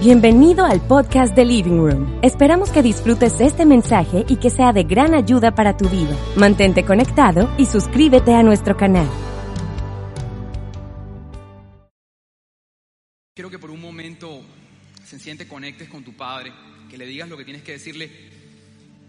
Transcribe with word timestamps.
Bienvenido 0.00 0.64
al 0.64 0.80
podcast 0.80 1.34
de 1.34 1.44
Living 1.44 1.78
Room. 1.78 2.20
Esperamos 2.22 2.70
que 2.70 2.84
disfrutes 2.84 3.40
este 3.40 3.66
mensaje 3.66 4.24
y 4.28 4.36
que 4.36 4.48
sea 4.48 4.72
de 4.72 4.84
gran 4.84 5.12
ayuda 5.12 5.56
para 5.56 5.76
tu 5.76 5.88
vida. 5.88 6.16
Mantente 6.36 6.84
conectado 6.84 7.52
y 7.58 7.66
suscríbete 7.66 8.32
a 8.32 8.44
nuestro 8.44 8.76
canal. 8.76 9.08
Quiero 13.34 13.50
que 13.50 13.58
por 13.58 13.72
un 13.72 13.80
momento 13.80 14.40
sencillamente 15.04 15.48
conectes 15.48 15.88
con 15.88 16.04
tu 16.04 16.16
padre, 16.16 16.52
que 16.88 16.96
le 16.96 17.04
digas 17.04 17.28
lo 17.28 17.36
que 17.36 17.44
tienes 17.44 17.64
que 17.64 17.72
decirle. 17.72 18.08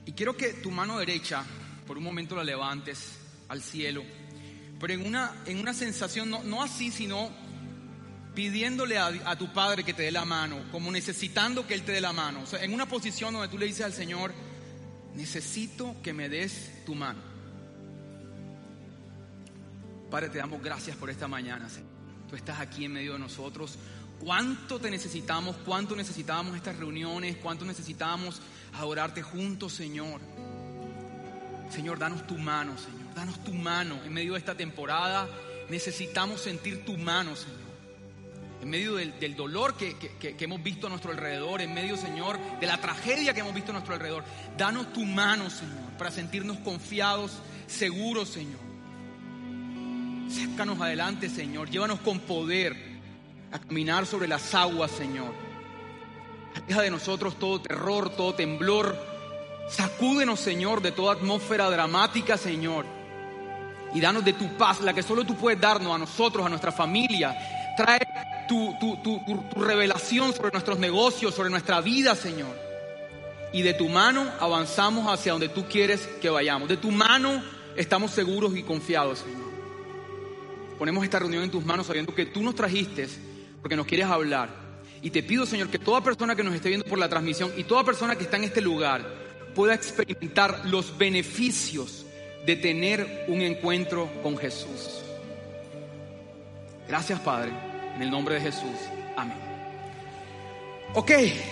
Y 0.08 0.14
quiero 0.14 0.36
que 0.36 0.54
tu 0.54 0.72
mano 0.72 0.98
derecha 0.98 1.46
por 1.86 2.00
un 2.00 2.04
momento 2.04 2.36
la 2.36 2.44
levantes 2.44 3.16
al 3.48 3.62
cielo, 3.62 4.02
pero 4.80 4.94
en 4.94 5.06
una, 5.06 5.36
en 5.46 5.60
una 5.60 5.76
sensación, 5.76 6.32
no, 6.32 6.42
no 6.42 6.64
así, 6.64 6.90
sino 6.90 7.30
pidiéndole 8.40 8.98
a, 8.98 9.36
tu 9.38 9.52
padre 9.52 9.84
que 9.84 9.94
te 9.94 10.04
dé 10.04 10.12
la 10.12 10.24
mano, 10.24 10.62
como 10.72 10.90
necesitando 10.94 11.68
que 11.68 11.74
él 11.74 11.84
te 11.84 11.92
dé 11.92 12.00
la 12.00 12.14
mano. 12.14 12.44
O 12.44 12.46
sea, 12.46 12.64
en 12.64 12.74
una 12.74 12.86
posición 12.86 13.34
donde 13.34 13.50
tú 13.50 13.58
le 13.58 13.66
dices 13.66 13.84
al 13.84 13.92
Señor, 13.92 14.34
necesito 15.14 15.98
que 16.02 16.14
me 16.14 16.30
des 16.30 16.86
tu 16.86 16.96
mano. 16.96 17.20
Padre, 20.10 20.30
te 20.30 20.38
damos 20.38 20.64
gracias 20.64 20.96
por 20.96 21.10
esta 21.10 21.28
mañana, 21.28 21.68
Señor. 21.68 21.90
Tú 22.30 22.38
estás 22.38 22.62
aquí 22.62 22.86
en 22.86 22.94
medio 22.94 23.12
de 23.12 23.20
nosotros. 23.20 23.78
¿Cuánto 24.22 24.80
te 24.80 24.90
necesitamos? 24.90 25.58
¿Cuánto 25.66 25.94
necesitábamos 25.94 26.56
estas 26.56 26.78
reuniones? 26.78 27.36
¿Cuánto 27.44 27.66
necesitábamos 27.66 28.42
adorarte 28.72 29.22
juntos, 29.22 29.74
Señor? 29.74 30.22
Señor, 31.70 32.00
danos 32.00 32.26
tu 32.26 32.38
mano, 32.38 32.78
Señor. 32.78 33.14
Danos 33.14 33.44
tu 33.44 33.52
mano 33.52 34.02
en 34.06 34.14
medio 34.14 34.32
de 34.32 34.40
esta 34.40 34.56
temporada. 34.56 35.28
Necesitamos 35.70 36.40
sentir 36.40 36.86
tu 36.86 36.98
mano, 36.98 37.36
Señor 37.36 37.59
en 38.62 38.70
medio 38.70 38.96
del, 38.96 39.36
dolor 39.36 39.76
que, 39.76 39.96
hemos 40.40 40.62
visto 40.62 40.88
a 40.88 40.90
nuestro 40.90 41.12
alrededor, 41.12 41.62
en 41.62 41.74
medio, 41.74 41.96
Señor, 41.96 42.38
de 42.60 42.68
la 42.68 42.80
tragedia 42.80 43.34
que 43.34 43.40
hemos 43.40 43.54
visto 43.54 43.72
a 43.72 43.74
nuestro 43.74 43.94
alrededor. 43.94 44.24
Danos 44.58 44.92
tu 44.92 45.06
mano, 45.06 45.50
Señor, 45.50 45.92
para 45.98 46.12
sentirnos 46.12 46.58
confiados, 46.60 47.32
seguros, 47.68 48.30
Señor. 48.30 48.60
Sácanos 50.30 50.80
adelante, 50.82 51.30
Señor. 51.30 51.70
Llévanos 51.70 52.00
con 52.02 52.20
poder 52.20 52.76
a 53.52 53.60
caminar 53.60 54.06
sobre 54.06 54.28
las 54.28 54.54
aguas, 54.54 54.92
Señor. 54.92 55.34
Deja 56.68 56.82
de 56.82 56.92
nosotros 56.92 57.40
todo 57.40 57.62
terror, 57.62 58.10
todo 58.10 58.36
temblor. 58.36 58.98
Sacúdenos, 59.70 60.40
Señor, 60.40 60.82
de 60.82 60.92
toda 60.92 61.14
atmósfera 61.14 61.70
dramática, 61.70 62.38
Señor. 62.38 62.86
Y 63.94 64.02
danos 64.02 64.24
de 64.24 64.34
tu 64.34 64.56
paz, 64.58 64.82
la 64.82 64.94
que 64.94 65.02
solo 65.02 65.24
tú 65.24 65.36
puedes 65.36 65.60
darnos 65.60 65.96
a 65.96 65.98
nosotros, 65.98 66.46
a 66.46 66.50
nuestra 66.50 66.72
familia. 66.72 67.36
Trae 67.76 68.00
tu, 68.50 69.44
revelación 69.56 70.34
sobre 70.34 70.52
nuestros 70.52 70.80
negocios, 70.80 71.36
sobre 71.36 71.50
nuestra 71.50 71.80
vida, 71.82 72.16
Señor. 72.16 72.58
Y 73.54 73.62
de 73.62 73.74
tu 73.74 73.88
mano 73.88 74.28
avanzamos 74.40 75.08
hacia 75.08 75.32
donde 75.32 75.50
tú 75.50 75.66
quieres 75.70 76.08
que 76.22 76.30
vayamos. 76.30 76.68
De 76.68 76.78
tu 76.78 76.92
mano 76.92 77.42
estamos 77.76 78.12
seguros 78.12 78.58
y 78.58 78.64
confiados, 78.64 79.20
Señor. 79.20 79.50
Ponemos 80.78 81.04
esta 81.04 81.20
reunión 81.20 81.44
en 81.44 81.52
tus 81.52 81.64
manos 81.64 81.88
sabiendo 81.88 82.14
que 82.14 82.26
tú 82.26 82.42
nos 82.42 82.56
trajiste 82.56 83.08
porque 83.62 83.76
nos 83.76 83.86
quieres 83.86 84.08
hablar. 84.08 84.50
Y 85.02 85.12
te 85.12 85.24
pido, 85.24 85.46
Señor, 85.46 85.70
que 85.70 85.80
toda 85.80 86.02
persona 86.02 86.36
que 86.36 86.44
nos 86.44 86.54
esté 86.54 86.70
viendo 86.70 86.86
por 86.86 87.00
la 87.00 87.08
transmisión 87.08 87.52
y 87.56 87.64
toda 87.64 87.84
persona 87.84 88.16
que 88.16 88.24
está 88.24 88.38
en 88.38 88.46
este 88.46 88.62
lugar 88.62 89.06
pueda 89.56 89.74
experimentar 89.74 90.66
los 90.66 90.98
beneficios 90.98 92.06
de 92.46 92.56
tener 92.56 93.26
un 93.28 93.42
encuentro 93.42 94.10
con 94.24 94.38
Jesús. 94.38 95.02
Gracias, 96.88 97.20
Padre. 97.20 97.69
En 98.00 98.04
el 98.04 98.12
nombre 98.12 98.36
de 98.36 98.40
Jesús. 98.40 98.78
Amén. 99.18 99.36
Ok, 100.94 101.12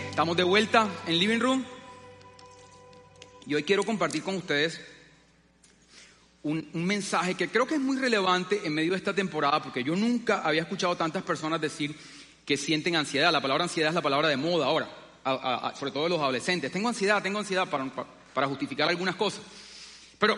estamos 0.10 0.38
de 0.38 0.44
vuelta 0.44 0.88
en 1.06 1.20
Living 1.20 1.40
Room. 1.42 1.66
Y 3.46 3.54
hoy 3.54 3.64
quiero 3.64 3.84
compartir 3.84 4.24
con 4.24 4.38
ustedes 4.38 4.80
un, 6.44 6.70
mensaje 6.72 7.36
que 7.36 7.50
creo 7.50 7.68
que 7.68 7.74
es 7.74 7.82
muy 7.82 7.98
relevante 7.98 8.62
en 8.64 8.74
medio 8.74 8.92
de 8.92 8.98
esta 8.98 9.14
temporada, 9.14 9.62
porque 9.62 9.84
yo 9.84 9.94
nunca 9.98 10.42
había 10.42 10.62
escuchado 10.62 10.96
tantas 10.96 11.22
personas 11.22 11.60
decir 11.60 11.94
que 12.46 12.56
sienten 12.56 12.96
ansiedad. 12.96 13.30
La 13.30 13.42
palabra 13.42 13.66
ansiedad 13.66 13.90
es 13.90 13.96
la 13.96 14.02
palabra 14.02 14.30
de 14.30 14.38
moda 14.38 14.68
ahora, 14.68 14.88
sobre 15.78 15.92
todo 15.92 16.08
los 16.08 16.22
adolescentes. 16.22 16.72
Tengo 16.72 16.88
ansiedad, 16.88 17.22
tengo 17.22 17.40
ansiedad 17.40 17.68
para, 17.68 17.92
para 18.34 18.48
justificar 18.48 18.88
algunas 18.88 19.18
cosas. 19.18 19.42
Pero 20.18 20.38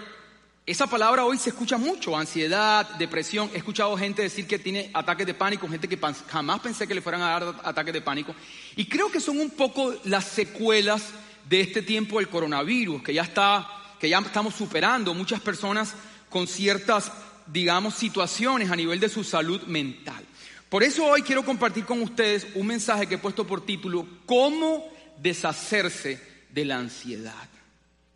esa 0.71 0.85
palabra 0.85 1.25
hoy 1.25 1.39
se 1.39 1.49
escucha 1.49 1.77
mucho, 1.77 2.15
ansiedad, 2.15 2.87
depresión. 2.99 3.49
He 3.55 3.57
escuchado 3.57 3.97
gente 3.97 4.21
decir 4.21 4.45
que 4.45 4.59
tiene 4.59 4.91
ataques 4.93 5.25
de 5.25 5.33
pánico, 5.33 5.67
gente 5.67 5.87
que 5.87 5.97
jamás 6.27 6.59
pensé 6.59 6.87
que 6.87 6.93
le 6.93 7.01
fueran 7.01 7.23
a 7.23 7.39
dar 7.39 7.55
ataques 7.63 7.91
de 7.91 8.01
pánico. 8.01 8.35
Y 8.75 8.85
creo 8.85 9.11
que 9.11 9.19
son 9.19 9.39
un 9.39 9.49
poco 9.49 9.95
las 10.03 10.25
secuelas 10.25 11.05
de 11.49 11.61
este 11.61 11.81
tiempo 11.81 12.19
del 12.19 12.29
coronavirus, 12.29 13.01
que 13.01 13.15
ya 13.15 13.23
está, 13.23 13.67
que 13.99 14.09
ya 14.09 14.19
estamos 14.19 14.53
superando 14.53 15.15
muchas 15.15 15.41
personas 15.41 15.95
con 16.29 16.45
ciertas, 16.45 17.11
digamos, 17.47 17.95
situaciones 17.95 18.69
a 18.69 18.75
nivel 18.75 18.99
de 18.99 19.09
su 19.09 19.23
salud 19.23 19.63
mental. 19.63 20.23
Por 20.69 20.83
eso 20.83 21.03
hoy 21.03 21.23
quiero 21.23 21.43
compartir 21.43 21.83
con 21.83 21.99
ustedes 22.03 22.45
un 22.53 22.67
mensaje 22.67 23.07
que 23.07 23.15
he 23.15 23.17
puesto 23.17 23.47
por 23.47 23.65
título, 23.65 24.05
¿Cómo 24.27 24.87
deshacerse 25.17 26.21
de 26.51 26.65
la 26.65 26.77
ansiedad? 26.77 27.49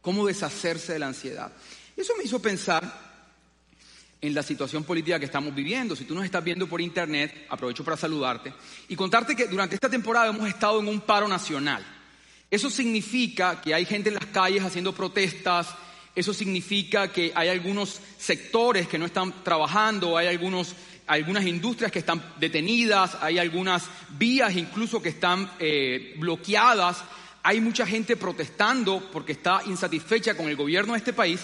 ¿Cómo 0.04 0.28
deshacerse 0.28 0.94
de 0.94 1.00
la 1.00 1.08
ansiedad? 1.08 1.52
Eso 1.96 2.14
me 2.18 2.24
hizo 2.24 2.42
pensar 2.42 3.14
en 4.24 4.34
la 4.34 4.42
situación 4.42 4.84
política 4.84 5.20
que 5.20 5.26
estamos 5.26 5.54
viviendo. 5.54 5.96
Si 5.96 6.06
tú 6.06 6.16
nos 6.16 6.24
estás 6.24 6.44
viendo 6.44 6.68
por 6.68 6.80
internet, 6.80 7.46
aprovecho 7.50 7.84
para 7.84 7.98
saludarte 7.98 8.54
y 8.88 8.96
contarte 8.96 9.36
que 9.36 9.48
durante 9.48 9.76
esta 9.76 9.90
temporada 9.90 10.28
hemos 10.28 10.48
estado 10.48 10.80
en 10.80 10.88
un 10.88 11.02
paro 11.02 11.28
nacional. 11.28 11.86
Eso 12.50 12.70
significa 12.70 13.60
que 13.60 13.74
hay 13.74 13.84
gente 13.84 14.10
en 14.10 14.16
las 14.16 14.28
calles 14.28 14.64
haciendo 14.64 14.94
protestas, 14.94 15.68
eso 16.16 16.34
significa 16.34 17.12
que 17.12 17.32
hay 17.36 17.50
algunos 17.50 18.00
sectores 18.18 18.88
que 18.88 19.00
no 19.00 19.08
están 19.08 19.44
trabajando, 19.44 20.16
hay 20.16 20.28
algunos, 20.28 20.76
algunas 21.08 21.46
industrias 21.46 21.92
que 21.92 22.00
están 22.00 22.24
detenidas, 22.40 23.18
hay 23.20 23.40
algunas 23.40 23.86
vías 24.18 24.56
incluso 24.56 25.02
que 25.02 25.10
están 25.10 25.52
eh, 25.60 26.14
bloqueadas, 26.18 27.04
hay 27.42 27.60
mucha 27.60 27.86
gente 27.86 28.16
protestando 28.16 29.10
porque 29.12 29.34
está 29.34 29.62
insatisfecha 29.66 30.38
con 30.38 30.48
el 30.48 30.56
gobierno 30.56 30.94
de 30.94 31.00
este 31.00 31.12
país. 31.12 31.42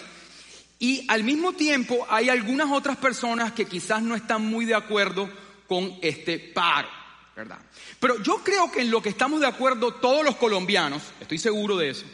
Y 0.79 1.05
al 1.09 1.25
mismo 1.25 1.51
tiempo 1.53 2.07
hay 2.09 2.29
algunas 2.29 2.71
otras 2.71 2.95
personas 2.95 3.51
que 3.51 3.65
quizás 3.65 4.01
no 4.01 4.15
están 4.15 4.45
muy 4.45 4.63
de 4.63 4.75
acuerdo 4.75 5.29
con 5.67 5.93
este 6.01 6.39
paro, 6.39 6.87
¿verdad? 7.35 7.59
Pero 7.99 8.23
yo 8.23 8.41
creo 8.43 8.71
que 8.71 8.81
en 8.81 8.89
lo 8.89 9.01
que 9.01 9.09
estamos 9.09 9.41
de 9.41 9.47
acuerdo 9.47 9.93
todos 9.95 10.23
los 10.23 10.37
colombianos, 10.37 11.03
estoy 11.19 11.37
seguro 11.37 11.75
de 11.75 11.89
eso, 11.89 12.05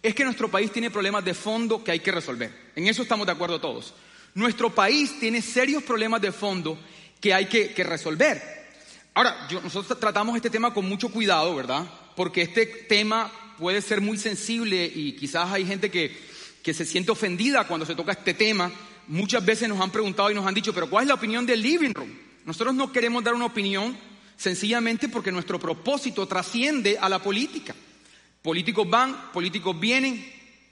es 0.00 0.14
que 0.14 0.24
nuestro 0.24 0.48
país 0.48 0.70
tiene 0.70 0.90
problemas 0.90 1.24
de 1.24 1.34
fondo 1.34 1.82
que 1.82 1.90
hay 1.90 2.00
que 2.00 2.12
resolver. 2.12 2.70
En 2.76 2.86
eso 2.86 3.02
estamos 3.02 3.26
de 3.26 3.32
acuerdo 3.32 3.60
todos. 3.60 3.92
Nuestro 4.34 4.70
país 4.70 5.18
tiene 5.18 5.42
serios 5.42 5.82
problemas 5.82 6.22
de 6.22 6.32
fondo 6.32 6.78
que 7.20 7.34
hay 7.34 7.46
que, 7.46 7.84
resolver. 7.84 8.40
Ahora, 9.14 9.46
nosotros 9.62 9.98
tratamos 10.00 10.34
este 10.36 10.48
tema 10.50 10.72
con 10.72 10.88
mucho 10.88 11.10
cuidado, 11.10 11.54
¿verdad? 11.54 11.84
Porque 12.16 12.42
este 12.42 12.66
tema 12.66 13.30
puede 13.58 13.82
ser 13.82 14.00
muy 14.00 14.16
sensible 14.16 14.90
y 14.92 15.12
quizás 15.12 15.52
hay 15.52 15.66
gente 15.66 15.90
que 15.90 16.31
que 16.62 16.72
se 16.72 16.84
siente 16.84 17.10
ofendida 17.10 17.66
cuando 17.66 17.84
se 17.84 17.94
toca 17.94 18.12
este 18.12 18.34
tema. 18.34 18.70
Muchas 19.08 19.44
veces 19.44 19.68
nos 19.68 19.80
han 19.80 19.90
preguntado 19.90 20.30
y 20.30 20.34
nos 20.34 20.46
han 20.46 20.54
dicho, 20.54 20.72
pero 20.72 20.88
¿cuál 20.88 21.04
es 21.04 21.08
la 21.08 21.14
opinión 21.14 21.44
del 21.44 21.60
living 21.60 21.92
room? 21.92 22.10
Nosotros 22.44 22.74
no 22.74 22.92
queremos 22.92 23.24
dar 23.24 23.34
una 23.34 23.46
opinión 23.46 23.96
sencillamente 24.36 25.08
porque 25.08 25.32
nuestro 25.32 25.58
propósito 25.58 26.26
trasciende 26.26 26.98
a 26.98 27.08
la 27.08 27.20
política. 27.20 27.74
Políticos 28.42 28.88
van, 28.88 29.30
políticos 29.32 29.78
vienen, 29.78 30.24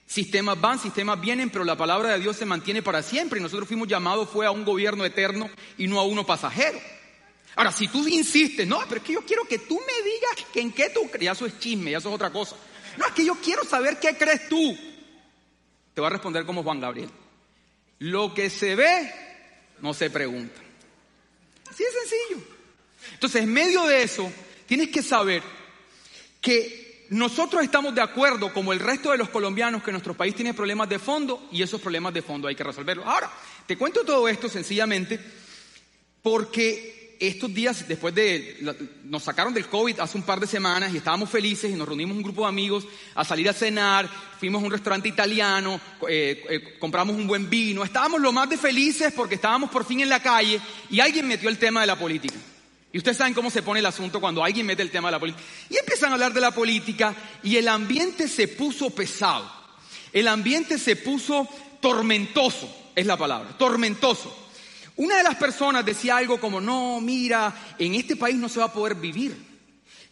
sistemas 0.07 0.61
van, 0.61 0.79
sistemas 0.79 1.21
vienen, 1.21 1.51
pero 1.51 1.65
la 1.65 1.77
palabra 1.77 2.11
de 2.11 2.21
Dios 2.21 2.37
se 2.37 2.45
mantiene 2.45 2.83
para 2.83 3.03
siempre 3.03 3.39
y 3.39 3.43
nosotros 3.43 3.69
fuimos 3.69 3.87
llamados 3.87 4.29
fue 4.29 4.47
a 4.47 4.51
un 4.51 4.65
gobierno 4.65 5.05
eterno 5.05 5.49
y 5.79 5.87
no 5.87 6.01
a 6.01 6.05
uno 6.05 6.27
pasajero. 6.27 6.81
Ahora, 7.57 7.73
si 7.73 7.89
tú 7.89 8.07
insistes, 8.07 8.67
no, 8.67 8.81
pero 8.89 9.01
es 9.01 9.07
que 9.07 9.13
yo 9.13 9.23
quiero 9.23 9.45
que 9.45 9.59
tú 9.59 9.75
me 9.75 10.11
digas 10.11 10.53
que 10.53 10.61
en 10.61 10.73
qué 10.73 10.91
tú 10.91 11.09
crees, 11.11 11.25
ya 11.25 11.33
eso 11.33 11.47
es 11.47 11.59
chisme, 11.59 11.91
ya 11.91 11.99
eso 11.99 12.09
es 12.09 12.15
otra 12.15 12.31
cosa. 12.31 12.57
No, 12.97 13.07
es 13.07 13.13
que 13.13 13.25
yo 13.25 13.35
quiero 13.37 13.65
saber 13.65 13.99
qué 14.01 14.17
crees 14.17 14.49
tú. 14.49 14.77
Te 15.95 16.01
va 16.01 16.09
a 16.09 16.11
responder 16.11 16.45
como 16.45 16.63
Juan 16.63 16.81
Gabriel. 16.81 17.11
Lo 17.99 18.33
que 18.33 18.51
se 18.51 18.75
ve 18.75 19.13
no 19.81 19.95
se 19.95 20.11
pregunta. 20.11 20.61
Así 21.69 21.85
de 21.85 21.91
sencillo. 21.91 22.47
Entonces, 23.13 23.43
en 23.43 23.53
medio 23.53 23.87
de 23.87 24.03
eso, 24.03 24.31
tienes 24.67 24.89
que 24.89 25.03
saber 25.03 25.43
que 26.41 27.07
nosotros 27.11 27.63
estamos 27.63 27.95
de 27.95 28.01
acuerdo, 28.01 28.53
como 28.53 28.73
el 28.73 28.79
resto 28.79 29.11
de 29.11 29.19
los 29.19 29.31
colombianos, 29.31 29.83
que 29.83 29.91
nuestro 29.91 30.15
país 30.15 30.35
tiene 30.35 30.55
problemas 30.55 30.89
de 30.89 30.99
fondo 30.99 31.49
y 31.51 31.63
esos 31.63 31.81
problemas 31.81 32.15
de 32.15 32.23
fondo 32.23 32.47
hay 32.47 32.55
que 32.55 32.65
resolverlos. 32.65 33.07
Ahora, 33.07 33.31
te 33.67 33.77
cuento 33.77 34.05
todo 34.05 34.29
esto 34.29 34.49
sencillamente 34.49 35.19
porque 36.23 37.00
estos 37.21 37.53
días, 37.53 37.87
después 37.87 38.15
de, 38.15 38.57
nos 39.05 39.23
sacaron 39.23 39.53
del 39.53 39.67
COVID 39.67 40.01
hace 40.01 40.17
un 40.17 40.25
par 40.25 40.41
de 40.41 40.47
semanas 40.47 40.93
y 40.93 40.97
estábamos 40.97 41.29
felices 41.29 41.71
y 41.71 41.75
nos 41.75 41.87
reunimos 41.87 42.17
un 42.17 42.23
grupo 42.23 42.43
de 42.43 42.49
amigos 42.49 42.87
a 43.15 43.27
salir 43.27 43.47
a 43.51 43.53
cenar, 43.53 44.09
fuimos 44.39 44.63
a 44.63 44.65
un 44.65 44.73
restaurante 44.73 45.07
italiano, 45.07 45.79
eh, 46.09 46.43
eh, 46.49 46.79
compramos 46.79 47.15
un 47.15 47.27
buen 47.27 47.51
vino, 47.51 47.85
estábamos 47.85 48.23
lo 48.23 48.33
más 48.33 48.49
de 48.49 48.57
felices 48.57 49.13
porque 49.15 49.35
estábamos 49.35 49.69
por 49.69 49.85
fin 49.85 50.01
en 50.01 50.09
la 50.09 50.23
calle 50.23 50.59
y 50.89 51.01
alguien 51.01 51.29
metió 51.29 51.51
el 51.51 51.59
tema 51.59 51.83
de 51.83 51.89
la 51.89 51.99
política. 51.99 52.37
Y 52.91 52.99
ustedes 52.99 53.19
saben 53.19 53.35
cómo 53.35 53.51
se 53.51 53.63
pone 53.63 53.81
el 53.81 53.87
asunto 53.87 54.19
cuando 54.19 54.43
alguien 54.43 54.65
mete 54.65 54.83
el 54.83 54.91
tema 54.91 55.09
de 55.09 55.13
la 55.13 55.21
política. 55.21 55.45
Y 55.69 55.77
empiezan 55.77 56.11
a 56.11 56.15
hablar 56.15 56.33
de 56.33 56.41
la 56.41 56.53
política 56.53 57.15
y 57.43 57.57
el 57.57 57.69
ambiente 57.69 58.29
se 58.29 58.49
puso 58.49 58.91
pesado. 58.91 59.49
El 60.13 60.27
ambiente 60.27 60.79
se 60.79 60.97
puso 60.97 61.47
tormentoso, 61.81 62.69
es 62.97 63.07
la 63.07 63.17
palabra, 63.17 63.57
tormentoso. 63.59 64.40
Una 65.01 65.17
de 65.17 65.23
las 65.23 65.37
personas 65.37 65.83
decía 65.83 66.19
algo 66.19 66.39
como, 66.39 66.61
no, 66.61 67.01
mira, 67.01 67.55
en 67.79 67.95
este 67.95 68.17
país 68.17 68.37
no 68.37 68.51
se 68.51 68.59
va 68.59 68.67
a 68.67 68.73
poder 68.75 68.97
vivir, 68.97 69.35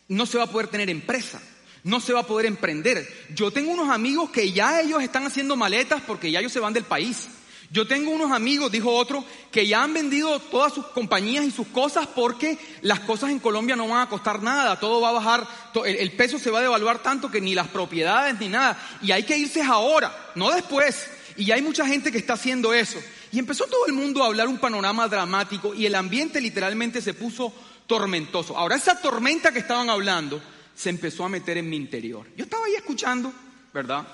no 0.09 0.25
se 0.25 0.39
va 0.39 0.45
a 0.45 0.51
poder 0.51 0.69
tener 0.69 0.89
empresa, 0.89 1.43
no 1.85 2.01
se 2.01 2.15
va 2.15 2.21
a 2.21 2.27
poder 2.27 2.47
emprender. 2.47 3.07
Yo 3.35 3.51
tengo 3.51 3.71
unos 3.71 3.91
amigos 3.91 4.31
que 4.31 4.51
ya 4.51 4.81
ellos 4.81 5.03
están 5.03 5.27
haciendo 5.27 5.57
maletas 5.57 6.01
porque 6.07 6.31
ya 6.31 6.41
ellos 6.41 6.53
se 6.53 6.61
van 6.61 6.73
del 6.73 6.85
país. 6.85 7.29
Yo 7.71 7.87
tengo 7.87 8.11
unos 8.11 8.33
amigos, 8.33 8.73
dijo 8.73 8.91
otro, 8.91 9.27
que 9.53 9.67
ya 9.67 9.83
han 9.83 9.93
vendido 9.93 10.39
todas 10.39 10.73
sus 10.73 10.87
compañías 10.87 11.45
y 11.45 11.51
sus 11.51 11.67
cosas 11.67 12.07
porque 12.07 12.57
las 12.81 13.01
cosas 13.01 13.29
en 13.29 13.41
Colombia 13.41 13.77
no 13.77 13.89
van 13.89 14.01
a 14.01 14.09
costar 14.09 14.43
nada, 14.43 14.81
todo 14.81 15.03
va 15.03 15.11
a 15.11 15.13
bajar, 15.13 15.47
el 15.85 16.13
peso 16.13 16.39
se 16.39 16.51
va 16.51 16.61
a 16.61 16.63
devaluar 16.63 17.03
tanto 17.03 17.31
que 17.31 17.43
ni 17.43 17.55
las 17.55 17.69
propiedades 17.69 18.41
ni 18.41 18.49
nada. 18.49 18.83
Y 19.03 19.13
hay 19.13 19.25
que 19.25 19.37
irse 19.37 19.61
ahora, 19.61 20.33
no 20.35 20.51
después. 20.51 21.11
Y 21.37 21.51
hay 21.51 21.61
mucha 21.61 21.87
gente 21.87 22.11
que 22.11 22.17
está 22.17 22.33
haciendo 22.33 22.73
eso. 22.73 22.99
Y 23.33 23.39
empezó 23.39 23.67
todo 23.67 23.87
el 23.87 23.93
mundo 23.93 24.23
a 24.23 24.27
hablar 24.27 24.49
un 24.49 24.59
panorama 24.59 25.07
dramático 25.09 25.75
y 25.75 25.87
el 25.87 25.95
ambiente 25.95 26.41
literalmente 26.41 27.03
se 27.03 27.15
puso 27.15 27.53
tormentoso. 27.87 28.57
Ahora 28.57 28.77
esa 28.77 29.01
tormenta 29.01 29.53
que 29.53 29.59
estaban 29.59 29.91
hablando 29.91 30.41
se 30.75 30.91
empezó 30.91 31.25
a 31.25 31.29
meter 31.29 31.59
en 31.59 31.69
mi 31.69 31.77
interior. 31.77 32.27
Yo 32.37 32.45
estaba 32.45 32.65
ahí 32.65 32.75
escuchando, 32.75 33.33
¿verdad? 33.75 34.07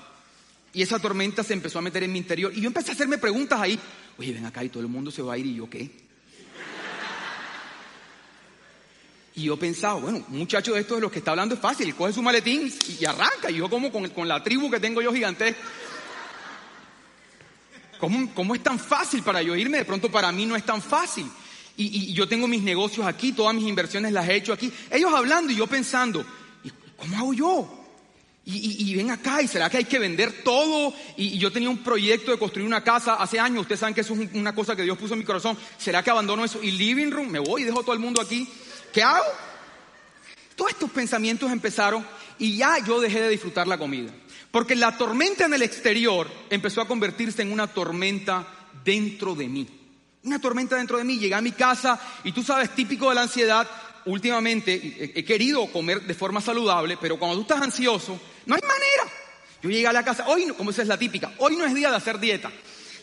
Y 0.73 0.81
esa 0.81 0.99
tormenta 0.99 1.43
se 1.43 1.53
empezó 1.53 1.79
a 1.79 1.81
meter 1.81 2.03
en 2.03 2.11
mi 2.11 2.17
interior. 2.17 2.51
Y 2.53 2.61
yo 2.61 2.67
empecé 2.67 2.91
a 2.91 2.93
hacerme 2.93 3.17
preguntas 3.17 3.59
ahí. 3.61 3.79
Oye, 4.17 4.33
ven 4.33 4.45
acá 4.45 4.63
y 4.63 4.69
todo 4.69 4.81
el 4.81 4.89
mundo 4.89 5.11
se 5.11 5.21
va 5.21 5.33
a 5.33 5.37
ir 5.37 5.45
y 5.45 5.55
yo 5.55 5.69
qué. 5.69 5.89
Y 9.35 9.43
yo 9.43 9.57
pensaba, 9.57 9.95
bueno, 9.95 10.25
un 10.29 10.37
muchacho 10.37 10.73
de 10.73 10.81
estos 10.81 10.97
de 10.97 11.01
los 11.01 11.11
que 11.11 11.19
está 11.19 11.31
hablando 11.31 11.55
es 11.55 11.61
fácil, 11.61 11.93
coge 11.93 12.13
su 12.13 12.21
maletín 12.21 12.73
y, 12.99 13.05
arranca. 13.05 13.51
Y 13.51 13.55
yo 13.57 13.69
como 13.69 13.91
con, 13.91 14.09
con 14.09 14.27
la 14.27 14.41
tribu 14.41 14.71
que 14.71 14.79
tengo 14.79 15.01
yo 15.01 15.13
gigantesca 15.13 15.61
¿Cómo, 17.99 18.55
es 18.55 18.63
tan 18.63 18.79
fácil 18.79 19.23
para 19.23 19.41
yo 19.41 19.55
irme? 19.55 19.79
De 19.79 19.85
pronto 19.85 20.11
para 20.11 20.31
mí 20.31 20.45
no 20.45 20.55
es 20.55 20.65
tan 20.65 20.81
fácil. 20.81 21.25
Y, 21.77 22.13
yo 22.13 22.27
tengo 22.27 22.47
mis 22.47 22.61
negocios 22.61 23.05
aquí, 23.05 23.33
todas 23.33 23.53
mis 23.53 23.67
inversiones 23.67 24.11
las 24.11 24.27
he 24.27 24.35
hecho 24.35 24.53
aquí. 24.53 24.71
Ellos 24.89 25.13
hablando 25.13 25.51
y 25.51 25.55
yo 25.55 25.67
pensando, 25.67 26.25
¿cómo 26.97 27.17
hago 27.17 27.33
yo? 27.33 27.81
Y, 28.47 28.93
ven 28.95 29.09
acá, 29.09 29.41
¿y 29.41 29.47
será 29.47 29.69
que 29.69 29.77
hay 29.77 29.85
que 29.85 29.97
vender 29.97 30.43
todo? 30.43 30.93
Y, 31.17 31.37
yo 31.37 31.51
tenía 31.51 31.69
un 31.69 31.79
proyecto 31.79 32.31
de 32.31 32.37
construir 32.37 32.67
una 32.67 32.83
casa 32.83 33.15
hace 33.15 33.39
años, 33.39 33.61
ustedes 33.61 33.79
saben 33.79 33.95
que 33.95 34.01
eso 34.01 34.13
es 34.13 34.29
una 34.33 34.53
cosa 34.53 34.75
que 34.75 34.83
Dios 34.83 34.97
puso 34.97 35.13
en 35.13 35.19
mi 35.19 35.25
corazón. 35.25 35.57
¿Será 35.77 36.03
que 36.03 36.11
abandono 36.11 36.45
eso? 36.45 36.61
Y 36.61 36.71
living 36.71 37.11
room, 37.11 37.29
me 37.29 37.39
voy 37.39 37.63
y 37.63 37.65
dejo 37.65 37.81
todo 37.81 37.93
el 37.93 37.99
mundo 37.99 38.21
aquí. 38.21 38.47
¿Qué 38.93 39.01
hago? 39.01 39.25
Todos 40.55 40.71
estos 40.71 40.91
pensamientos 40.91 41.51
empezaron 41.51 42.05
y 42.39 42.57
ya 42.57 42.77
yo 42.85 43.01
dejé 43.01 43.21
de 43.21 43.29
disfrutar 43.29 43.67
la 43.67 43.77
comida. 43.77 44.11
Porque 44.55 44.73
la 44.73 44.97
tormenta 44.97 45.47
en 45.47 45.53
el 45.53 45.63
exterior 45.63 46.31
empezó 46.49 46.79
a 46.79 46.87
convertirse 46.87 47.41
en 47.41 47.51
una 47.51 47.67
tormenta 47.67 48.47
dentro 48.85 49.35
de 49.35 49.49
mí. 49.49 49.67
Una 50.23 50.39
tormenta 50.39 50.77
dentro 50.77 50.97
de 50.97 51.03
mí. 51.03 51.19
Llegué 51.19 51.35
a 51.35 51.41
mi 51.41 51.51
casa 51.51 51.99
y 52.23 52.31
tú 52.31 52.41
sabes, 52.41 52.69
típico 52.69 53.09
de 53.09 53.15
la 53.15 53.23
ansiedad, 53.23 53.69
últimamente 54.05 55.11
he 55.13 55.25
querido 55.25 55.69
comer 55.73 56.03
de 56.03 56.13
forma 56.13 56.39
saludable, 56.39 56.95
pero 56.95 57.19
cuando 57.19 57.35
tú 57.35 57.41
estás 57.41 57.61
ansioso, 57.61 58.17
no 58.45 58.55
hay 58.55 58.61
manera. 58.61 59.13
Yo 59.61 59.69
llegué 59.69 59.87
a 59.87 59.91
la 59.91 60.05
casa, 60.05 60.25
hoy, 60.29 60.47
como 60.57 60.69
esa 60.69 60.83
es 60.83 60.87
la 60.87 60.97
típica, 60.97 61.33
hoy 61.39 61.57
no 61.57 61.65
es 61.65 61.75
día 61.75 61.89
de 61.89 61.97
hacer 61.97 62.17
dieta. 62.17 62.49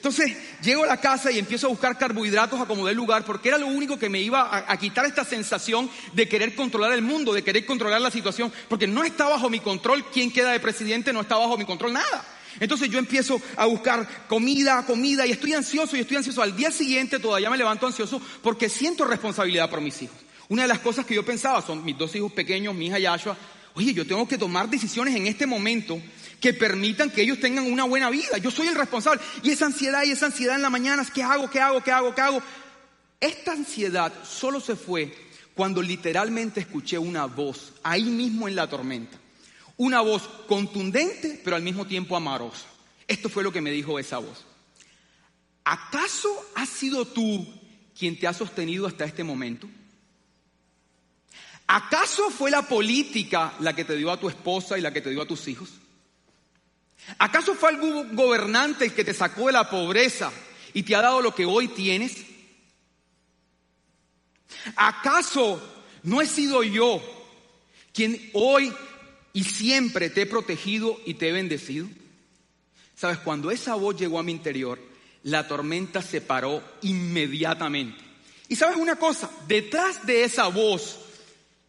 Entonces 0.03 0.37
llego 0.61 0.83
a 0.83 0.89
la 0.89 0.97
casa 0.97 1.31
y 1.31 1.39
empiezo 1.39 1.69
a 1.69 1.71
buscar 1.71 1.97
carbohidratos 1.97 2.61
a 2.61 2.67
como 2.67 2.89
del 2.89 2.97
lugar 2.97 3.25
porque 3.25 3.51
era 3.51 3.57
lo 3.57 3.69
único 3.69 4.01
que 4.01 4.09
me 4.09 4.21
iba 4.21 4.65
a, 4.69 4.77
quitar 4.77 5.07
esta 5.07 5.25
sensación 5.25 5.89
de 6.13 6.29
querer 6.29 6.57
controlar 6.57 6.93
el 6.93 7.03
mundo, 7.03 7.33
de 7.33 7.45
querer 7.45 7.65
controlar 7.65 8.01
la 8.01 8.11
situación, 8.11 8.53
porque 8.69 8.89
no 8.89 9.05
está 9.05 9.29
bajo 9.29 9.49
mi 9.49 9.61
control 9.61 10.05
quién 10.13 10.33
queda 10.33 10.51
de 10.51 10.59
presidente, 10.59 11.13
no 11.13 11.21
está 11.21 11.37
bajo 11.37 11.57
mi 11.57 11.65
control 11.65 11.93
nada. 11.93 12.27
Entonces 12.59 12.91
yo 12.91 12.99
empiezo 12.99 13.41
a 13.57 13.67
buscar 13.67 14.27
comida, 14.27 14.85
comida 14.87 15.25
y 15.25 15.31
estoy 15.31 15.53
ansioso 15.53 15.97
y 15.97 16.01
estoy 16.01 16.17
ansioso. 16.17 16.43
Al 16.43 16.57
día 16.57 16.73
siguiente 16.73 17.21
todavía 17.21 17.49
me 17.49 17.57
levanto 17.57 17.87
ansioso 17.87 18.21
porque 18.43 18.69
siento 18.69 19.05
responsabilidad 19.05 19.71
por 19.71 19.81
mis 19.81 20.03
hijos. 20.03 20.17
Una 20.49 20.63
de 20.63 20.69
las 20.69 20.81
cosas 20.81 21.07
que 21.07 21.15
yo 21.15 21.25
pensaba 21.25 21.63
son 21.63 21.85
mis 21.85 21.97
dos 21.97 22.13
hijos 22.17 22.33
pequeños, 22.33 22.75
mi 22.75 22.89
hija 22.89 22.99
Yashua. 22.99 23.37
Oye, 23.75 23.95
yo 23.95 24.05
tengo 24.05 24.27
que 24.27 24.37
tomar 24.37 24.69
decisiones 24.69 25.15
en 25.15 25.29
este 25.29 25.47
momento 25.47 26.03
que 26.43 26.53
permitan 26.53 27.09
que 27.09 27.23
ellos 27.23 27.39
tengan 27.39 27.71
una 27.71 27.85
buena 27.85 28.11
vida. 28.11 28.37
Yo 28.39 28.51
soy 28.51 28.67
el 28.67 28.75
responsable. 28.75 29.23
Y 29.45 29.53
esa 29.53 29.67
ansiedad 29.67 30.03
y 30.03 30.11
esa 30.11 30.27
ansiedad 30.27 30.57
en 30.57 30.63
la 30.63 30.71
mañana, 30.71 31.07
¿qué 31.15 31.23
hago? 31.23 31.49
¿Qué 31.49 31.61
hago? 31.61 31.85
¿Qué 31.85 31.93
hago? 31.93 32.13
¿Qué 32.13 32.21
hago? 32.21 32.43
Esta 33.21 33.53
ansiedad 33.53 34.13
solo 34.25 34.59
se 34.59 34.75
fue 34.75 35.17
cuando 35.55 35.81
literalmente 35.81 36.59
escuché 36.59 36.99
una 36.99 37.27
voz 37.27 37.75
ahí 37.85 38.03
mismo 38.03 38.49
en 38.49 38.57
la 38.57 38.69
tormenta. 38.69 39.17
Una 39.77 40.01
voz 40.01 40.29
contundente, 40.49 41.41
pero 41.45 41.55
al 41.55 41.63
mismo 41.63 41.87
tiempo 41.87 42.17
amorosa. 42.17 42.67
Esto 43.07 43.29
fue 43.29 43.45
lo 43.45 43.53
que 43.53 43.61
me 43.61 43.71
dijo 43.71 44.01
esa 44.01 44.19
voz. 44.19 44.45
¿Acaso 45.63 46.29
has 46.57 46.69
sido 46.69 47.05
tú 47.05 47.47
quien 47.97 48.19
te 48.19 48.27
ha 48.27 48.33
sostenido 48.33 48.89
hasta 48.89 49.05
este 49.05 49.23
momento? 49.23 49.69
¿Acaso 51.69 52.31
fue 52.31 52.51
la 52.51 52.63
política 52.63 53.55
la 53.61 53.77
que 53.77 53.85
te 53.85 53.97
dio 53.97 54.11
a 54.11 54.19
tu 54.19 54.29
esposa 54.29 54.77
y 54.77 54.81
la 54.81 54.93
que 54.93 55.01
te 55.01 55.11
dio 55.11 55.23
a 55.23 55.29
tus 55.29 55.47
hijos? 55.47 55.71
¿Acaso 57.19 57.55
fue 57.55 57.71
algún 57.71 58.15
gobernante 58.15 58.85
el 58.85 58.95
que 58.95 59.05
te 59.05 59.15
sacó 59.15 59.47
de 59.47 59.53
la 59.53 59.69
pobreza 59.69 60.33
y 60.73 60.83
te 60.83 60.95
ha 60.95 61.03
dado 61.03 61.21
lo 61.21 61.35
que 61.35 61.45
hoy 61.45 61.69
tienes? 61.69 62.25
¿Acaso 64.77 65.61
no 66.03 66.21
he 66.21 66.27
sido 66.27 66.63
yo 66.63 67.03
quien 67.93 68.31
hoy 68.33 68.73
y 69.33 69.45
siempre 69.45 70.11
te 70.11 70.23
he 70.23 70.27
protegido 70.27 71.01
y 71.05 71.15
te 71.15 71.29
he 71.29 71.33
bendecido? 71.33 71.89
Sabes, 72.97 73.19
cuando 73.19 73.51
esa 73.51 73.75
voz 73.75 73.97
llegó 73.97 74.19
a 74.19 74.23
mi 74.23 74.33
interior, 74.33 74.79
la 75.25 75.47
tormenta 75.49 76.03
se 76.03 76.21
paró 76.21 76.63
inmediatamente. 76.83 77.99
Y 78.49 78.57
sabes 78.57 78.77
una 78.77 78.97
cosa, 78.97 79.31
detrás 79.49 80.07
de 80.07 80.25
esa 80.25 80.49
voz, 80.49 81.01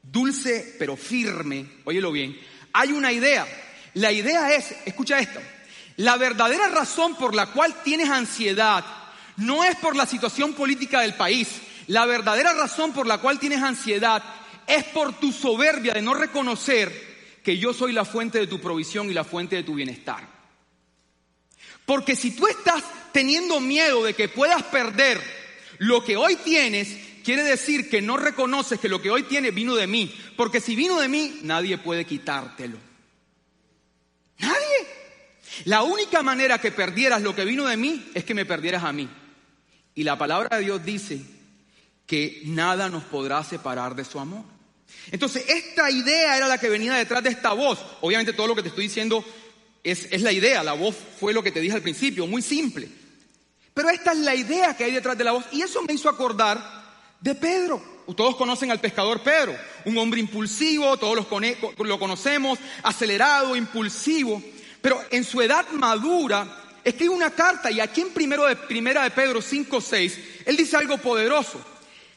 dulce 0.02 0.76
pero 0.78 0.96
firme, 0.96 1.66
óyelo 1.86 2.12
bien, 2.12 2.38
hay 2.74 2.92
una 2.92 3.12
idea. 3.12 3.48
La 3.96 4.12
idea 4.12 4.54
es, 4.54 4.76
escucha 4.86 5.20
esto, 5.20 5.40
la 5.98 6.18
verdadera 6.18 6.68
razón 6.70 7.16
por 7.16 7.36
la 7.36 7.48
cual 7.48 7.76
tienes 7.84 8.10
ansiedad 8.10 8.84
no 9.38 9.64
es 9.64 9.76
por 9.78 9.96
la 9.96 10.06
situación 10.06 10.54
política 10.54 11.02
del 11.02 11.16
país. 11.16 11.48
La 11.88 12.06
verdadera 12.06 12.54
razón 12.54 12.94
por 12.94 13.08
la 13.08 13.18
cual 13.18 13.40
tienes 13.40 13.62
ansiedad 13.62 14.24
es 14.68 14.84
por 14.86 15.20
tu 15.20 15.32
soberbia 15.32 15.94
de 15.94 16.02
no 16.02 16.14
reconocer 16.14 17.14
que 17.44 17.58
yo 17.58 17.74
soy 17.74 17.92
la 17.92 18.06
fuente 18.06 18.40
de 18.40 18.48
tu 18.48 18.60
provisión 18.60 19.10
y 19.10 19.14
la 19.14 19.24
fuente 19.24 19.58
de 19.58 19.64
tu 19.64 19.76
bienestar. 19.76 20.28
Porque 21.86 22.16
si 22.16 22.32
tú 22.32 22.48
estás 22.48 22.84
teniendo 23.12 23.60
miedo 23.60 24.04
de 24.04 24.14
que 24.14 24.30
puedas 24.30 24.64
perder 24.64 25.22
lo 25.80 26.04
que 26.04 26.16
hoy 26.16 26.38
tienes, 26.38 26.98
quiere 27.24 27.44
decir 27.44 27.90
que 27.90 28.02
no 28.02 28.16
reconoces 28.16 28.80
que 28.80 28.88
lo 28.88 29.02
que 29.02 29.12
hoy 29.12 29.24
tienes 29.24 29.54
vino 29.54 29.76
de 29.76 29.88
mí. 29.88 30.16
Porque 30.38 30.62
si 30.62 30.76
vino 30.76 31.00
de 31.00 31.10
mí, 31.10 31.40
nadie 31.44 31.78
puede 31.78 32.06
quitártelo. 32.06 32.78
Nadie. 34.44 34.88
La 35.66 35.84
única 35.84 36.22
manera 36.24 36.60
que 36.60 36.72
perdieras 36.72 37.22
lo 37.22 37.36
que 37.36 37.46
vino 37.46 37.66
de 37.66 37.78
mí 37.78 38.12
es 38.14 38.24
que 38.24 38.34
me 38.34 38.46
perdieras 38.46 38.84
a 38.84 38.92
mí. 38.92 39.10
Y 39.96 40.04
la 40.04 40.18
palabra 40.18 40.58
de 40.58 40.64
Dios 40.64 40.84
dice 40.84 41.22
que 42.06 42.42
nada 42.46 42.90
nos 42.90 43.04
podrá 43.04 43.44
separar 43.44 43.96
de 43.96 44.06
su 44.06 44.20
amor. 44.20 44.44
Entonces, 45.12 45.46
esta 45.48 45.92
idea 45.92 46.38
era 46.38 46.48
la 46.48 46.58
que 46.58 46.70
venía 46.70 46.94
detrás 46.94 47.24
de 47.24 47.30
esta 47.30 47.54
voz. 47.54 47.80
Obviamente 48.02 48.34
todo 48.34 48.48
lo 48.48 48.56
que 48.56 48.64
te 48.64 48.70
estoy 48.70 48.86
diciendo 48.86 49.24
es, 49.84 50.08
es 50.12 50.22
la 50.22 50.32
idea. 50.32 50.64
La 50.64 50.74
voz 50.74 50.96
fue 51.20 51.34
lo 51.34 51.44
que 51.44 51.52
te 51.52 51.60
dije 51.60 51.76
al 51.76 51.82
principio, 51.82 52.26
muy 52.28 52.42
simple. 52.42 52.88
Pero 53.74 53.90
esta 53.90 54.12
es 54.12 54.20
la 54.20 54.36
idea 54.36 54.76
que 54.76 54.84
hay 54.84 54.92
detrás 54.92 55.18
de 55.18 55.24
la 55.24 55.32
voz. 55.32 55.46
Y 55.52 55.62
eso 55.62 55.82
me 55.84 55.94
hizo 55.94 56.10
acordar 56.10 56.83
de 57.24 57.36
Pedro. 57.36 57.82
Todos 58.18 58.36
conocen 58.36 58.70
al 58.70 58.82
pescador 58.82 59.22
Pedro, 59.22 59.56
un 59.86 59.98
hombre 59.98 60.20
impulsivo, 60.20 60.98
todos 60.98 61.26
lo 61.78 62.00
conocemos, 62.00 62.60
acelerado, 62.84 63.56
impulsivo, 63.56 64.44
pero 64.82 65.02
en 65.10 65.24
su 65.24 65.42
edad 65.42 65.66
madura 65.72 66.80
escribe 66.84 67.16
una 67.16 67.32
carta 67.32 67.72
y 67.72 67.80
aquí 67.80 68.02
en 68.02 68.10
primero 68.10 68.46
de, 68.46 68.58
primera 68.58 69.04
de 69.04 69.12
Pedro 69.12 69.42
5, 69.42 69.80
6, 69.80 70.20
él 70.46 70.58
dice 70.58 70.76
algo 70.76 70.98
poderoso. 70.98 71.64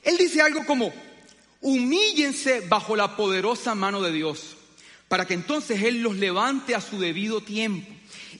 Él 0.02 0.16
dice 0.18 0.40
algo 0.40 0.66
como, 0.66 0.92
humíllense 1.60 2.60
bajo 2.60 2.96
la 2.96 3.16
poderosa 3.16 3.74
mano 3.76 4.02
de 4.02 4.12
Dios, 4.12 4.56
para 5.08 5.24
que 5.24 5.34
entonces 5.34 5.82
Él 5.82 6.02
los 6.02 6.16
levante 6.16 6.74
a 6.74 6.80
su 6.80 6.98
debido 6.98 7.40
tiempo. 7.40 7.92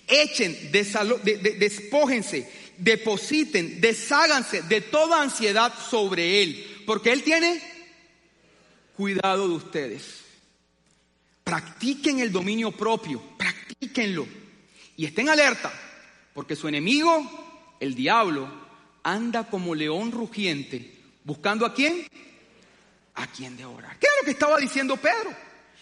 Echen, 0.08 0.70
despójense, 0.70 2.48
depositen, 2.78 3.80
desháganse 3.80 4.62
de 4.62 4.80
toda 4.80 5.22
ansiedad 5.22 5.72
sobre 5.90 6.42
Él, 6.42 6.82
porque 6.86 7.12
Él 7.12 7.22
tiene 7.22 7.62
cuidado 8.96 9.48
de 9.48 9.54
ustedes. 9.54 10.22
Practiquen 11.44 12.20
el 12.20 12.32
dominio 12.32 12.72
propio, 12.72 13.22
practíquenlo 13.38 14.26
y 14.96 15.04
estén 15.04 15.28
alerta, 15.28 15.72
porque 16.34 16.56
su 16.56 16.68
enemigo, 16.68 17.76
el 17.80 17.94
diablo, 17.94 18.50
anda 19.02 19.48
como 19.48 19.74
león 19.74 20.10
rugiente, 20.10 20.94
buscando 21.24 21.64
a 21.64 21.72
quién? 21.72 22.06
a 23.16 23.26
quien 23.26 23.56
devorar. 23.56 23.98
¿Qué 23.98 24.06
es 24.06 24.12
lo 24.20 24.24
que 24.24 24.30
estaba 24.32 24.58
diciendo 24.58 24.96
Pedro? 24.96 25.34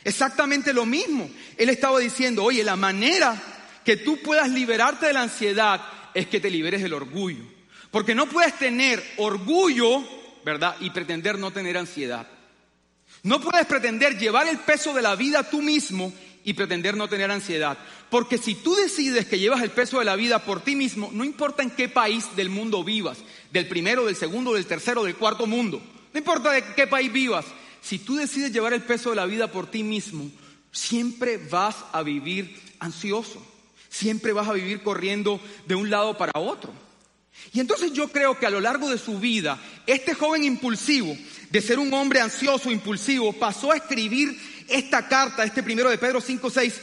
Exactamente 0.02 0.72
lo 0.72 0.86
mismo. 0.86 1.28
Él 1.56 1.68
estaba 1.68 1.98
diciendo, 1.98 2.44
oye, 2.44 2.62
la 2.62 2.76
manera 2.76 3.40
que 3.84 3.96
tú 3.96 4.18
puedas 4.22 4.50
liberarte 4.50 5.06
de 5.06 5.12
la 5.12 5.22
ansiedad 5.22 5.80
es 6.14 6.26
que 6.26 6.40
te 6.40 6.50
liberes 6.50 6.82
del 6.82 6.94
orgullo. 6.94 7.44
Porque 7.90 8.14
no 8.14 8.26
puedes 8.26 8.56
tener 8.58 9.02
orgullo, 9.18 10.02
¿verdad? 10.44 10.76
Y 10.80 10.90
pretender 10.90 11.38
no 11.38 11.52
tener 11.52 11.76
ansiedad. 11.76 12.26
No 13.22 13.40
puedes 13.40 13.66
pretender 13.66 14.18
llevar 14.18 14.48
el 14.48 14.58
peso 14.58 14.92
de 14.94 15.02
la 15.02 15.16
vida 15.16 15.48
tú 15.48 15.62
mismo 15.62 16.12
y 16.44 16.52
pretender 16.52 16.96
no 16.96 17.08
tener 17.08 17.30
ansiedad. 17.30 17.78
Porque 18.10 18.38
si 18.38 18.54
tú 18.54 18.74
decides 18.74 19.26
que 19.26 19.38
llevas 19.38 19.62
el 19.62 19.70
peso 19.70 19.98
de 19.98 20.04
la 20.04 20.16
vida 20.16 20.44
por 20.44 20.60
ti 20.60 20.76
mismo, 20.76 21.10
no 21.12 21.24
importa 21.24 21.62
en 21.62 21.70
qué 21.70 21.88
país 21.88 22.36
del 22.36 22.50
mundo 22.50 22.84
vivas, 22.84 23.18
del 23.50 23.66
primero, 23.66 24.04
del 24.04 24.16
segundo, 24.16 24.54
del 24.54 24.66
tercero, 24.66 25.04
del 25.04 25.16
cuarto 25.16 25.46
mundo, 25.46 25.82
no 26.12 26.18
importa 26.18 26.52
de 26.52 26.62
qué 26.74 26.86
país 26.86 27.12
vivas, 27.12 27.46
si 27.80 27.98
tú 27.98 28.16
decides 28.16 28.52
llevar 28.52 28.72
el 28.72 28.82
peso 28.82 29.10
de 29.10 29.16
la 29.16 29.26
vida 29.26 29.50
por 29.50 29.70
ti 29.70 29.82
mismo, 29.82 30.30
siempre 30.70 31.38
vas 31.38 31.76
a 31.92 32.02
vivir 32.02 32.60
ansioso, 32.78 33.44
siempre 33.94 34.32
vas 34.32 34.48
a 34.48 34.52
vivir 34.52 34.82
corriendo 34.82 35.40
de 35.66 35.74
un 35.76 35.88
lado 35.88 36.18
para 36.18 36.32
otro. 36.34 36.72
Y 37.52 37.60
entonces 37.60 37.92
yo 37.92 38.08
creo 38.08 38.38
que 38.38 38.46
a 38.46 38.50
lo 38.50 38.60
largo 38.60 38.90
de 38.90 38.98
su 38.98 39.20
vida, 39.20 39.58
este 39.86 40.14
joven 40.14 40.44
impulsivo, 40.44 41.16
de 41.50 41.60
ser 41.60 41.78
un 41.78 41.92
hombre 41.94 42.20
ansioso, 42.20 42.70
impulsivo, 42.70 43.32
pasó 43.32 43.70
a 43.70 43.76
escribir 43.76 44.36
esta 44.68 45.06
carta, 45.06 45.44
este 45.44 45.62
primero 45.62 45.90
de 45.90 45.98
Pedro 45.98 46.20
5, 46.20 46.50
6. 46.50 46.80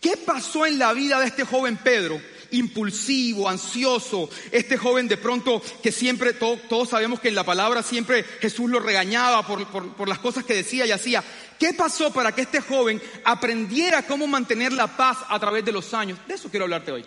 ¿Qué 0.00 0.16
pasó 0.18 0.66
en 0.66 0.78
la 0.78 0.92
vida 0.92 1.20
de 1.20 1.26
este 1.26 1.44
joven 1.44 1.78
Pedro? 1.78 2.20
impulsivo, 2.52 3.48
ansioso, 3.48 4.28
este 4.50 4.76
joven 4.76 5.06
de 5.06 5.16
pronto 5.16 5.62
que 5.84 5.92
siempre, 5.92 6.32
todos 6.32 6.88
sabemos 6.88 7.20
que 7.20 7.28
en 7.28 7.36
la 7.36 7.44
palabra 7.44 7.80
siempre 7.80 8.24
Jesús 8.40 8.68
lo 8.68 8.80
regañaba 8.80 9.46
por, 9.46 9.64
por 9.68 10.08
las 10.08 10.18
cosas 10.18 10.44
que 10.44 10.54
decía 10.54 10.84
y 10.84 10.90
hacía. 10.90 11.22
¿Qué 11.60 11.74
pasó 11.74 12.10
para 12.10 12.34
que 12.34 12.40
este 12.40 12.60
joven 12.60 13.00
aprendiera 13.22 14.06
cómo 14.06 14.26
mantener 14.26 14.72
la 14.72 14.96
paz 14.96 15.18
a 15.28 15.38
través 15.38 15.62
de 15.62 15.72
los 15.72 15.92
años? 15.92 16.18
De 16.26 16.34
eso 16.34 16.48
quiero 16.48 16.64
hablarte 16.64 16.90
hoy. 16.90 17.04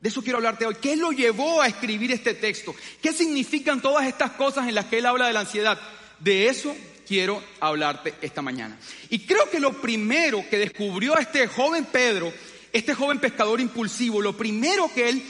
De 0.00 0.08
eso 0.08 0.22
quiero 0.22 0.38
hablarte 0.38 0.64
hoy. 0.64 0.76
¿Qué 0.76 0.96
lo 0.96 1.10
llevó 1.10 1.60
a 1.60 1.66
escribir 1.66 2.12
este 2.12 2.34
texto? 2.34 2.72
¿Qué 3.02 3.12
significan 3.12 3.82
todas 3.82 4.06
estas 4.06 4.30
cosas 4.32 4.68
en 4.68 4.76
las 4.76 4.84
que 4.84 4.98
él 4.98 5.06
habla 5.06 5.26
de 5.26 5.32
la 5.32 5.40
ansiedad? 5.40 5.78
De 6.20 6.46
eso 6.48 6.74
quiero 7.06 7.42
hablarte 7.58 8.14
esta 8.22 8.42
mañana. 8.42 8.78
Y 9.10 9.26
creo 9.26 9.50
que 9.50 9.58
lo 9.58 9.80
primero 9.80 10.44
que 10.48 10.58
descubrió 10.58 11.18
este 11.18 11.48
joven 11.48 11.84
Pedro 11.86 12.32
este 12.74 12.92
joven 12.92 13.20
pescador 13.20 13.60
impulsivo, 13.60 14.20
lo 14.20 14.36
primero 14.36 14.90
que 14.92 15.08
él 15.08 15.24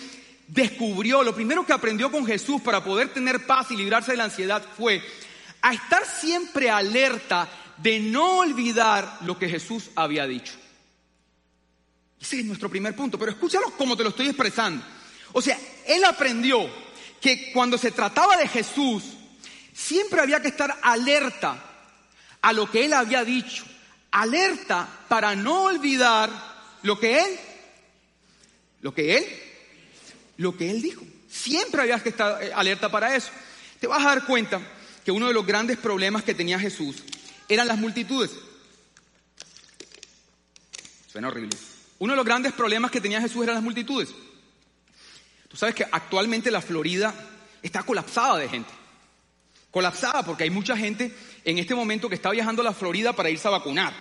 descubrió, 0.49 1.23
lo 1.23 1.35
primero 1.35 1.67
que 1.67 1.75
aprendió 1.75 2.11
con 2.11 2.25
Jesús 2.25 2.63
para 2.63 2.83
poder 2.83 3.11
tener 3.11 3.45
paz 3.45 3.71
y 3.71 3.77
librarse 3.77 4.13
de 4.13 4.17
la 4.17 4.25
ansiedad 4.25 4.65
fue 4.79 5.03
a 5.61 5.75
estar 5.75 6.07
siempre 6.07 6.71
alerta 6.71 7.47
de 7.79 8.01
no 8.01 8.39
olvidar 8.39 9.19
lo 9.23 9.39
que 9.39 9.49
Jesús 9.49 9.91
había 9.95 10.27
dicho. 10.27 10.55
Ese 12.21 12.41
es 12.41 12.45
nuestro 12.47 12.71
primer 12.71 12.95
punto, 12.97 13.19
pero 13.19 13.33
escúchalo 13.33 13.71
como 13.77 13.97
te 13.97 14.03
lo 14.03 14.11
estoy 14.11 14.27
expresando. 14.27 14.85
O 15.33 15.43
sea, 15.43 15.59
él 15.87 16.05
aprendió 16.05 16.69
que 17.21 17.53
cuando 17.53 17.77
se 17.77 17.91
trataba 17.91 18.37
de 18.37 18.49
Jesús, 18.49 19.03
siempre 19.75 20.21
había 20.21 20.41
que 20.41 20.49
estar 20.49 20.79
alerta 20.83 21.63
a 22.41 22.53
lo 22.53 22.71
que 22.71 22.85
él 22.85 22.93
había 22.93 23.25
dicho, 23.25 23.65
alerta 24.11 24.89
para 25.09 25.35
no 25.35 25.65
olvidar 25.65 26.31
lo 26.83 26.99
que 26.99 27.19
él, 27.19 27.39
lo 28.81 28.95
que 28.95 29.17
él, 29.17 29.27
lo 30.37 30.57
que 30.57 30.71
él 30.71 30.83
dijo. 30.83 31.03
Siempre 31.29 31.83
había 31.83 32.03
que 32.03 32.11
estar 32.11 32.43
eh, 32.43 32.53
alerta 32.55 32.91
para 32.91 33.17
eso. 33.17 33.31
Te 33.81 33.87
vas 33.87 34.05
a 34.05 34.09
dar 34.09 34.25
cuenta 34.25 34.61
que 35.05 35.11
uno 35.11 35.27
de 35.27 35.35
los 35.35 35.47
grandes 35.47 35.79
problemas 35.79 36.23
que 36.23 36.35
tenía 36.35 36.59
Jesús 36.59 37.03
eran 37.49 37.69
las 37.69 37.79
multitudes. 37.79 38.33
Suena 41.11 41.29
horrible. 41.29 41.57
Uno 41.99 42.13
de 42.13 42.17
los 42.17 42.27
grandes 42.27 42.53
problemas 42.53 42.91
que 42.91 43.01
tenía 43.01 43.21
Jesús 43.21 43.43
eran 43.43 43.55
las 43.55 43.65
multitudes. 43.65 44.11
Tú 45.49 45.57
sabes 45.57 45.75
que 45.75 45.87
actualmente 45.91 46.51
la 46.51 46.61
Florida 46.61 47.15
está 47.63 47.83
colapsada 47.83 48.39
de 48.39 48.49
gente. 48.49 48.71
Colapsada 49.71 50.25
porque 50.25 50.45
hay 50.45 50.51
mucha 50.51 50.77
gente 50.77 51.15
en 51.45 51.59
este 51.59 51.75
momento 51.75 52.09
que 52.09 52.15
está 52.15 52.31
viajando 52.31 52.63
a 52.63 52.65
la 52.65 52.75
Florida 52.75 53.13
para 53.13 53.31
irse 53.31 53.47
a 53.49 53.53
vacunar 53.53 53.95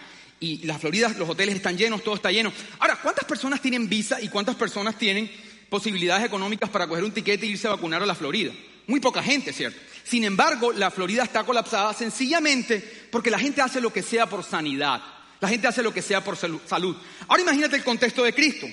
y 0.44 0.66
las 0.66 0.82
Floridas, 0.82 1.18
los 1.18 1.30
hoteles 1.30 1.56
están 1.56 1.78
llenos, 1.78 2.04
todo 2.04 2.16
está 2.16 2.30
lleno. 2.30 2.52
Ahora, 2.80 3.00
¿cuántas 3.02 3.24
personas 3.24 3.62
tienen 3.62 3.88
visa 3.88 4.20
y 4.20 4.28
cuántas 4.28 4.56
personas 4.56 4.98
tienen 4.98 5.32
posibilidades 5.70 6.26
económicas 6.26 6.70
para 6.70 6.86
coger 6.86 7.06
un 7.06 7.12
tiquete 7.12 7.46
e 7.46 7.50
irse 7.50 7.68
a 7.68 7.72
vacunar 7.72 8.04
a 8.04 8.06
la 8.06 8.14
Florida? 8.14 8.52
Muy 8.88 9.00
poca 9.00 9.24
gente, 9.24 9.54
¿cierto? 9.54 9.80
Sin 10.04 10.26
embargo, 10.26 10.74
la 10.74 10.92
Florida 10.92 11.24
está 11.24 11.46
colapsada 11.46 11.94
sencillamente 11.94 13.03
porque 13.14 13.30
la 13.30 13.38
gente 13.38 13.62
hace 13.62 13.80
lo 13.80 13.94
que 13.94 14.02
sea 14.02 14.26
por 14.26 14.44
sanidad. 14.44 15.00
La 15.40 15.48
gente 15.48 15.68
hace 15.68 15.84
lo 15.84 15.94
que 15.94 16.02
sea 16.02 16.24
por 16.24 16.36
salud. 16.36 16.98
Ahora 17.28 17.44
imagínate 17.44 17.76
el 17.76 17.84
contexto 17.84 18.24
de 18.24 18.34
Cristo. 18.34 18.66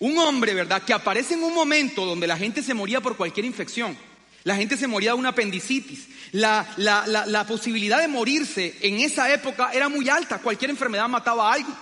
Un 0.00 0.18
hombre, 0.18 0.52
¿verdad?, 0.52 0.82
que 0.82 0.92
aparece 0.92 1.34
en 1.34 1.44
un 1.44 1.54
momento 1.54 2.04
donde 2.04 2.26
la 2.26 2.36
gente 2.36 2.60
se 2.60 2.74
moría 2.74 3.00
por 3.00 3.16
cualquier 3.16 3.46
infección. 3.46 3.96
La 4.42 4.56
gente 4.56 4.76
se 4.76 4.88
moría 4.88 5.10
de 5.10 5.18
una 5.18 5.28
apendicitis. 5.28 6.08
La, 6.32 7.44
posibilidad 7.46 8.00
de 8.00 8.08
morirse 8.08 8.76
en 8.80 8.98
esa 8.98 9.32
época 9.32 9.70
era 9.72 9.88
muy 9.88 10.08
alta. 10.08 10.38
Cualquier 10.38 10.72
enfermedad 10.72 11.08
mataba 11.08 11.48
a 11.48 11.54
algo. 11.54 11.72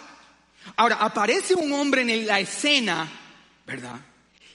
Ahora, 0.77 0.97
aparece 0.97 1.55
un 1.55 1.73
hombre 1.73 2.03
en 2.03 2.27
la 2.27 2.41
escena, 2.41 3.11
¿verdad? 3.67 3.99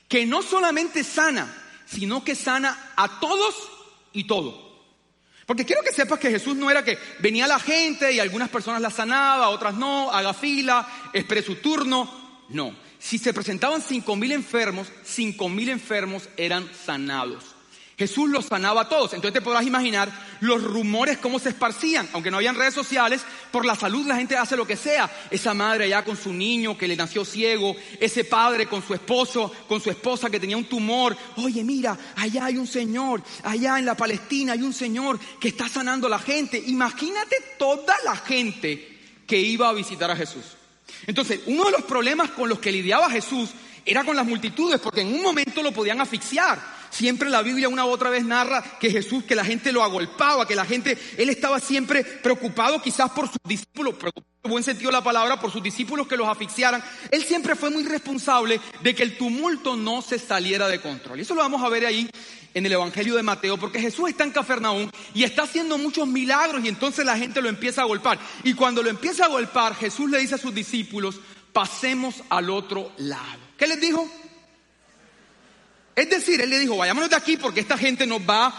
Que 0.08 0.28
no 0.28 0.44
solamente 0.44 1.04
sana, 1.04 1.52
sino 1.88 2.24
que 2.24 2.36
sana 2.36 2.92
a 2.96 3.20
todos 3.20 3.56
y 4.14 4.26
todo. 4.26 4.67
Porque 5.48 5.66
quiero 5.66 5.82
que 5.82 5.94
sepas 5.94 6.20
que 6.20 6.30
Jesús 6.30 6.58
no 6.58 6.70
era 6.70 6.84
que 6.84 7.00
venía 7.20 7.48
la 7.48 7.58
gente 7.58 8.12
y 8.12 8.20
algunas 8.20 8.50
personas 8.50 8.82
la 8.82 8.90
sanaba, 8.90 9.48
otras 9.48 9.76
no, 9.76 10.12
haga 10.12 10.34
fila, 10.34 10.86
espere 11.14 11.42
su 11.42 11.56
turno. 11.56 12.44
No. 12.50 12.76
Si 13.00 13.18
se 13.18 13.34
presentaban 13.34 13.82
cinco 13.82 14.18
mil 14.18 14.34
enfermos, 14.34 14.90
cinco 15.06 15.48
mil 15.48 15.70
enfermos 15.70 16.28
eran 16.36 16.70
sanados. 16.86 17.57
Jesús 17.98 18.30
los 18.30 18.46
sanaba 18.46 18.82
a 18.82 18.90
todos. 18.90 19.14
Entonces 19.14 19.34
te 19.34 19.42
podrás 19.42 19.66
imaginar 19.66 20.12
los 20.40 20.64
rumores 20.64 21.18
cómo 21.18 21.40
se 21.40 21.50
esparcían. 21.50 22.08
Aunque 22.14 22.30
no 22.30 22.38
habían 22.38 22.56
redes 22.56 22.76
sociales, 22.76 23.24
por 23.52 23.66
la 23.66 23.76
salud 23.76 24.06
la 24.06 24.16
gente 24.16 24.38
hace 24.38 24.56
lo 24.56 24.68
que 24.68 24.76
sea. 24.76 25.10
Esa 25.32 25.56
madre 25.56 25.86
allá 25.86 26.06
con 26.06 26.16
su 26.16 26.32
niño 26.32 26.78
que 26.78 26.88
le 26.88 26.96
nació 26.96 27.26
ciego, 27.26 27.76
ese 28.00 28.24
padre 28.24 28.68
con 28.68 28.86
su 28.86 28.94
esposo, 28.94 29.52
con 29.68 29.82
su 29.82 29.90
esposa 29.90 30.30
que 30.30 30.40
tenía 30.40 30.58
un 30.58 30.66
tumor. 30.66 31.18
Oye, 31.38 31.64
mira, 31.64 31.98
allá 32.16 32.46
hay 32.46 32.58
un 32.58 32.68
señor, 32.68 33.24
allá 33.44 33.80
en 33.80 33.86
la 33.86 33.98
Palestina 33.98 34.54
hay 34.54 34.62
un 34.62 34.74
señor 34.74 35.20
que 35.40 35.48
está 35.48 35.68
sanando 35.68 36.06
a 36.06 36.12
la 36.12 36.20
gente. 36.20 36.62
Imagínate 36.68 37.56
toda 37.58 37.96
la 38.06 38.16
gente 38.16 38.96
que 39.26 39.40
iba 39.40 39.70
a 39.70 39.74
visitar 39.74 40.12
a 40.12 40.16
Jesús. 40.16 40.46
Entonces, 41.08 41.42
uno 41.48 41.66
de 41.66 41.72
los 41.72 41.82
problemas 41.82 42.30
con 42.30 42.48
los 42.48 42.60
que 42.60 42.72
lidiaba 42.72 43.10
Jesús 43.10 43.50
era 43.84 44.04
con 44.04 44.16
las 44.16 44.26
multitudes, 44.26 44.80
porque 44.80 45.02
en 45.02 45.14
un 45.14 45.24
momento 45.24 45.64
lo 45.64 45.72
podían 45.72 46.00
asfixiar. 46.00 46.77
Siempre 46.98 47.30
la 47.30 47.44
Biblia 47.44 47.70
una 47.70 47.86
u 47.86 47.90
otra 47.90 48.10
vez 48.10 48.26
narra 48.26 48.64
que 48.80 48.90
Jesús, 48.90 49.24
que 49.24 49.36
la 49.36 49.46
gente 49.46 49.72
lo 49.72 49.84
agolpaba, 49.84 50.48
que 50.48 50.56
la 50.56 50.66
gente, 50.66 50.98
él 51.16 51.30
estaba 51.30 51.60
siempre 51.60 52.04
preocupado 52.04 52.82
quizás 52.82 53.12
por 53.12 53.28
sus 53.28 53.38
discípulos, 53.44 53.94
preocupado 53.94 54.26
en 54.44 54.50
buen 54.50 54.64
sentido 54.64 54.90
de 54.90 54.98
la 54.98 55.04
palabra, 55.04 55.40
por 55.40 55.52
sus 55.52 55.62
discípulos 55.62 56.08
que 56.08 56.18
los 56.18 56.28
asfixiaran. 56.28 56.84
Él 57.12 57.24
siempre 57.24 57.56
fue 57.56 57.70
muy 57.70 57.84
responsable 57.84 58.60
de 58.82 58.96
que 58.96 59.04
el 59.04 59.16
tumulto 59.16 59.76
no 59.76 60.02
se 60.02 60.18
saliera 60.18 60.68
de 60.68 60.82
control. 60.82 61.20
Y 61.20 61.22
eso 61.22 61.36
lo 61.36 61.42
vamos 61.42 61.64
a 61.64 61.70
ver 61.70 61.86
ahí 61.86 62.10
en 62.56 62.66
el 62.66 62.72
Evangelio 62.72 63.14
de 63.14 63.22
Mateo, 63.22 63.60
porque 63.60 63.80
Jesús 63.80 64.10
está 64.10 64.24
en 64.24 64.32
Cafarnaúm 64.32 64.90
y 65.14 65.24
está 65.24 65.44
haciendo 65.44 65.78
muchos 65.78 66.08
milagros 66.08 66.66
y 66.66 66.68
entonces 66.68 67.06
la 67.06 67.16
gente 67.16 67.44
lo 67.44 67.50
empieza 67.50 67.84
a 67.84 67.86
golpar. 67.86 68.18
Y 68.44 68.56
cuando 68.56 68.82
lo 68.82 68.90
empieza 68.90 69.26
a 69.26 69.28
golpar, 69.28 69.76
Jesús 69.76 70.10
le 70.10 70.18
dice 70.18 70.34
a 70.34 70.40
sus 70.40 70.56
discípulos, 70.56 71.20
pasemos 71.54 72.24
al 72.30 72.50
otro 72.50 72.92
lado. 72.98 73.38
¿Qué 73.56 73.68
les 73.68 73.80
dijo? 73.80 74.10
Es 75.98 76.12
decir, 76.12 76.40
él 76.40 76.52
le 76.52 76.60
dijo, 76.60 76.78
vayámonos 76.78 77.10
de 77.10 77.16
aquí 77.16 77.38
porque 77.38 77.60
esta 77.60 77.76
gente 77.76 78.06
nos 78.06 78.22
va, 78.22 78.54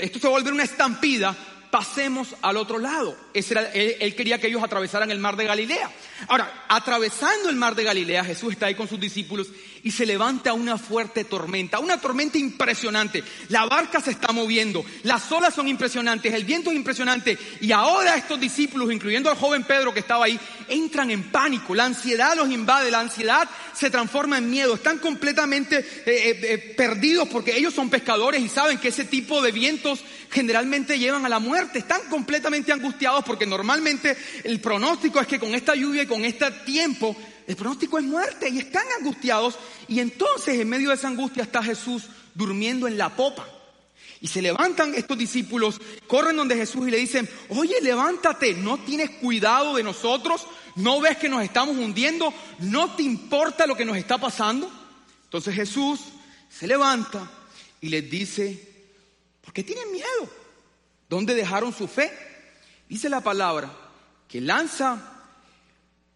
esto 0.00 0.18
se 0.18 0.26
va 0.26 0.34
a 0.34 0.38
volver 0.38 0.52
una 0.52 0.64
estampida, 0.64 1.32
pasemos 1.70 2.34
al 2.42 2.56
otro 2.56 2.80
lado. 2.80 3.16
él, 3.32 4.14
quería 4.16 4.40
que 4.40 4.48
ellos 4.48 4.64
atravesaran 4.64 5.12
el 5.12 5.20
mar 5.20 5.36
de 5.36 5.44
Galilea. 5.44 5.88
Ahora, 6.26 6.64
atravesando 6.68 7.50
el 7.50 7.54
mar 7.54 7.76
de 7.76 7.84
Galilea, 7.84 8.24
Jesús 8.24 8.52
está 8.52 8.66
ahí 8.66 8.74
con 8.74 8.88
sus 8.88 8.98
discípulos 8.98 9.46
y 9.86 9.92
se 9.92 10.04
levanta 10.04 10.52
una 10.52 10.78
fuerte 10.78 11.22
tormenta, 11.22 11.78
una 11.78 12.00
tormenta 12.00 12.36
impresionante. 12.38 13.22
La 13.50 13.66
barca 13.66 14.00
se 14.00 14.10
está 14.10 14.32
moviendo, 14.32 14.84
las 15.04 15.30
olas 15.30 15.54
son 15.54 15.68
impresionantes, 15.68 16.34
el 16.34 16.42
viento 16.42 16.70
es 16.70 16.76
impresionante. 16.76 17.38
Y 17.60 17.70
ahora 17.70 18.16
estos 18.16 18.40
discípulos, 18.40 18.90
incluyendo 18.90 19.30
al 19.30 19.36
joven 19.36 19.62
Pedro 19.62 19.94
que 19.94 20.00
estaba 20.00 20.24
ahí, 20.24 20.40
entran 20.66 21.12
en 21.12 21.30
pánico. 21.30 21.72
La 21.72 21.84
ansiedad 21.84 22.34
los 22.34 22.50
invade, 22.50 22.90
la 22.90 22.98
ansiedad 22.98 23.48
se 23.74 23.88
transforma 23.88 24.38
en 24.38 24.50
miedo. 24.50 24.74
Están 24.74 24.98
completamente 24.98 25.78
eh, 25.78 25.84
eh, 26.04 26.40
eh, 26.42 26.74
perdidos 26.76 27.28
porque 27.28 27.56
ellos 27.56 27.72
son 27.72 27.88
pescadores 27.88 28.42
y 28.42 28.48
saben 28.48 28.78
que 28.78 28.88
ese 28.88 29.04
tipo 29.04 29.40
de 29.40 29.52
vientos 29.52 30.00
generalmente 30.32 30.98
llevan 30.98 31.24
a 31.26 31.28
la 31.28 31.38
muerte. 31.38 31.78
Están 31.78 32.00
completamente 32.10 32.72
angustiados 32.72 33.24
porque 33.24 33.46
normalmente 33.46 34.16
el 34.42 34.58
pronóstico 34.60 35.20
es 35.20 35.28
que 35.28 35.38
con 35.38 35.54
esta 35.54 35.76
lluvia 35.76 36.02
y 36.02 36.06
con 36.06 36.24
este 36.24 36.50
tiempo, 36.64 37.16
el 37.46 37.56
pronóstico 37.56 37.98
es 37.98 38.04
muerte 38.04 38.48
y 38.48 38.58
están 38.58 38.86
angustiados. 38.98 39.58
Y 39.88 40.00
entonces 40.00 40.58
en 40.58 40.68
medio 40.68 40.88
de 40.88 40.96
esa 40.96 41.08
angustia 41.08 41.42
está 41.42 41.62
Jesús 41.62 42.04
durmiendo 42.34 42.86
en 42.88 42.98
la 42.98 43.14
popa. 43.14 43.46
Y 44.20 44.28
se 44.28 44.42
levantan 44.42 44.94
estos 44.94 45.18
discípulos, 45.18 45.80
corren 46.06 46.36
donde 46.36 46.56
Jesús 46.56 46.88
y 46.88 46.90
le 46.90 46.96
dicen, 46.96 47.28
oye, 47.50 47.80
levántate, 47.82 48.54
no 48.54 48.78
tienes 48.78 49.10
cuidado 49.10 49.76
de 49.76 49.82
nosotros, 49.82 50.46
no 50.74 51.00
ves 51.00 51.18
que 51.18 51.28
nos 51.28 51.42
estamos 51.42 51.76
hundiendo, 51.76 52.32
no 52.60 52.94
te 52.96 53.02
importa 53.02 53.66
lo 53.66 53.76
que 53.76 53.84
nos 53.84 53.96
está 53.96 54.18
pasando. 54.18 54.70
Entonces 55.24 55.54
Jesús 55.54 56.00
se 56.48 56.66
levanta 56.66 57.30
y 57.80 57.90
les 57.90 58.10
dice, 58.10 58.76
¿Por 59.46 59.54
qué 59.54 59.62
tienen 59.62 59.92
miedo? 59.92 60.28
¿Dónde 61.08 61.36
dejaron 61.36 61.72
su 61.72 61.86
fe? 61.86 62.12
Dice 62.88 63.08
la 63.08 63.20
palabra 63.20 63.72
que 64.26 64.40
lanza 64.40 65.22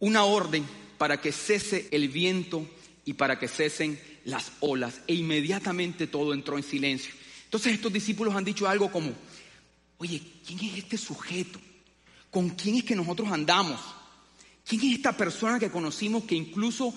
una 0.01 0.25
orden 0.25 0.67
para 1.01 1.19
que 1.19 1.33
cese 1.33 1.89
el 1.93 2.11
viento 2.11 2.69
y 3.07 3.15
para 3.15 3.39
que 3.39 3.49
cesen 3.49 3.99
las 4.27 4.53
olas. 4.61 5.01
E 5.07 5.15
inmediatamente 5.15 6.07
todo 6.07 6.35
entró 6.35 6.59
en 6.59 6.63
silencio. 6.63 7.15
Entonces 7.45 7.73
estos 7.73 7.91
discípulos 7.91 8.35
han 8.35 8.45
dicho 8.45 8.69
algo 8.69 8.93
como, 8.93 9.15
oye, 9.97 10.21
¿quién 10.47 10.61
es 10.61 10.77
este 10.77 10.99
sujeto? 10.99 11.59
¿Con 12.31 12.51
quién 12.51 12.77
es 12.77 12.85
que 12.85 12.95
nosotros 12.95 13.33
andamos? 13.33 13.81
¿Quién 14.69 14.83
es 14.83 14.97
esta 14.97 15.17
persona 15.17 15.59
que 15.59 15.71
conocimos 15.71 16.25
que 16.25 16.35
incluso 16.35 16.95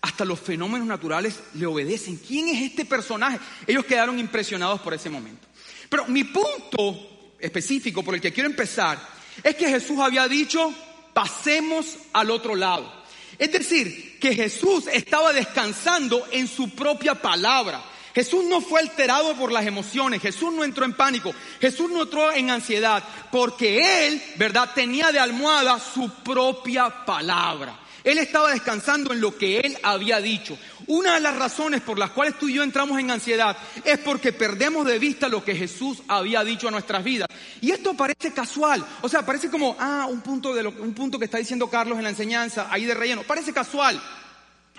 hasta 0.00 0.24
los 0.24 0.40
fenómenos 0.40 0.86
naturales 0.88 1.38
le 1.52 1.66
obedecen? 1.66 2.16
¿Quién 2.16 2.48
es 2.48 2.62
este 2.62 2.86
personaje? 2.86 3.38
Ellos 3.66 3.84
quedaron 3.84 4.18
impresionados 4.18 4.80
por 4.80 4.94
ese 4.94 5.10
momento. 5.10 5.46
Pero 5.90 6.06
mi 6.06 6.24
punto 6.24 7.34
específico 7.38 8.02
por 8.02 8.14
el 8.14 8.22
que 8.22 8.32
quiero 8.32 8.48
empezar 8.48 8.98
es 9.44 9.54
que 9.56 9.68
Jesús 9.68 9.98
había 9.98 10.26
dicho, 10.26 10.74
pasemos 11.12 11.98
al 12.14 12.30
otro 12.30 12.54
lado. 12.54 13.01
Es 13.38 13.52
decir, 13.52 14.18
que 14.18 14.34
Jesús 14.34 14.86
estaba 14.92 15.32
descansando 15.32 16.26
en 16.30 16.46
su 16.46 16.70
propia 16.70 17.14
palabra. 17.14 17.82
Jesús 18.14 18.44
no 18.44 18.60
fue 18.60 18.80
alterado 18.80 19.34
por 19.36 19.50
las 19.50 19.66
emociones, 19.66 20.20
Jesús 20.20 20.52
no 20.52 20.64
entró 20.64 20.84
en 20.84 20.92
pánico, 20.92 21.34
Jesús 21.60 21.90
no 21.90 22.02
entró 22.02 22.30
en 22.32 22.50
ansiedad, 22.50 23.02
porque 23.30 24.06
Él, 24.06 24.22
¿verdad?, 24.36 24.70
tenía 24.74 25.10
de 25.12 25.18
almohada 25.18 25.80
su 25.80 26.10
propia 26.22 27.04
palabra. 27.06 27.78
Él 28.04 28.18
estaba 28.18 28.52
descansando 28.52 29.12
en 29.12 29.20
lo 29.20 29.36
que 29.36 29.58
Él 29.60 29.78
había 29.82 30.20
dicho. 30.20 30.58
Una 30.86 31.14
de 31.14 31.20
las 31.20 31.36
razones 31.36 31.80
por 31.80 31.98
las 31.98 32.10
cuales 32.10 32.38
tú 32.38 32.48
y 32.48 32.54
yo 32.54 32.62
entramos 32.62 32.98
en 32.98 33.10
ansiedad 33.10 33.56
es 33.84 33.98
porque 33.98 34.32
perdemos 34.32 34.86
de 34.86 34.98
vista 34.98 35.28
lo 35.28 35.44
que 35.44 35.54
Jesús 35.54 36.02
había 36.08 36.42
dicho 36.42 36.68
a 36.68 36.72
nuestras 36.72 37.04
vidas. 37.04 37.28
Y 37.60 37.70
esto 37.70 37.94
parece 37.94 38.32
casual, 38.32 38.84
o 39.00 39.08
sea, 39.08 39.24
parece 39.24 39.50
como, 39.50 39.76
ah, 39.78 40.06
un 40.10 40.20
punto, 40.20 40.52
de 40.54 40.66
un 40.66 40.94
punto 40.94 41.18
que 41.18 41.26
está 41.26 41.38
diciendo 41.38 41.70
Carlos 41.70 41.98
en 41.98 42.04
la 42.04 42.10
enseñanza, 42.10 42.68
ahí 42.70 42.84
de 42.84 42.94
relleno, 42.94 43.22
parece 43.22 43.52
casual. 43.52 44.02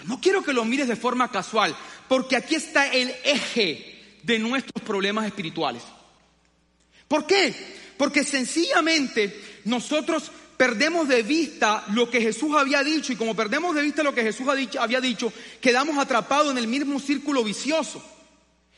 No 0.06 0.20
quiero 0.20 0.44
que 0.44 0.54
lo 0.54 0.66
mires 0.66 0.88
de 0.88 0.96
forma 0.96 1.32
casual, 1.32 1.76
porque 2.08 2.36
aquí 2.36 2.56
está 2.56 2.88
el 2.92 3.14
eje 3.24 4.18
de 4.24 4.40
nuestros 4.40 4.84
problemas 4.84 5.26
espirituales. 5.26 5.84
¿Por 7.08 7.26
qué? 7.26 7.54
Porque 7.98 8.24
sencillamente 8.24 9.62
nosotros 9.66 10.32
perdemos 10.58 11.08
de 11.08 11.24
vista 11.24 11.84
lo 11.94 12.10
que 12.10 12.22
Jesús 12.22 12.56
había 12.56 12.84
dicho 12.84 13.14
y 13.14 13.16
como 13.16 13.36
perdemos 13.36 13.76
de 13.76 13.82
vista 13.82 14.04
lo 14.04 14.14
que 14.14 14.24
Jesús 14.24 14.48
había 14.80 15.02
dicho, 15.02 15.32
quedamos 15.62 15.98
atrapados 15.98 16.52
en 16.52 16.58
el 16.58 16.68
mismo 16.68 17.00
círculo 17.00 17.44
vicioso. 17.44 18.04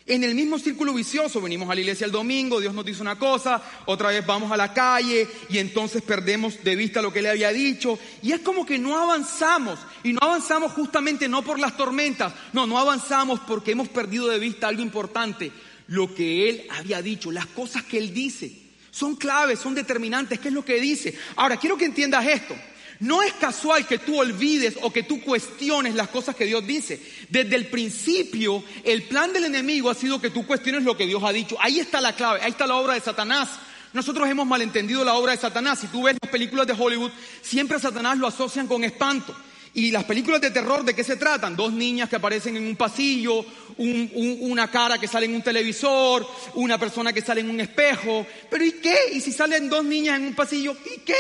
En 0.08 0.24
el 0.24 0.36
mismo 0.36 0.60
círculo 0.60 0.94
vicioso, 0.94 1.42
venimos 1.42 1.68
a 1.68 1.74
la 1.74 1.82
iglesia 1.82 2.06
el 2.06 2.12
domingo, 2.12 2.62
Dios 2.62 2.76
nos 2.76 2.86
dice 2.86 3.02
una 3.02 3.18
cosa, 3.18 3.60
otra 3.88 4.10
vez 4.10 4.24
vamos 4.24 4.52
a 4.52 4.58
la 4.58 4.72
calle 4.72 5.28
y 5.50 5.58
entonces 5.58 6.04
perdemos 6.04 6.64
de 6.64 6.76
vista 6.76 7.02
lo 7.02 7.12
que 7.12 7.20
Él 7.20 7.26
había 7.26 7.52
dicho. 7.52 7.98
Y 8.22 8.32
es 8.32 8.42
como 8.42 8.68
que 8.68 8.78
no 8.78 9.00
avanzamos. 9.00 9.80
Y 10.04 10.14
no 10.14 10.20
avanzamos 10.22 10.74
justamente 10.74 11.28
no 11.28 11.42
por 11.42 11.60
las 11.60 11.76
tormentas, 11.76 12.34
no, 12.54 12.68
no 12.68 12.78
avanzamos 12.78 13.40
porque 13.48 13.72
hemos 13.72 13.90
perdido 13.90 14.28
de 14.28 14.38
vista 14.38 14.68
algo 14.68 14.84
importante, 14.84 15.52
lo 15.88 16.14
que 16.14 16.50
Él 16.50 16.68
había 16.70 17.02
dicho, 17.02 17.32
las 17.32 17.48
cosas 17.48 17.82
que 17.84 17.98
Él 17.98 18.14
dice. 18.14 18.65
Son 18.96 19.18
claves, 19.18 19.60
son 19.60 19.76
determinantes. 19.76 20.40
¿Qué 20.40 20.48
es 20.48 20.54
lo 20.54 20.64
que 20.64 20.80
dice? 20.80 21.20
Ahora, 21.36 21.58
quiero 21.58 21.78
que 21.78 21.84
entiendas 21.84 22.26
esto. 22.26 22.56
No 23.02 23.22
es 23.22 23.34
casual 23.34 23.86
que 23.86 23.98
tú 23.98 24.18
olvides 24.18 24.78
o 24.84 24.94
que 24.94 25.04
tú 25.04 25.20
cuestiones 25.20 25.96
las 25.96 26.08
cosas 26.08 26.34
que 26.34 26.46
Dios 26.46 26.66
dice. 26.66 27.02
Desde 27.28 27.58
el 27.58 27.68
principio, 27.68 28.64
el 28.86 29.04
plan 29.04 29.34
del 29.34 29.44
enemigo 29.44 29.90
ha 29.90 29.96
sido 29.96 30.22
que 30.22 30.30
tú 30.30 30.48
cuestiones 30.48 30.84
lo 30.84 30.96
que 30.96 31.06
Dios 31.06 31.22
ha 31.26 31.34
dicho. 31.34 31.58
Ahí 31.60 31.82
está 31.82 32.00
la 32.00 32.16
clave, 32.16 32.40
ahí 32.42 32.52
está 32.52 32.66
la 32.68 32.78
obra 32.78 32.94
de 32.94 33.02
Satanás. 33.02 33.50
Nosotros 33.92 34.30
hemos 34.30 34.48
malentendido 34.48 35.04
la 35.04 35.16
obra 35.16 35.34
de 35.34 35.40
Satanás. 35.40 35.80
Si 35.80 35.88
tú 35.88 36.04
ves 36.04 36.16
las 36.22 36.32
películas 36.32 36.66
de 36.66 36.76
Hollywood, 36.80 37.12
siempre 37.42 37.78
Satanás 37.82 38.18
lo 38.18 38.28
asocian 38.28 38.66
con 38.66 38.86
espanto. 38.86 39.36
Y 39.76 39.92
las 39.92 40.06
películas 40.06 40.40
de 40.40 40.52
terror, 40.52 40.86
¿de 40.86 40.96
qué 40.96 41.04
se 41.04 41.18
tratan? 41.18 41.58
Dos 41.58 41.74
niñas 41.74 42.08
que 42.08 42.16
aparecen 42.16 42.56
en 42.56 42.66
un 42.66 42.78
pasillo, 42.78 43.46
una 43.78 44.72
cara 44.72 44.98
que 44.98 45.08
sale 45.08 45.26
en 45.26 45.36
un 45.36 45.42
televisor, 45.42 46.26
una 46.54 46.78
persona 46.78 47.12
que 47.12 47.22
sale 47.22 47.42
en 47.42 47.50
un 47.50 47.60
espejo. 47.60 48.26
Pero 48.50 48.64
¿y 48.64 48.72
qué? 48.74 48.98
¿Y 49.12 49.20
si 49.20 49.34
salen 49.34 49.70
dos 49.70 49.84
niñas 49.84 50.18
en 50.18 50.28
un 50.28 50.34
pasillo? 50.34 50.78
¿Y 50.96 51.00
qué? 51.02 51.16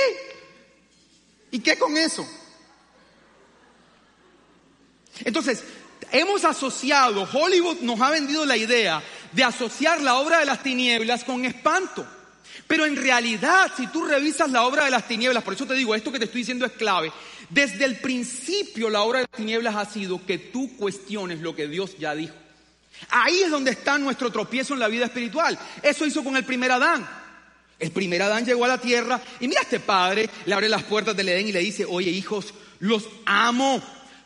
¿Y 1.51 1.59
qué 1.59 1.77
con 1.77 1.97
eso? 1.97 2.25
Entonces, 5.25 5.61
hemos 6.13 6.45
asociado, 6.45 7.27
Hollywood 7.33 7.81
nos 7.81 7.99
ha 7.99 8.09
vendido 8.09 8.45
la 8.45 8.55
idea 8.55 9.03
de 9.33 9.43
asociar 9.43 10.01
la 10.01 10.15
obra 10.15 10.39
de 10.39 10.45
las 10.45 10.63
tinieblas 10.63 11.25
con 11.25 11.43
espanto. 11.43 12.07
Pero 12.67 12.85
en 12.85 12.95
realidad, 12.95 13.71
si 13.77 13.87
tú 13.87 14.05
revisas 14.05 14.49
la 14.49 14.63
obra 14.63 14.85
de 14.85 14.91
las 14.91 15.07
tinieblas, 15.07 15.43
por 15.43 15.53
eso 15.53 15.67
te 15.67 15.75
digo, 15.75 15.93
esto 15.93 16.11
que 16.11 16.19
te 16.19 16.25
estoy 16.25 16.41
diciendo 16.41 16.65
es 16.65 16.71
clave, 16.71 17.11
desde 17.49 17.85
el 17.85 17.97
principio 17.97 18.89
la 18.89 19.03
obra 19.03 19.19
de 19.19 19.27
las 19.31 19.37
tinieblas 19.37 19.75
ha 19.75 19.85
sido 19.85 20.25
que 20.25 20.37
tú 20.37 20.75
cuestiones 20.77 21.41
lo 21.41 21.55
que 21.55 21.67
Dios 21.67 21.97
ya 21.99 22.15
dijo. 22.15 22.33
Ahí 23.09 23.41
es 23.41 23.51
donde 23.51 23.71
está 23.71 23.97
nuestro 23.97 24.31
tropiezo 24.31 24.73
en 24.73 24.79
la 24.79 24.87
vida 24.87 25.05
espiritual. 25.05 25.57
Eso 25.83 26.05
hizo 26.05 26.23
con 26.23 26.35
el 26.37 26.43
primer 26.43 26.71
Adán. 26.71 27.07
El 27.77 27.91
primer 27.91 28.21
Adán 28.21 28.45
llegó 28.45 28.65
a 28.65 28.69
la 28.69 28.79
tierra 28.79 29.21
y 29.39 29.47
mira 29.47 29.59
a 29.59 29.63
este 29.63 29.81
padre, 29.81 30.29
le 30.45 30.53
abre 30.53 30.69
las 30.69 30.83
puertas 30.83 31.15
del 31.15 31.29
Edén 31.29 31.49
y 31.49 31.51
le 31.51 31.59
dice, 31.59 31.85
oye 31.85 32.09
hijos, 32.09 32.53
los 32.79 33.07
amo. 33.25 33.81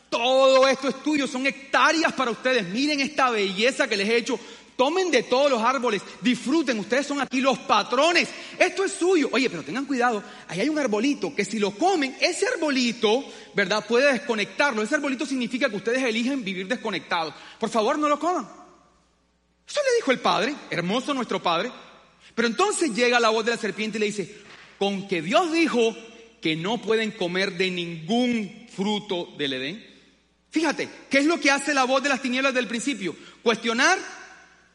Todo 0.10 0.68
esto 0.68 0.88
es 0.88 1.04
tuyo, 1.04 1.28
son 1.28 1.46
hectáreas 1.46 2.14
para 2.14 2.32
ustedes. 2.32 2.68
Miren 2.68 3.00
esta 3.00 3.30
belleza 3.30 3.88
que 3.88 3.98
les 3.98 4.10
he 4.10 4.18
hecho. 4.18 4.40
Tomen 4.80 5.12
de 5.12 5.24
todos 5.24 5.52
los 5.52 5.62
árboles, 5.62 6.02
disfruten, 6.22 6.80
ustedes 6.80 7.06
son 7.06 7.20
aquí 7.20 7.42
los 7.42 7.60
patrones, 7.60 8.30
esto 8.58 8.86
es 8.86 8.94
suyo. 8.94 9.28
Oye, 9.34 9.50
pero 9.50 9.62
tengan 9.62 9.84
cuidado, 9.84 10.24
ahí 10.48 10.62
hay 10.62 10.70
un 10.70 10.80
arbolito 10.80 11.36
que 11.36 11.44
si 11.44 11.60
lo 11.60 11.72
comen, 11.72 12.16
ese 12.22 12.48
arbolito, 12.48 13.26
¿verdad? 13.54 13.86
Puede 13.86 14.14
desconectarlo. 14.14 14.82
Ese 14.82 14.96
arbolito 14.96 15.26
significa 15.26 15.70
que 15.70 15.76
ustedes 15.76 16.02
eligen 16.02 16.46
vivir 16.46 16.66
desconectados. 16.66 17.34
Por 17.60 17.70
favor, 17.70 18.00
no 18.00 18.08
lo 18.08 18.18
coman. 18.18 18.48
Eso 19.68 19.82
le 19.86 19.96
dijo 19.98 20.12
el 20.12 20.22
padre, 20.22 20.56
hermoso 20.70 21.14
nuestro 21.14 21.44
padre. 21.44 21.74
Pero 22.34 22.48
entonces 22.48 22.96
llega 22.96 23.20
la 23.20 23.32
voz 23.32 23.44
de 23.44 23.52
la 23.52 23.58
serpiente 23.58 23.98
y 23.98 24.00
le 24.00 24.06
dice, 24.06 24.34
con 24.78 25.10
que 25.10 25.22
Dios 25.22 25.52
dijo 25.52 25.94
que 26.42 26.56
no 26.56 26.82
pueden 26.82 27.12
comer 27.12 27.58
de 27.58 27.70
ningún 27.70 28.68
fruto 28.74 29.28
del 29.38 29.52
Edén. 29.52 29.86
Fíjate, 30.52 30.88
¿qué 31.10 31.18
es 31.18 31.26
lo 31.26 31.38
que 31.38 31.52
hace 31.52 31.74
la 31.74 31.84
voz 31.84 32.02
de 32.02 32.08
las 32.08 32.22
tinieblas 32.22 32.54
del 32.54 32.70
principio? 32.70 33.14
Cuestionar 33.44 34.19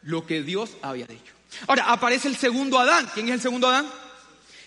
lo 0.05 0.25
que 0.25 0.41
Dios 0.41 0.71
había 0.81 1.05
dicho. 1.05 1.33
Ahora, 1.67 1.91
aparece 1.91 2.27
el 2.27 2.35
segundo 2.35 2.79
Adán. 2.79 3.09
¿Quién 3.13 3.27
es 3.27 3.33
el 3.33 3.41
segundo 3.41 3.67
Adán? 3.67 3.87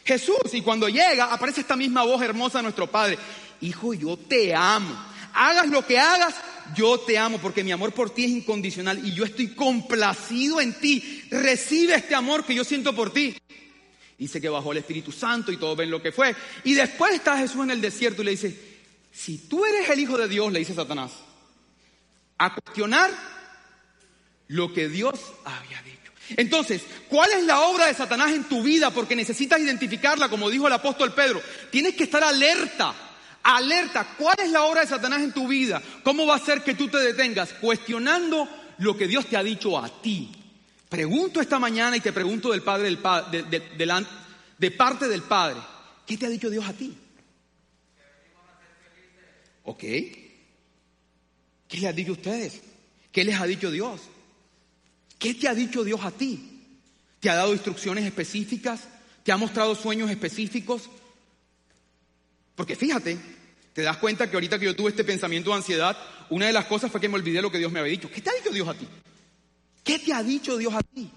Jesús. 0.05 0.37
Y 0.53 0.63
cuando 0.63 0.89
llega, 0.89 1.33
aparece 1.33 1.61
esta 1.61 1.77
misma 1.77 2.03
voz 2.03 2.21
hermosa 2.23 2.59
de 2.59 2.65
nuestro 2.65 2.89
Padre. 2.89 3.19
Hijo, 3.61 3.95
yo 3.95 4.17
te 4.17 4.55
amo. 4.55 4.95
Hagas 5.35 5.69
lo 5.69 5.87
que 5.87 5.99
hagas, 5.99 6.35
yo 6.75 6.99
te 6.99 7.17
amo 7.17 7.39
porque 7.39 7.63
mi 7.63 7.71
amor 7.71 7.93
por 7.93 8.11
ti 8.11 8.25
es 8.25 8.31
incondicional 8.31 9.05
y 9.07 9.15
yo 9.15 9.25
estoy 9.25 9.49
complacido 9.49 10.61
en 10.61 10.75
ti. 10.81 11.25
Recibe 11.31 11.95
este 11.95 12.15
amor 12.15 12.45
que 12.45 12.55
yo 12.55 12.65
siento 12.65 12.95
por 12.95 13.13
ti. 13.13 13.37
Dice 14.19 14.41
que 14.41 14.49
bajó 14.49 14.73
el 14.73 14.79
Espíritu 14.79 15.13
Santo 15.13 15.53
y 15.53 15.57
todos 15.57 15.77
ven 15.77 15.91
lo 15.91 16.03
que 16.03 16.11
fue. 16.11 16.35
Y 16.65 16.75
después 16.75 17.15
está 17.15 17.39
Jesús 17.39 17.63
en 17.63 17.71
el 17.71 17.81
desierto 17.81 18.23
y 18.23 18.25
le 18.25 18.31
dice, 18.33 18.79
si 19.13 19.39
tú 19.39 19.65
eres 19.65 19.89
el 19.89 20.01
Hijo 20.01 20.19
de 20.19 20.27
Dios, 20.27 20.53
le 20.53 20.59
dice 20.59 20.75
Satanás, 20.75 21.13
a 22.39 22.55
cuestionar 22.55 23.38
lo 24.49 24.73
que 24.73 24.89
Dios 24.89 25.21
había 25.45 25.81
dicho. 25.83 26.13
Entonces, 26.37 26.83
¿cuál 27.09 27.31
es 27.33 27.45
la 27.45 27.61
obra 27.61 27.87
de 27.87 27.95
Satanás 27.95 28.33
en 28.33 28.45
tu 28.45 28.63
vida? 28.63 28.91
Porque 28.91 29.17
necesitas 29.17 29.61
identificarla, 29.61 30.29
como 30.29 30.51
dijo 30.51 30.67
el 30.67 30.73
apóstol 30.75 31.15
Pedro. 31.15 31.41
Tienes 31.71 31.95
que 31.95 32.05
estar 32.05 32.23
alerta, 32.23 32.95
alerta. 33.43 34.15
¿Cuál 34.19 34.37
es 34.41 34.51
la 34.51 34.65
obra 34.65 34.83
de 34.83 34.89
Satanás 34.89 35.23
en 35.23 35.33
tu 35.33 35.49
vida? 35.49 35.83
¿Cómo 36.03 36.27
va 36.27 36.37
a 36.37 36.45
ser 36.45 36.63
que 36.63 36.75
tú 36.75 36.89
te 36.89 36.99
detengas? 36.99 37.55
Cuestionando 37.55 38.49
lo 38.79 38.97
que 38.97 39.07
Dios 39.07 39.27
te 39.27 39.37
ha 39.37 39.43
dicho 39.43 39.79
a 39.79 39.89
ti. 40.03 40.33
Pregunto 40.89 41.41
esta 41.41 41.59
mañana 41.59 41.97
y 41.97 42.01
te 42.01 42.13
pregunto 42.13 42.51
del 42.51 42.63
Padre, 42.63 42.85
del, 42.85 43.51
de, 43.51 44.07
de 44.59 44.71
parte 44.71 45.09
del 45.09 45.23
Padre. 45.23 45.61
¿Qué 46.07 46.17
te 46.17 46.27
ha 46.27 46.31
dicho 46.31 46.51
Dios 46.51 46.67
a 46.67 46.73
ti? 46.73 46.97
¿Ok? 49.65 49.81
¿Qué 49.81 51.77
les 51.77 51.85
ha 51.85 51.93
dicho 51.93 52.13
a 52.13 52.15
ustedes? 52.15 52.63
¿Qué 53.13 53.25
les 53.25 53.39
ha 53.39 53.47
dicho 53.47 53.71
Dios? 53.71 54.01
¿Qué 55.19 55.35
te 55.35 55.49
ha 55.49 55.55
dicho 55.55 55.85
Dios 55.85 56.01
a 56.05 56.11
ti? 56.11 56.59
¿Te 57.21 57.31
ha 57.31 57.35
dado 57.35 57.53
instrucciones 57.53 58.05
específicas? 58.05 58.89
¿Te 59.25 59.33
ha 59.33 59.37
mostrado 59.37 59.75
sueños 59.75 60.11
específicos? 60.11 60.89
Porque 62.55 62.77
fíjate, 62.77 63.19
te 63.73 63.83
das 63.83 63.97
cuenta 63.99 64.31
que 64.31 64.37
ahorita 64.37 64.59
que 64.59 64.67
yo 64.67 64.77
tuve 64.77 64.91
este 64.91 65.05
pensamiento 65.05 65.51
de 65.51 65.57
ansiedad, 65.57 65.97
una 66.31 66.47
de 66.47 66.53
las 66.53 66.67
cosas 66.67 66.91
fue 66.91 67.01
que 67.01 67.09
me 67.09 67.17
olvidé 67.17 67.43
lo 67.43 67.51
que 67.51 67.59
Dios 67.59 67.73
me 67.73 67.81
había 67.81 67.93
dicho. 67.93 68.11
¿Qué 68.11 68.21
te 68.21 68.31
ha 68.31 68.35
dicho 68.35 68.51
Dios 68.51 68.69
a 68.69 68.75
ti? 68.75 68.89
¿Qué 69.85 69.99
te 69.99 70.13
ha 70.13 70.23
dicho 70.23 70.57
Dios 70.57 70.75
a 70.75 70.83
ti? 70.83 71.11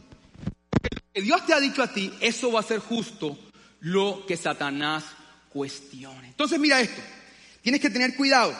Lo 0.83 1.01
que 1.13 1.21
Dios 1.21 1.45
te 1.45 1.53
ha 1.53 1.59
dicho 1.59 1.83
a 1.83 1.93
ti, 1.93 2.11
eso 2.21 2.51
va 2.51 2.61
a 2.61 2.63
ser 2.63 2.79
justo 2.79 3.37
lo 3.81 4.25
que 4.27 4.37
Satanás 4.37 5.03
cuestione. 5.49 6.27
Entonces 6.27 6.59
mira 6.59 6.79
esto, 6.79 7.01
tienes 7.61 7.81
que 7.81 7.89
tener 7.89 8.15
cuidado, 8.15 8.55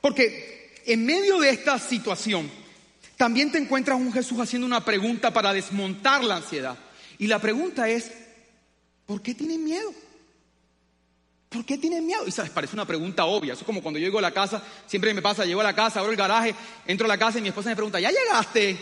porque 0.00 0.82
en 0.86 1.04
medio 1.04 1.38
de 1.38 1.50
esta 1.50 1.78
situación, 1.78 2.50
también 3.18 3.50
te 3.50 3.58
encuentras 3.58 3.98
un 3.98 4.12
Jesús 4.12 4.38
haciendo 4.38 4.64
una 4.64 4.84
pregunta 4.84 5.32
para 5.32 5.52
desmontar 5.52 6.22
la 6.22 6.36
ansiedad. 6.36 6.78
Y 7.18 7.26
la 7.26 7.40
pregunta 7.40 7.88
es, 7.88 8.12
¿por 9.06 9.20
qué 9.20 9.34
tienes 9.34 9.58
miedo? 9.58 9.92
¿Por 11.48 11.64
qué 11.64 11.76
tienes 11.76 12.00
miedo? 12.00 12.28
Y 12.28 12.30
sabes, 12.30 12.52
parece 12.52 12.76
una 12.76 12.86
pregunta 12.86 13.24
obvia. 13.24 13.54
Eso 13.54 13.62
es 13.62 13.66
como 13.66 13.82
cuando 13.82 13.98
yo 13.98 14.06
llego 14.06 14.20
a 14.20 14.22
la 14.22 14.30
casa, 14.30 14.62
siempre 14.86 15.12
me 15.12 15.20
pasa, 15.20 15.44
llego 15.44 15.60
a 15.60 15.64
la 15.64 15.74
casa, 15.74 15.98
abro 15.98 16.12
el 16.12 16.16
garaje, 16.16 16.54
entro 16.86 17.06
a 17.06 17.08
la 17.08 17.18
casa 17.18 17.40
y 17.40 17.42
mi 17.42 17.48
esposa 17.48 17.70
me 17.70 17.74
pregunta, 17.74 17.98
¿ya 17.98 18.12
llegaste? 18.12 18.78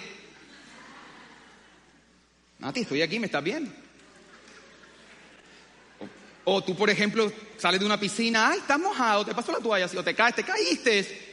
Nati, 2.58 2.80
estoy 2.80 3.00
aquí, 3.00 3.18
¿me 3.18 3.26
estás 3.26 3.42
viendo? 3.42 3.70
O, 6.44 6.62
tú, 6.62 6.76
por 6.76 6.90
ejemplo, 6.90 7.32
sales 7.56 7.80
de 7.80 7.86
una 7.86 7.98
piscina, 7.98 8.50
ay, 8.50 8.58
estás 8.58 8.78
mojado, 8.78 9.24
te 9.24 9.34
pasó 9.34 9.50
la 9.50 9.60
toalla, 9.60 9.86
o 9.86 10.04
te 10.04 10.14
caes, 10.14 10.34
te 10.34 10.44
caíste. 10.44 11.25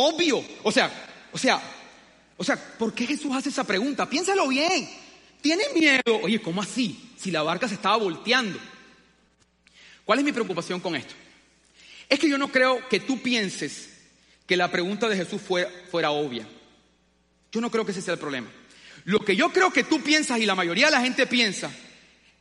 Obvio. 0.00 0.44
O 0.62 0.70
sea, 0.70 0.90
o 1.32 1.38
sea, 1.38 1.60
o 2.36 2.44
sea, 2.44 2.56
¿por 2.56 2.94
qué 2.94 3.04
Jesús 3.04 3.34
hace 3.34 3.48
esa 3.48 3.64
pregunta? 3.64 4.08
Piénsalo 4.08 4.46
bien. 4.46 4.88
¿Tienes 5.40 5.74
miedo? 5.74 6.20
Oye, 6.22 6.40
¿cómo 6.40 6.62
así? 6.62 7.10
Si 7.18 7.32
la 7.32 7.42
barca 7.42 7.66
se 7.66 7.74
estaba 7.74 7.96
volteando. 7.96 8.60
¿Cuál 10.04 10.20
es 10.20 10.24
mi 10.24 10.30
preocupación 10.30 10.78
con 10.78 10.94
esto? 10.94 11.14
Es 12.08 12.20
que 12.20 12.28
yo 12.28 12.38
no 12.38 12.52
creo 12.52 12.88
que 12.88 13.00
tú 13.00 13.20
pienses 13.20 13.90
que 14.46 14.56
la 14.56 14.70
pregunta 14.70 15.08
de 15.08 15.16
Jesús 15.16 15.42
fuera 15.42 16.12
obvia. 16.12 16.46
Yo 17.50 17.60
no 17.60 17.68
creo 17.68 17.84
que 17.84 17.90
ese 17.90 18.00
sea 18.00 18.14
el 18.14 18.20
problema. 18.20 18.52
Lo 19.04 19.18
que 19.18 19.34
yo 19.34 19.52
creo 19.52 19.72
que 19.72 19.82
tú 19.82 20.00
piensas 20.00 20.38
y 20.38 20.46
la 20.46 20.54
mayoría 20.54 20.86
de 20.86 20.92
la 20.92 21.00
gente 21.00 21.26
piensa 21.26 21.72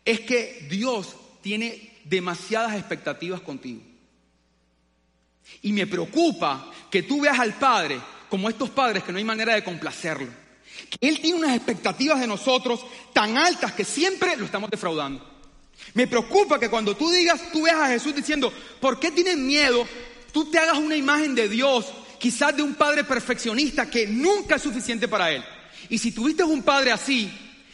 es 0.06 0.20
que 0.20 0.67
Dios 0.70 1.15
tiene 1.41 1.98
demasiadas 2.04 2.76
expectativas 2.76 3.41
contigo. 3.41 3.82
Y 5.62 5.71
me 5.73 5.88
preocupa 5.88 6.71
que 6.89 7.03
tú 7.03 7.21
veas 7.21 7.39
al 7.39 7.53
Padre 7.55 7.99
como 8.29 8.49
estos 8.49 8.69
padres 8.69 9.03
que 9.03 9.12
no 9.12 9.17
hay 9.17 9.23
manera 9.23 9.55
de 9.55 9.63
complacerlo. 9.63 10.31
Que 10.89 11.07
Él 11.07 11.19
tiene 11.19 11.39
unas 11.39 11.55
expectativas 11.55 12.19
de 12.19 12.27
nosotros 12.27 12.86
tan 13.13 13.38
altas 13.38 13.73
que 13.73 13.83
siempre 13.83 14.38
lo 14.38 14.45
estamos 14.45 14.69
defraudando. 14.69 15.38
Me 15.93 16.07
preocupa 16.07 16.60
que 16.60 16.69
cuando 16.69 16.95
tú 16.95 17.10
digas, 17.10 17.41
tú 17.51 17.63
veas 17.63 17.77
a 17.77 17.88
Jesús 17.88 18.15
diciendo, 18.15 18.51
¿por 18.79 18.99
qué 18.99 19.12
tienes 19.12 19.38
miedo? 19.38 19.88
Tú 20.31 20.51
te 20.51 20.60
hagas 20.60 20.77
una 20.77 20.95
imagen 20.95 21.33
de 21.36 21.49
Dios, 21.49 21.88
quizás 22.19 22.55
de 22.55 22.63
un 22.63 22.75
padre 22.75 23.03
perfeccionista 23.03 23.89
que 23.89 24.07
nunca 24.07 24.55
es 24.55 24.62
suficiente 24.62 25.07
para 25.07 25.31
Él. 25.31 25.43
Y 25.89 25.97
si 25.97 26.12
tuviste 26.12 26.43
un 26.43 26.63
padre 26.63 26.91
así, 26.91 27.31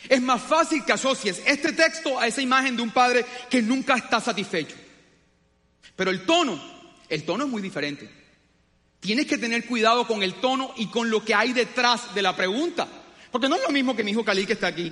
es 0.08 0.22
más 0.22 0.42
fácil 0.42 0.84
que 0.86 0.94
asocies 0.94 1.42
este 1.46 1.72
texto 1.74 2.20
a 2.20 2.28
esa 2.28 2.42
imagen 2.42 2.76
de 2.76 2.82
un 2.82 2.92
padre 2.92 3.26
que 3.50 3.62
nunca 3.62 3.96
está 3.96 4.20
satisfecho. 4.20 4.76
Pero 5.96 6.12
el 6.12 6.26
tono 6.26 6.73
el 7.14 7.26
tono 7.26 7.44
es 7.44 7.50
muy 7.50 7.62
diferente. 7.62 8.10
Tienes 9.00 9.28
que 9.28 9.38
tener 9.38 9.68
cuidado 9.68 10.08
con 10.08 10.24
el 10.24 10.36
tono 10.36 10.74
y 10.78 10.88
con 10.88 11.12
lo 11.12 11.24
que 11.24 11.36
hay 11.36 11.54
detrás 11.54 12.16
de 12.16 12.24
la 12.24 12.36
pregunta. 12.36 12.88
Porque 13.32 13.48
no 13.48 13.56
es 13.56 13.62
lo 13.62 13.70
mismo 13.70 13.96
que 13.96 14.04
mi 14.04 14.12
hijo 14.12 14.26
Cali 14.26 14.48
que 14.48 14.54
está 14.54 14.68
aquí, 14.68 14.92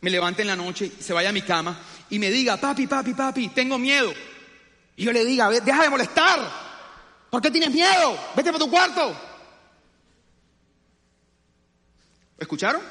me 0.00 0.10
levante 0.10 0.42
en 0.42 0.48
la 0.48 0.56
noche, 0.56 0.90
se 0.98 1.12
vaya 1.12 1.28
a 1.28 1.32
mi 1.32 1.42
cama 1.42 1.78
y 2.10 2.18
me 2.18 2.30
diga, 2.30 2.56
papi, 2.56 2.88
papi, 2.88 3.14
papi, 3.14 3.48
tengo 3.50 3.78
miedo. 3.78 4.12
Y 4.96 5.04
yo 5.04 5.12
le 5.12 5.24
diga, 5.24 5.50
deja 5.50 5.84
de 5.84 5.90
molestar. 5.90 6.40
¿Por 7.30 7.40
qué 7.40 7.50
tienes 7.50 7.70
miedo? 7.70 8.18
Vete 8.34 8.52
para 8.52 8.64
tu 8.64 8.70
cuarto. 8.70 9.16
¿Escucharon? 12.38 12.82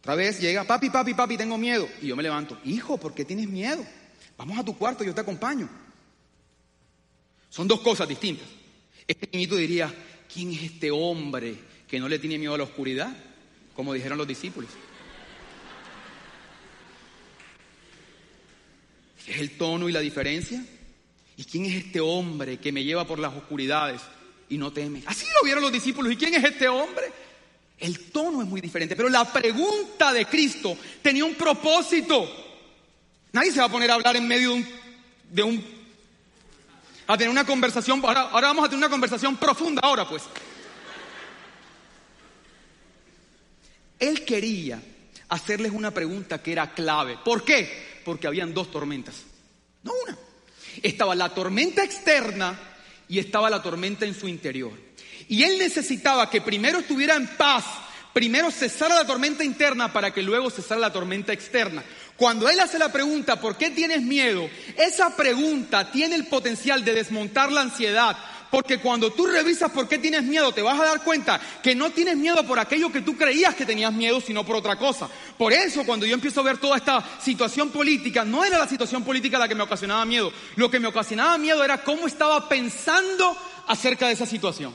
Otra 0.00 0.14
vez 0.14 0.38
llega, 0.38 0.62
papi, 0.62 0.88
papi, 0.88 1.14
papi, 1.14 1.36
tengo 1.36 1.58
miedo. 1.58 1.88
Y 2.00 2.06
yo 2.06 2.16
me 2.16 2.22
levanto, 2.22 2.58
hijo, 2.64 2.96
¿por 2.96 3.12
qué 3.12 3.24
tienes 3.24 3.48
miedo? 3.48 3.84
Vamos 4.36 4.56
a 4.56 4.64
tu 4.64 4.76
cuarto, 4.78 5.02
yo 5.02 5.14
te 5.14 5.20
acompaño. 5.20 5.68
Son 7.54 7.68
dos 7.68 7.82
cosas 7.82 8.08
distintas. 8.08 8.48
Este 9.06 9.28
niñito 9.32 9.54
diría, 9.54 9.94
¿quién 10.32 10.50
es 10.50 10.64
este 10.64 10.90
hombre 10.90 11.54
que 11.86 12.00
no 12.00 12.08
le 12.08 12.18
tiene 12.18 12.36
miedo 12.36 12.52
a 12.52 12.58
la 12.58 12.64
oscuridad? 12.64 13.16
Como 13.76 13.92
dijeron 13.94 14.18
los 14.18 14.26
discípulos. 14.26 14.70
¿Es 19.24 19.38
el 19.38 19.56
tono 19.56 19.88
y 19.88 19.92
la 19.92 20.00
diferencia? 20.00 20.66
¿Y 21.36 21.44
quién 21.44 21.66
es 21.66 21.74
este 21.76 22.00
hombre 22.00 22.58
que 22.58 22.72
me 22.72 22.82
lleva 22.82 23.06
por 23.06 23.20
las 23.20 23.32
oscuridades 23.32 24.00
y 24.48 24.58
no 24.58 24.72
teme? 24.72 25.04
Así 25.06 25.24
lo 25.40 25.44
vieron 25.44 25.62
los 25.62 25.72
discípulos. 25.72 26.12
¿Y 26.12 26.16
quién 26.16 26.34
es 26.34 26.42
este 26.42 26.66
hombre? 26.66 27.04
El 27.78 28.10
tono 28.10 28.42
es 28.42 28.48
muy 28.48 28.62
diferente, 28.62 28.96
pero 28.96 29.08
la 29.08 29.32
pregunta 29.32 30.12
de 30.12 30.26
Cristo 30.26 30.76
tenía 31.00 31.24
un 31.24 31.36
propósito. 31.36 32.28
Nadie 33.30 33.52
se 33.52 33.60
va 33.60 33.66
a 33.66 33.70
poner 33.70 33.92
a 33.92 33.94
hablar 33.94 34.16
en 34.16 34.26
medio 34.26 34.50
de 34.50 34.54
un, 34.56 34.66
de 35.30 35.42
un 35.44 35.83
a 37.06 37.16
tener 37.16 37.30
una 37.30 37.44
conversación, 37.44 38.00
ahora, 38.04 38.48
vamos 38.48 38.64
a 38.64 38.68
tener 38.68 38.78
una 38.78 38.90
conversación 38.90 39.36
profunda 39.36 39.80
ahora 39.82 40.08
pues. 40.08 40.22
Él 43.98 44.24
quería 44.24 44.82
hacerles 45.28 45.72
una 45.72 45.90
pregunta 45.90 46.42
que 46.42 46.52
era 46.52 46.72
clave. 46.72 47.18
¿Por 47.24 47.44
qué? 47.44 48.02
Porque 48.04 48.26
habían 48.26 48.52
dos 48.52 48.70
tormentas, 48.70 49.22
no 49.82 49.92
una. 50.02 50.16
Estaba 50.82 51.14
la 51.14 51.28
tormenta 51.30 51.84
externa 51.84 52.58
y 53.08 53.18
estaba 53.18 53.48
la 53.48 53.62
tormenta 53.62 54.04
en 54.04 54.14
su 54.14 54.28
interior. 54.28 54.72
Y 55.28 55.42
él 55.42 55.58
necesitaba 55.58 56.28
que 56.28 56.40
primero 56.40 56.80
estuviera 56.80 57.14
en 57.14 57.26
paz, 57.36 57.64
primero 58.12 58.50
cesara 58.50 58.94
la 58.94 59.06
tormenta 59.06 59.44
interna 59.44 59.92
para 59.92 60.12
que 60.12 60.22
luego 60.22 60.50
cesara 60.50 60.80
la 60.80 60.92
tormenta 60.92 61.32
externa. 61.32 61.82
Cuando 62.16 62.48
él 62.48 62.60
hace 62.60 62.78
la 62.78 62.92
pregunta, 62.92 63.40
¿por 63.40 63.56
qué 63.56 63.70
tienes 63.70 64.02
miedo? 64.02 64.48
Esa 64.76 65.16
pregunta 65.16 65.90
tiene 65.90 66.14
el 66.14 66.26
potencial 66.26 66.84
de 66.84 66.94
desmontar 66.94 67.50
la 67.50 67.62
ansiedad. 67.62 68.16
Porque 68.54 68.78
cuando 68.78 69.12
tú 69.12 69.26
revisas 69.26 69.72
por 69.72 69.88
qué 69.88 69.98
tienes 69.98 70.22
miedo, 70.22 70.52
te 70.52 70.62
vas 70.62 70.78
a 70.78 70.84
dar 70.84 71.02
cuenta 71.02 71.40
que 71.60 71.74
no 71.74 71.90
tienes 71.90 72.16
miedo 72.16 72.46
por 72.46 72.60
aquello 72.60 72.92
que 72.92 73.00
tú 73.00 73.16
creías 73.16 73.56
que 73.56 73.66
tenías 73.66 73.92
miedo, 73.92 74.20
sino 74.20 74.46
por 74.46 74.54
otra 74.54 74.76
cosa. 74.76 75.08
Por 75.36 75.52
eso, 75.52 75.84
cuando 75.84 76.06
yo 76.06 76.14
empiezo 76.14 76.40
a 76.40 76.44
ver 76.44 76.58
toda 76.58 76.76
esta 76.76 77.04
situación 77.20 77.70
política, 77.70 78.24
no 78.24 78.44
era 78.44 78.58
la 78.58 78.68
situación 78.68 79.02
política 79.02 79.40
la 79.40 79.48
que 79.48 79.56
me 79.56 79.64
ocasionaba 79.64 80.04
miedo. 80.04 80.32
Lo 80.54 80.70
que 80.70 80.78
me 80.78 80.86
ocasionaba 80.86 81.36
miedo 81.36 81.64
era 81.64 81.82
cómo 81.82 82.06
estaba 82.06 82.48
pensando 82.48 83.36
acerca 83.66 84.06
de 84.06 84.12
esa 84.12 84.24
situación. 84.24 84.72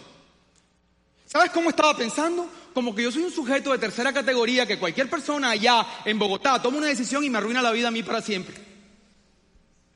¿Sabes 1.25 1.52
cómo 1.52 1.69
estaba 1.69 1.95
pensando? 1.95 2.49
Como 2.74 2.96
que 2.96 3.04
yo 3.04 3.12
soy 3.12 3.24
un 3.24 3.32
sujeto 3.32 3.72
de 3.72 3.78
tercera 3.78 4.14
categoría 4.14 4.66
que 4.66 4.80
cualquier 4.80 5.10
persona 5.10 5.52
allá 5.52 5.86
en 6.06 6.20
Bogotá 6.20 6.62
toma 6.62 6.78
una 6.78 6.88
decisión 6.88 7.24
y 7.24 7.30
me 7.30 7.38
arruina 7.38 7.62
la 7.62 7.72
vida 7.72 7.88
a 7.88 7.92
mí 7.92 8.04
para 8.04 8.22
siempre. 8.22 8.56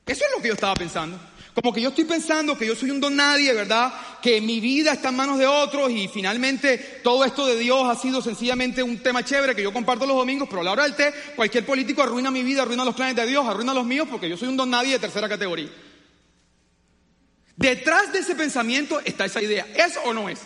Eso 0.06 0.24
es 0.24 0.30
lo 0.36 0.42
que 0.42 0.48
yo 0.48 0.54
estaba 0.54 0.74
pensando. 0.74 1.18
Como 1.54 1.72
que 1.72 1.80
yo 1.80 1.90
estoy 1.90 2.04
pensando 2.04 2.58
que 2.58 2.66
yo 2.66 2.74
soy 2.74 2.90
un 2.90 3.00
don 3.00 3.14
nadie, 3.14 3.52
¿verdad? 3.52 3.94
Que 4.20 4.40
mi 4.40 4.58
vida 4.58 4.92
está 4.92 5.10
en 5.10 5.16
manos 5.16 5.38
de 5.38 5.46
otros 5.46 5.88
y 5.90 6.08
finalmente 6.08 7.00
todo 7.02 7.24
esto 7.24 7.46
de 7.46 7.56
Dios 7.56 7.88
ha 7.88 7.94
sido 7.94 8.20
sencillamente 8.20 8.82
un 8.82 8.98
tema 8.98 9.24
chévere 9.24 9.54
que 9.54 9.62
yo 9.62 9.72
comparto 9.72 10.04
los 10.04 10.16
domingos, 10.16 10.48
pero 10.48 10.62
a 10.62 10.64
la 10.64 10.72
hora 10.72 10.82
del 10.82 10.96
té 10.96 11.14
cualquier 11.36 11.64
político 11.64 12.02
arruina 12.02 12.32
mi 12.32 12.42
vida, 12.42 12.62
arruina 12.62 12.84
los 12.84 12.96
planes 12.96 13.14
de 13.14 13.26
Dios, 13.26 13.46
arruina 13.46 13.72
los 13.72 13.86
míos 13.86 14.08
porque 14.10 14.28
yo 14.28 14.36
soy 14.36 14.48
un 14.48 14.56
don 14.56 14.68
nadie 14.68 14.94
de 14.94 14.98
tercera 14.98 15.28
categoría. 15.28 15.70
Detrás 17.56 18.12
de 18.12 18.18
ese 18.18 18.34
pensamiento 18.34 19.00
está 19.04 19.26
esa 19.26 19.40
idea. 19.40 19.64
¿Es 19.76 19.96
o 20.04 20.12
no 20.12 20.28
es? 20.28 20.40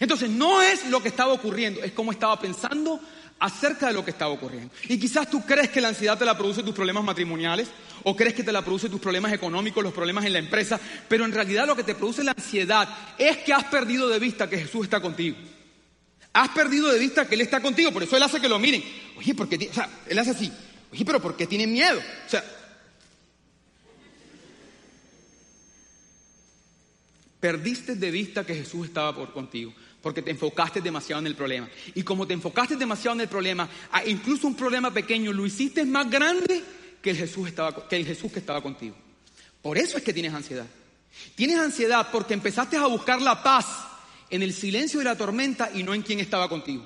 Entonces 0.00 0.30
no 0.30 0.62
es 0.62 0.86
lo 0.88 1.02
que 1.02 1.08
estaba 1.08 1.32
ocurriendo, 1.32 1.82
es 1.82 1.92
cómo 1.92 2.12
estaba 2.12 2.38
pensando 2.38 3.00
acerca 3.40 3.88
de 3.88 3.92
lo 3.92 4.04
que 4.04 4.10
estaba 4.10 4.32
ocurriendo. 4.32 4.72
Y 4.88 4.98
quizás 4.98 5.30
tú 5.30 5.44
crees 5.44 5.70
que 5.70 5.80
la 5.80 5.88
ansiedad 5.88 6.18
te 6.18 6.24
la 6.24 6.36
produce 6.36 6.62
tus 6.62 6.74
problemas 6.74 7.04
matrimoniales, 7.04 7.68
o 8.04 8.14
crees 8.16 8.34
que 8.34 8.42
te 8.42 8.52
la 8.52 8.62
produce 8.62 8.88
tus 8.88 9.00
problemas 9.00 9.32
económicos, 9.32 9.82
los 9.82 9.92
problemas 9.92 10.24
en 10.24 10.32
la 10.32 10.38
empresa, 10.38 10.78
pero 11.08 11.24
en 11.24 11.32
realidad 11.32 11.66
lo 11.66 11.76
que 11.76 11.84
te 11.84 11.94
produce 11.94 12.24
la 12.24 12.32
ansiedad 12.32 12.88
es 13.16 13.38
que 13.38 13.52
has 13.52 13.64
perdido 13.64 14.08
de 14.08 14.18
vista 14.18 14.48
que 14.48 14.58
Jesús 14.58 14.84
está 14.84 15.00
contigo. 15.00 15.36
Has 16.32 16.50
perdido 16.50 16.92
de 16.92 16.98
vista 16.98 17.26
que 17.26 17.34
Él 17.34 17.40
está 17.40 17.60
contigo, 17.60 17.90
por 17.90 18.02
eso 18.02 18.16
Él 18.16 18.22
hace 18.22 18.40
que 18.40 18.48
lo 18.48 18.58
miren. 18.58 18.84
Oye, 19.16 19.34
porque, 19.34 19.68
o 19.70 19.74
sea, 19.74 19.88
Él 20.06 20.18
hace 20.18 20.30
así. 20.30 20.52
Oye, 20.92 21.04
pero 21.04 21.20
¿por 21.20 21.36
qué 21.36 21.46
tienen 21.46 21.72
miedo? 21.72 21.98
O 21.98 22.57
perdiste 27.40 27.94
de 27.94 28.10
vista 28.10 28.44
que 28.44 28.54
Jesús 28.54 28.86
estaba 28.86 29.14
contigo, 29.32 29.72
porque 30.02 30.22
te 30.22 30.30
enfocaste 30.30 30.80
demasiado 30.80 31.20
en 31.20 31.26
el 31.26 31.34
problema. 31.34 31.68
Y 31.94 32.02
como 32.02 32.26
te 32.26 32.34
enfocaste 32.34 32.76
demasiado 32.76 33.14
en 33.16 33.22
el 33.22 33.28
problema, 33.28 33.68
incluso 34.06 34.46
un 34.46 34.54
problema 34.54 34.92
pequeño, 34.92 35.32
lo 35.32 35.46
hiciste 35.46 35.84
más 35.84 36.10
grande 36.10 36.62
que 37.02 37.10
el 37.10 37.16
Jesús, 37.16 37.50
que 37.88 37.96
el 37.96 38.06
Jesús 38.06 38.32
que 38.32 38.40
estaba 38.40 38.62
contigo. 38.62 38.96
Por 39.62 39.78
eso 39.78 39.98
es 39.98 40.04
que 40.04 40.12
tienes 40.12 40.34
ansiedad. 40.34 40.66
Tienes 41.34 41.58
ansiedad 41.58 42.08
porque 42.12 42.34
empezaste 42.34 42.76
a 42.76 42.86
buscar 42.86 43.20
la 43.20 43.42
paz 43.42 43.66
en 44.30 44.42
el 44.42 44.52
silencio 44.52 45.00
de 45.00 45.04
la 45.04 45.16
tormenta 45.16 45.70
y 45.74 45.82
no 45.82 45.94
en 45.94 46.02
quien 46.02 46.20
estaba 46.20 46.48
contigo. 46.48 46.84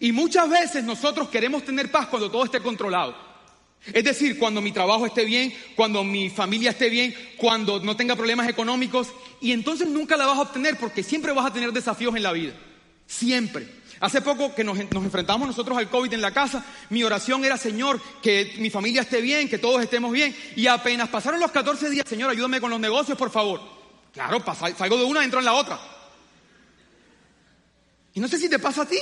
Y 0.00 0.12
muchas 0.12 0.48
veces 0.48 0.84
nosotros 0.84 1.28
queremos 1.28 1.64
tener 1.64 1.90
paz 1.90 2.06
cuando 2.08 2.30
todo 2.30 2.44
esté 2.44 2.60
controlado. 2.60 3.33
Es 3.92 4.04
decir, 4.04 4.38
cuando 4.38 4.62
mi 4.62 4.72
trabajo 4.72 5.04
esté 5.04 5.24
bien, 5.24 5.54
cuando 5.76 6.04
mi 6.04 6.30
familia 6.30 6.70
esté 6.70 6.88
bien, 6.88 7.14
cuando 7.36 7.80
no 7.80 7.96
tenga 7.96 8.16
problemas 8.16 8.48
económicos, 8.48 9.08
y 9.40 9.52
entonces 9.52 9.88
nunca 9.88 10.16
la 10.16 10.26
vas 10.26 10.38
a 10.38 10.42
obtener 10.42 10.78
porque 10.78 11.02
siempre 11.02 11.32
vas 11.32 11.46
a 11.46 11.52
tener 11.52 11.72
desafíos 11.72 12.16
en 12.16 12.22
la 12.22 12.32
vida. 12.32 12.54
Siempre. 13.06 13.68
Hace 14.00 14.22
poco 14.22 14.54
que 14.54 14.64
nos, 14.64 14.78
enfrentamos 14.78 15.46
nosotros 15.46 15.76
al 15.76 15.90
COVID 15.90 16.12
en 16.14 16.22
la 16.22 16.32
casa, 16.32 16.64
mi 16.90 17.04
oración 17.04 17.44
era, 17.44 17.58
Señor, 17.58 18.00
que 18.22 18.54
mi 18.58 18.70
familia 18.70 19.02
esté 19.02 19.20
bien, 19.20 19.48
que 19.48 19.58
todos 19.58 19.82
estemos 19.82 20.12
bien, 20.12 20.34
y 20.56 20.66
apenas 20.66 21.08
pasaron 21.10 21.38
los 21.38 21.50
14 21.50 21.90
días, 21.90 22.04
Señor, 22.08 22.30
ayúdame 22.30 22.60
con 22.60 22.70
los 22.70 22.80
negocios, 22.80 23.18
por 23.18 23.30
favor. 23.30 23.60
Claro, 24.12 24.42
salgo 24.76 24.96
de 24.96 25.04
una, 25.04 25.24
entro 25.24 25.40
en 25.40 25.44
la 25.44 25.54
otra. 25.54 25.78
Y 28.14 28.20
no 28.20 28.28
sé 28.28 28.38
si 28.38 28.48
te 28.48 28.58
pasa 28.58 28.82
a 28.82 28.88
ti, 28.88 28.98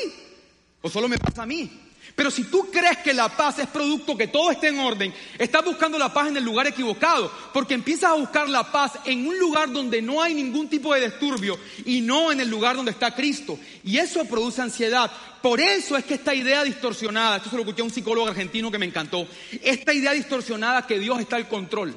o 0.83 0.91
solo 0.91 1.09
me 1.09 1.19
pasa 1.19 1.45
a 1.45 1.47
mí. 1.47 1.71
Pero 2.15 2.31
si 2.31 2.45
tú 2.45 2.69
crees 2.71 2.99
que 2.99 3.15
la 3.15 3.29
paz 3.29 3.59
es 3.61 3.69
producto, 3.69 4.17
que 4.17 4.27
todo 4.27 4.51
esté 4.51 4.69
en 4.69 4.81
orden, 4.81 5.15
estás 5.39 5.65
buscando 5.65 5.99
la 5.99 6.13
paz 6.13 6.29
en 6.29 6.37
el 6.37 6.45
lugar 6.45 6.67
equivocado, 6.67 7.33
porque 7.55 7.75
empiezas 7.75 8.11
a 8.11 8.15
buscar 8.15 8.49
la 8.49 8.71
paz 8.71 8.93
en 9.07 9.27
un 9.27 9.39
lugar 9.39 9.73
donde 9.73 10.03
no 10.03 10.21
hay 10.21 10.35
ningún 10.35 10.69
tipo 10.69 10.93
de 10.93 11.09
disturbio 11.09 11.59
y 11.87 12.01
no 12.01 12.31
en 12.31 12.41
el 12.41 12.51
lugar 12.51 12.77
donde 12.77 12.91
está 12.91 13.15
Cristo. 13.15 13.59
Y 13.85 13.97
eso 13.97 14.25
produce 14.27 14.61
ansiedad. 14.61 15.11
Por 15.41 15.61
eso 15.61 15.97
es 15.97 16.05
que 16.05 16.15
esta 16.15 16.35
idea 16.35 16.63
distorsionada, 16.65 17.39
esto 17.39 17.51
se 17.51 17.57
lo 17.57 17.63
escuché 17.63 17.81
a 17.81 17.85
un 17.85 17.91
psicólogo 17.91 18.29
argentino 18.29 18.71
que 18.71 18.79
me 18.79 18.87
encantó, 18.87 19.27
esta 19.63 19.95
idea 19.95 20.13
distorsionada 20.13 20.87
que 20.87 20.99
Dios 20.99 21.19
está 21.19 21.37
al 21.37 21.49
control. 21.49 21.97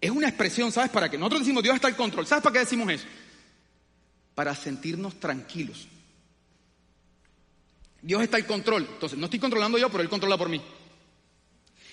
Es 0.00 0.10
una 0.10 0.28
expresión, 0.28 0.70
¿sabes 0.70 0.90
para 0.90 1.08
qué? 1.08 1.16
Nosotros 1.16 1.40
decimos 1.40 1.62
Dios 1.62 1.76
está 1.76 1.88
al 1.88 1.96
control. 1.96 2.26
¿Sabes 2.26 2.42
para 2.42 2.52
qué 2.52 2.58
decimos 2.58 2.90
eso? 2.90 3.06
Para 4.34 4.54
sentirnos 4.54 5.18
tranquilos. 5.18 5.88
Dios 8.04 8.22
está 8.22 8.36
al 8.36 8.44
control. 8.44 8.86
Entonces, 8.92 9.18
no 9.18 9.24
estoy 9.24 9.40
controlando 9.40 9.78
yo, 9.78 9.88
pero 9.88 10.02
Él 10.02 10.10
controla 10.10 10.36
por 10.36 10.50
mí. 10.50 10.60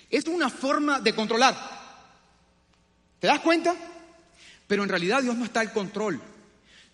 Es 0.10 0.26
una 0.26 0.50
forma 0.50 1.00
de 1.00 1.16
controlar. 1.16 1.56
¿Te 3.18 3.28
das 3.28 3.40
cuenta? 3.40 3.74
Pero 4.68 4.84
en 4.84 4.90
realidad 4.90 5.22
Dios 5.22 5.38
no 5.38 5.46
está 5.46 5.62
al 5.62 5.72
control. 5.72 6.22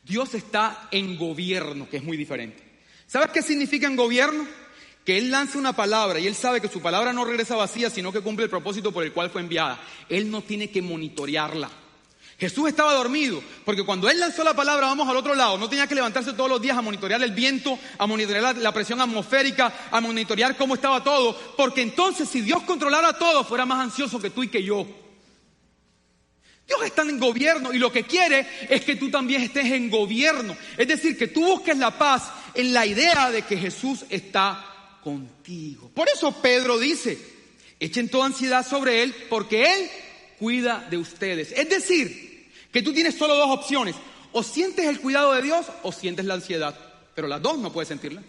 Dios 0.03 0.35
está 0.35 0.87
en 0.91 1.17
gobierno, 1.17 1.89
que 1.89 1.97
es 1.97 2.03
muy 2.03 2.15
diferente. 2.15 2.63
¿Sabes 3.07 3.31
qué 3.31 3.41
significa 3.41 3.87
en 3.87 3.95
gobierno? 3.95 4.45
Que 5.03 5.17
Él 5.17 5.31
lanza 5.31 5.57
una 5.57 5.73
palabra 5.73 6.19
y 6.19 6.27
Él 6.27 6.35
sabe 6.35 6.61
que 6.61 6.67
su 6.67 6.79
palabra 6.79 7.11
no 7.11 7.25
regresa 7.25 7.55
vacía, 7.55 7.89
sino 7.89 8.11
que 8.11 8.21
cumple 8.21 8.43
el 8.43 8.51
propósito 8.51 8.91
por 8.91 9.03
el 9.03 9.13
cual 9.13 9.31
fue 9.31 9.41
enviada. 9.41 9.79
Él 10.09 10.29
no 10.29 10.43
tiene 10.43 10.69
que 10.69 10.83
monitorearla. 10.83 11.71
Jesús 12.39 12.69
estaba 12.69 12.93
dormido, 12.93 13.41
porque 13.65 13.83
cuando 13.83 14.07
él 14.09 14.19
lanzó 14.19 14.43
la 14.43 14.55
palabra, 14.55 14.85
vamos 14.85 15.09
al 15.09 15.17
otro 15.17 15.33
lado, 15.33 15.57
no 15.57 15.67
tenía 15.67 15.87
que 15.87 15.95
levantarse 15.95 16.33
todos 16.33 16.49
los 16.49 16.61
días 16.61 16.77
a 16.77 16.83
monitorear 16.83 17.21
el 17.23 17.31
viento, 17.31 17.79
a 17.97 18.05
monitorear 18.05 18.55
la, 18.57 18.71
presión 18.71 19.01
atmosférica, 19.01 19.89
a 19.89 19.99
monitorear 19.99 20.55
cómo 20.55 20.75
estaba 20.75 21.03
todo, 21.03 21.35
porque 21.57 21.81
entonces 21.81 22.29
si 22.29 22.41
Dios 22.41 22.61
controlara 22.61 23.13
todo, 23.13 23.43
fuera 23.43 23.65
más 23.65 23.79
ansioso 23.79 24.19
que 24.19 24.29
tú 24.29 24.43
y 24.43 24.49
que 24.49 24.63
yo. 24.63 24.85
Dios 26.67 26.79
está 26.83 27.01
en 27.01 27.17
gobierno 27.17 27.73
y 27.73 27.79
lo 27.79 27.91
que 27.91 28.03
quiere 28.03 28.45
es 28.69 28.83
que 28.83 28.97
tú 28.97 29.09
también 29.09 29.41
estés 29.41 29.65
en 29.71 29.89
gobierno. 29.89 30.55
Es 30.77 30.87
decir, 30.87 31.17
que 31.17 31.27
tú 31.27 31.43
busques 31.43 31.77
la 31.77 31.97
paz 31.97 32.29
en 32.53 32.71
la 32.71 32.85
idea 32.85 33.31
de 33.31 33.43
que 33.43 33.57
Jesús 33.57 34.05
está 34.09 34.99
contigo. 35.01 35.89
Por 35.95 36.07
eso 36.09 36.33
Pedro 36.41 36.77
dice, 36.77 37.17
echen 37.79 38.09
toda 38.09 38.25
ansiedad 38.27 38.67
sobre 38.67 39.01
Él 39.01 39.15
porque 39.29 39.63
Él 39.73 39.89
cuida 40.37 40.85
de 40.89 40.97
ustedes. 40.97 41.51
Es 41.51 41.69
decir, 41.69 42.26
que 42.77 42.83
tú 42.83 42.93
tienes 42.93 43.15
solo 43.15 43.33
dos 43.33 43.49
opciones. 43.49 43.95
O 44.33 44.43
sientes 44.43 44.85
el 44.85 45.01
cuidado 45.01 45.33
de 45.33 45.41
Dios 45.41 45.65
o 45.81 45.91
sientes 45.91 46.23
la 46.25 46.35
ansiedad. 46.35 46.77
Pero 47.15 47.27
las 47.27 47.41
dos 47.41 47.57
no 47.57 47.73
puedes 47.73 47.87
sentirla. 47.87 48.21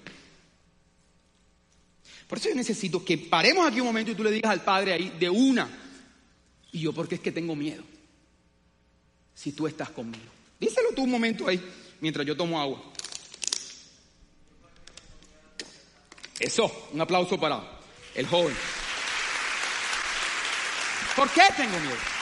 Por 2.27 2.39
eso 2.39 2.49
yo 2.49 2.55
necesito 2.55 3.05
que 3.05 3.19
paremos 3.19 3.69
aquí 3.69 3.81
un 3.81 3.89
momento 3.89 4.11
y 4.11 4.15
tú 4.15 4.25
le 4.25 4.31
digas 4.31 4.51
al 4.51 4.63
Padre 4.65 4.95
ahí 4.95 5.11
de 5.21 5.29
una. 5.29 5.69
Y 6.73 6.81
yo, 6.81 6.95
porque 6.95 7.17
es 7.17 7.21
que 7.21 7.31
tengo 7.31 7.55
miedo. 7.55 7.85
Si 9.35 9.53
tú 9.53 9.67
estás 9.67 9.91
conmigo. 9.91 10.25
Díselo 10.59 10.93
tú 10.97 11.03
un 11.03 11.11
momento 11.11 11.47
ahí, 11.47 11.63
mientras 12.01 12.27
yo 12.27 12.35
tomo 12.35 12.59
agua. 12.59 12.83
Eso, 16.41 16.89
un 16.95 17.01
aplauso 17.03 17.39
para 17.39 17.81
el 18.15 18.27
joven. 18.27 18.57
¿Por 21.15 21.29
qué 21.33 21.43
tengo 21.55 21.79
miedo? 21.81 22.18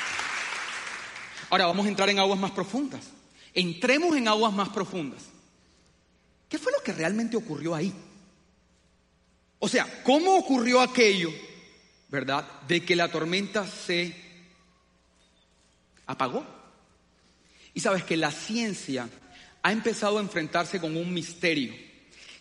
Ahora 1.50 1.66
vamos 1.66 1.86
a 1.86 1.88
entrar 1.88 2.08
en 2.08 2.18
aguas 2.18 2.38
más 2.38 2.50
profundas. 2.50 3.04
Entremos 3.54 4.16
en 4.16 4.28
aguas 4.28 4.52
más 4.52 4.68
profundas. 4.68 5.22
¿Qué 6.48 6.58
fue 6.58 6.72
lo 6.72 6.82
que 6.82 6.92
realmente 6.92 7.36
ocurrió 7.36 7.74
ahí? 7.74 7.92
O 9.58 9.68
sea, 9.68 10.02
¿cómo 10.04 10.36
ocurrió 10.36 10.80
aquello, 10.80 11.30
verdad, 12.08 12.46
de 12.68 12.84
que 12.84 12.94
la 12.94 13.10
tormenta 13.10 13.66
se 13.66 14.14
apagó? 16.06 16.44
Y 17.74 17.80
sabes 17.80 18.04
que 18.04 18.16
la 18.16 18.30
ciencia 18.30 19.08
ha 19.62 19.72
empezado 19.72 20.18
a 20.18 20.22
enfrentarse 20.22 20.80
con 20.80 20.96
un 20.96 21.12
misterio, 21.12 21.74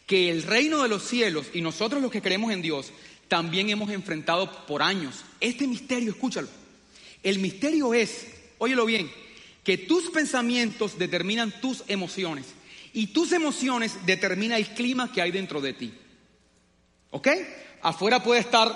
que 0.05 0.29
el 0.29 0.43
reino 0.43 0.83
de 0.83 0.89
los 0.89 1.03
cielos 1.03 1.47
y 1.53 1.61
nosotros 1.61 2.01
los 2.01 2.11
que 2.11 2.21
creemos 2.21 2.51
en 2.51 2.61
Dios 2.61 2.91
también 3.27 3.69
hemos 3.69 3.89
enfrentado 3.89 4.65
por 4.67 4.83
años. 4.83 5.23
Este 5.39 5.65
misterio, 5.65 6.11
escúchalo, 6.11 6.47
el 7.23 7.39
misterio 7.39 7.93
es 7.93 8.27
óyelo 8.65 8.85
bien, 8.85 9.11
que 9.63 9.77
tus 9.77 10.09
pensamientos 10.09 10.97
determinan 10.97 11.51
tus 11.61 11.83
emociones 11.87 12.45
y 12.93 13.07
tus 13.07 13.31
emociones 13.31 14.05
determinan 14.05 14.57
el 14.57 14.67
clima 14.69 15.11
que 15.11 15.21
hay 15.21 15.31
dentro 15.31 15.59
de 15.59 15.73
ti. 15.73 15.93
¿Ok? 17.11 17.27
Afuera 17.81 18.21
puede 18.21 18.41
estar 18.41 18.73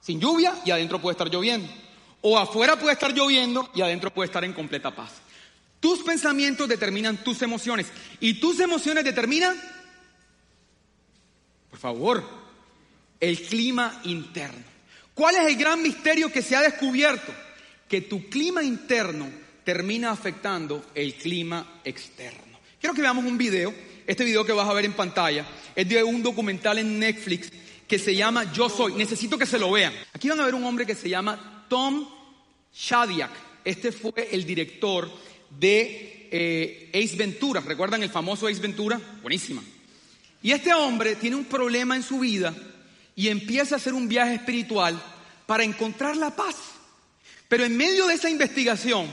sin 0.00 0.20
lluvia 0.20 0.54
y 0.64 0.70
adentro 0.70 1.00
puede 1.00 1.12
estar 1.12 1.30
lloviendo. 1.30 1.68
O 2.20 2.38
afuera 2.38 2.78
puede 2.78 2.92
estar 2.92 3.12
lloviendo 3.12 3.70
y 3.74 3.80
adentro 3.80 4.12
puede 4.12 4.26
estar 4.26 4.44
en 4.44 4.52
completa 4.52 4.94
paz. 4.94 5.12
Tus 5.80 6.00
pensamientos 6.00 6.68
determinan 6.68 7.24
tus 7.24 7.42
emociones 7.42 7.86
y 8.20 8.34
tus 8.34 8.60
emociones 8.60 9.04
determinan, 9.04 9.60
por 11.70 11.78
favor, 11.78 12.24
el 13.18 13.40
clima 13.42 14.00
interno. 14.04 14.62
¿Cuál 15.14 15.36
es 15.36 15.46
el 15.46 15.56
gran 15.56 15.82
misterio 15.82 16.30
que 16.30 16.42
se 16.42 16.54
ha 16.54 16.60
descubierto? 16.60 17.32
Que 17.92 18.00
tu 18.00 18.26
clima 18.30 18.62
interno 18.62 19.28
termina 19.64 20.12
afectando 20.12 20.82
el 20.94 21.12
clima 21.12 21.82
externo. 21.84 22.58
Quiero 22.80 22.94
que 22.94 23.02
veamos 23.02 23.22
un 23.22 23.36
video. 23.36 23.74
Este 24.06 24.24
video 24.24 24.46
que 24.46 24.52
vas 24.52 24.66
a 24.66 24.72
ver 24.72 24.86
en 24.86 24.94
pantalla 24.94 25.44
es 25.76 25.86
de 25.86 26.02
un 26.02 26.22
documental 26.22 26.78
en 26.78 26.98
Netflix 26.98 27.52
que 27.86 27.98
se 27.98 28.16
llama 28.16 28.50
Yo 28.50 28.70
Soy. 28.70 28.94
Necesito 28.94 29.36
que 29.36 29.44
se 29.44 29.58
lo 29.58 29.70
vean. 29.70 29.92
Aquí 30.14 30.30
van 30.30 30.40
a 30.40 30.46
ver 30.46 30.54
un 30.54 30.64
hombre 30.64 30.86
que 30.86 30.94
se 30.94 31.10
llama 31.10 31.66
Tom 31.68 32.08
Shadyac. 32.74 33.30
Este 33.62 33.92
fue 33.92 34.26
el 34.32 34.46
director 34.46 35.10
de 35.50 36.28
eh, 36.30 36.90
Ace 36.94 37.16
Ventura. 37.16 37.60
¿Recuerdan 37.60 38.02
el 38.02 38.08
famoso 38.08 38.46
Ace 38.46 38.62
Ventura? 38.62 38.98
Buenísima. 39.20 39.62
Y 40.42 40.52
este 40.52 40.72
hombre 40.72 41.16
tiene 41.16 41.36
un 41.36 41.44
problema 41.44 41.94
en 41.94 42.02
su 42.02 42.20
vida 42.20 42.54
y 43.14 43.28
empieza 43.28 43.74
a 43.74 43.76
hacer 43.76 43.92
un 43.92 44.08
viaje 44.08 44.36
espiritual 44.36 44.98
para 45.44 45.62
encontrar 45.62 46.16
la 46.16 46.34
paz. 46.34 46.71
Pero 47.52 47.66
en 47.66 47.76
medio 47.76 48.06
de 48.06 48.14
esa 48.14 48.30
investigación 48.30 49.12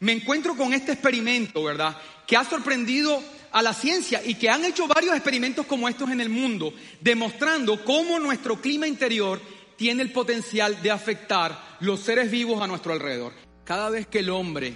me 0.00 0.10
encuentro 0.10 0.56
con 0.56 0.74
este 0.74 0.90
experimento, 0.90 1.62
¿verdad? 1.62 1.96
Que 2.26 2.36
ha 2.36 2.42
sorprendido 2.42 3.22
a 3.52 3.62
la 3.62 3.72
ciencia 3.72 4.20
y 4.24 4.34
que 4.34 4.50
han 4.50 4.64
hecho 4.64 4.88
varios 4.88 5.14
experimentos 5.14 5.66
como 5.66 5.88
estos 5.88 6.10
en 6.10 6.20
el 6.20 6.28
mundo, 6.28 6.74
demostrando 7.00 7.84
cómo 7.84 8.18
nuestro 8.18 8.60
clima 8.60 8.88
interior 8.88 9.40
tiene 9.76 10.02
el 10.02 10.10
potencial 10.10 10.82
de 10.82 10.90
afectar 10.90 11.76
los 11.78 12.00
seres 12.00 12.28
vivos 12.28 12.60
a 12.60 12.66
nuestro 12.66 12.92
alrededor. 12.92 13.32
Cada 13.62 13.88
vez 13.88 14.08
que 14.08 14.18
el 14.18 14.30
hombre 14.30 14.74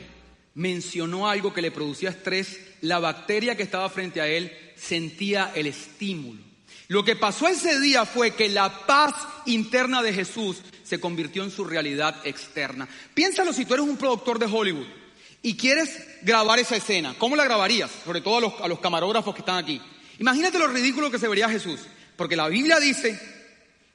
mencionó 0.54 1.28
algo 1.28 1.52
que 1.52 1.62
le 1.62 1.72
producía 1.72 2.10
estrés, 2.10 2.60
la 2.80 3.00
bacteria 3.00 3.56
que 3.56 3.64
estaba 3.64 3.90
frente 3.90 4.20
a 4.20 4.28
él 4.28 4.56
sentía 4.76 5.50
el 5.56 5.66
estímulo. 5.66 6.44
Lo 6.86 7.04
que 7.04 7.16
pasó 7.16 7.48
ese 7.48 7.80
día 7.80 8.04
fue 8.04 8.36
que 8.36 8.48
la 8.48 8.86
paz 8.86 9.14
interna 9.46 10.00
de 10.00 10.12
Jesús 10.12 10.62
se 10.90 10.98
convirtió 10.98 11.44
en 11.44 11.52
su 11.52 11.64
realidad 11.64 12.16
externa. 12.24 12.88
Piénsalo 13.14 13.52
si 13.52 13.64
tú 13.64 13.74
eres 13.74 13.86
un 13.86 13.96
productor 13.96 14.40
de 14.40 14.46
Hollywood 14.46 14.88
y 15.40 15.56
quieres 15.56 16.04
grabar 16.22 16.58
esa 16.58 16.74
escena, 16.74 17.14
¿cómo 17.16 17.36
la 17.36 17.44
grabarías? 17.44 17.92
Sobre 18.04 18.20
todo 18.20 18.60
a 18.60 18.66
los, 18.66 18.80
camarógrafos 18.80 19.32
que 19.32 19.42
están 19.42 19.58
aquí. 19.58 19.80
Imagínate 20.18 20.58
lo 20.58 20.66
ridículo 20.66 21.08
que 21.08 21.20
se 21.20 21.28
vería 21.28 21.48
Jesús, 21.48 21.78
porque 22.16 22.34
la 22.34 22.48
Biblia 22.48 22.80
dice 22.80 23.16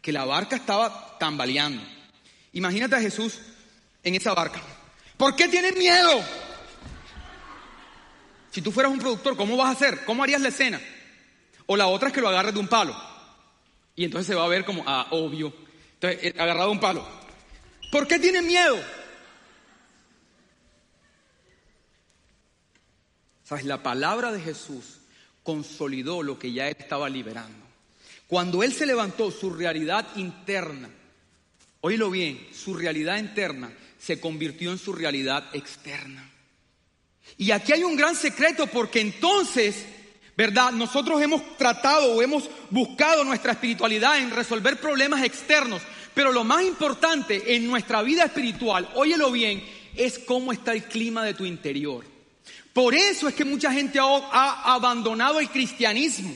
que 0.01 0.13
la 0.13 0.23
barca 0.23 0.55
estaba 0.55 1.17
tambaleando. 1.19 1.83
Imagínate 2.53 2.95
a 2.95 3.01
Jesús 3.01 3.39
en 4.01 4.15
esa 4.15 4.33
barca. 4.33 4.61
¿Por 5.17 5.35
qué 5.35 5.49
tienes 5.49 5.75
miedo? 5.75 6.23
Si 8.51 8.61
tú 8.61 8.71
fueras 8.71 8.93
un 8.93 8.99
productor, 8.99 9.35
¿cómo 9.35 9.57
vas 9.57 9.67
a 9.67 9.71
hacer? 9.71 10.05
¿Cómo 10.05 10.23
harías 10.23 10.39
la 10.39 10.47
escena? 10.47 10.79
O 11.65 11.75
la 11.75 11.87
otra 11.87 12.07
es 12.07 12.13
que 12.13 12.21
lo 12.21 12.29
agarres 12.29 12.53
de 12.53 12.59
un 12.61 12.69
palo. 12.69 12.95
Y 13.97 14.05
entonces 14.05 14.27
se 14.27 14.35
va 14.35 14.45
a 14.45 14.47
ver 14.47 14.63
como, 14.63 14.81
ah, 14.87 15.07
obvio. 15.11 15.64
Entonces, 15.95 16.23
eh, 16.23 16.33
agarrado 16.37 16.71
un 16.71 16.79
palo. 16.79 17.07
¿Por 17.91 18.07
qué 18.07 18.19
tienes 18.19 18.43
miedo? 18.43 18.77
¿Sabes? 23.43 23.65
La 23.65 23.83
palabra 23.83 24.31
de 24.31 24.41
Jesús 24.41 24.99
consolidó 25.43 26.23
lo 26.23 26.39
que 26.39 26.51
ya 26.51 26.67
él 26.67 26.75
estaba 26.79 27.09
liberando. 27.09 27.65
Cuando 28.27 28.63
él 28.63 28.73
se 28.73 28.87
levantó, 28.87 29.29
su 29.31 29.51
realidad 29.51 30.07
interna, 30.15 30.89
oílo 31.81 32.09
bien, 32.09 32.47
su 32.51 32.73
realidad 32.73 33.17
interna 33.17 33.71
se 33.99 34.19
convirtió 34.19 34.71
en 34.71 34.79
su 34.79 34.93
realidad 34.93 35.47
externa. 35.53 36.29
Y 37.37 37.51
aquí 37.51 37.73
hay 37.73 37.83
un 37.83 37.95
gran 37.95 38.15
secreto 38.15 38.67
porque 38.67 39.01
entonces, 39.01 39.85
¿verdad? 40.37 40.71
Nosotros 40.71 41.21
hemos 41.21 41.57
tratado 41.57 42.13
o 42.13 42.21
hemos 42.21 42.49
buscado 42.69 43.23
nuestra 43.23 43.53
espiritualidad 43.53 44.19
en 44.19 44.31
resolver 44.31 44.79
problemas 44.79 45.23
externos, 45.23 45.81
pero 46.13 46.31
lo 46.31 46.43
más 46.43 46.63
importante 46.63 47.55
en 47.55 47.67
nuestra 47.67 48.01
vida 48.01 48.23
espiritual, 48.23 48.89
óyelo 48.95 49.31
bien, 49.31 49.63
es 49.95 50.19
cómo 50.19 50.51
está 50.51 50.73
el 50.73 50.83
clima 50.83 51.23
de 51.23 51.33
tu 51.33 51.45
interior. 51.45 52.05
Por 52.73 52.93
eso 52.93 53.29
es 53.29 53.33
que 53.33 53.45
mucha 53.45 53.71
gente 53.71 53.99
ha, 53.99 54.73
abandonado 54.73 55.39
el 55.39 55.49
cristianismo 55.49 56.35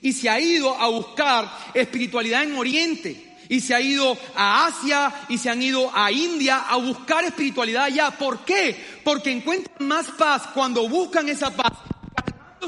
y 0.00 0.12
se 0.12 0.30
ha 0.30 0.40
ido 0.40 0.76
a 0.80 0.86
buscar 0.88 1.50
espiritualidad 1.74 2.44
en 2.44 2.56
Oriente 2.56 3.32
y 3.48 3.60
se 3.60 3.74
ha 3.74 3.80
ido 3.80 4.16
a 4.36 4.66
Asia 4.66 5.12
y 5.28 5.38
se 5.38 5.50
han 5.50 5.60
ido 5.60 5.90
a 5.92 6.12
India 6.12 6.66
a 6.68 6.76
buscar 6.76 7.24
espiritualidad 7.24 7.84
allá. 7.84 8.12
¿Por 8.12 8.44
qué? 8.44 8.76
Porque 9.02 9.32
encuentran 9.32 9.88
más 9.88 10.06
paz 10.12 10.44
cuando 10.54 10.88
buscan 10.88 11.28
esa 11.28 11.50
paz, 11.54 11.72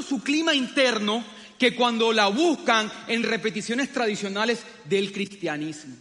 su 0.01 0.21
clima 0.21 0.53
interno, 0.53 1.23
que 1.57 1.75
cuando 1.75 2.11
la 2.11 2.27
buscan 2.27 2.91
en 3.07 3.23
repeticiones 3.23 3.91
tradicionales 3.91 4.59
del 4.85 5.11
cristianismo. 5.11 5.95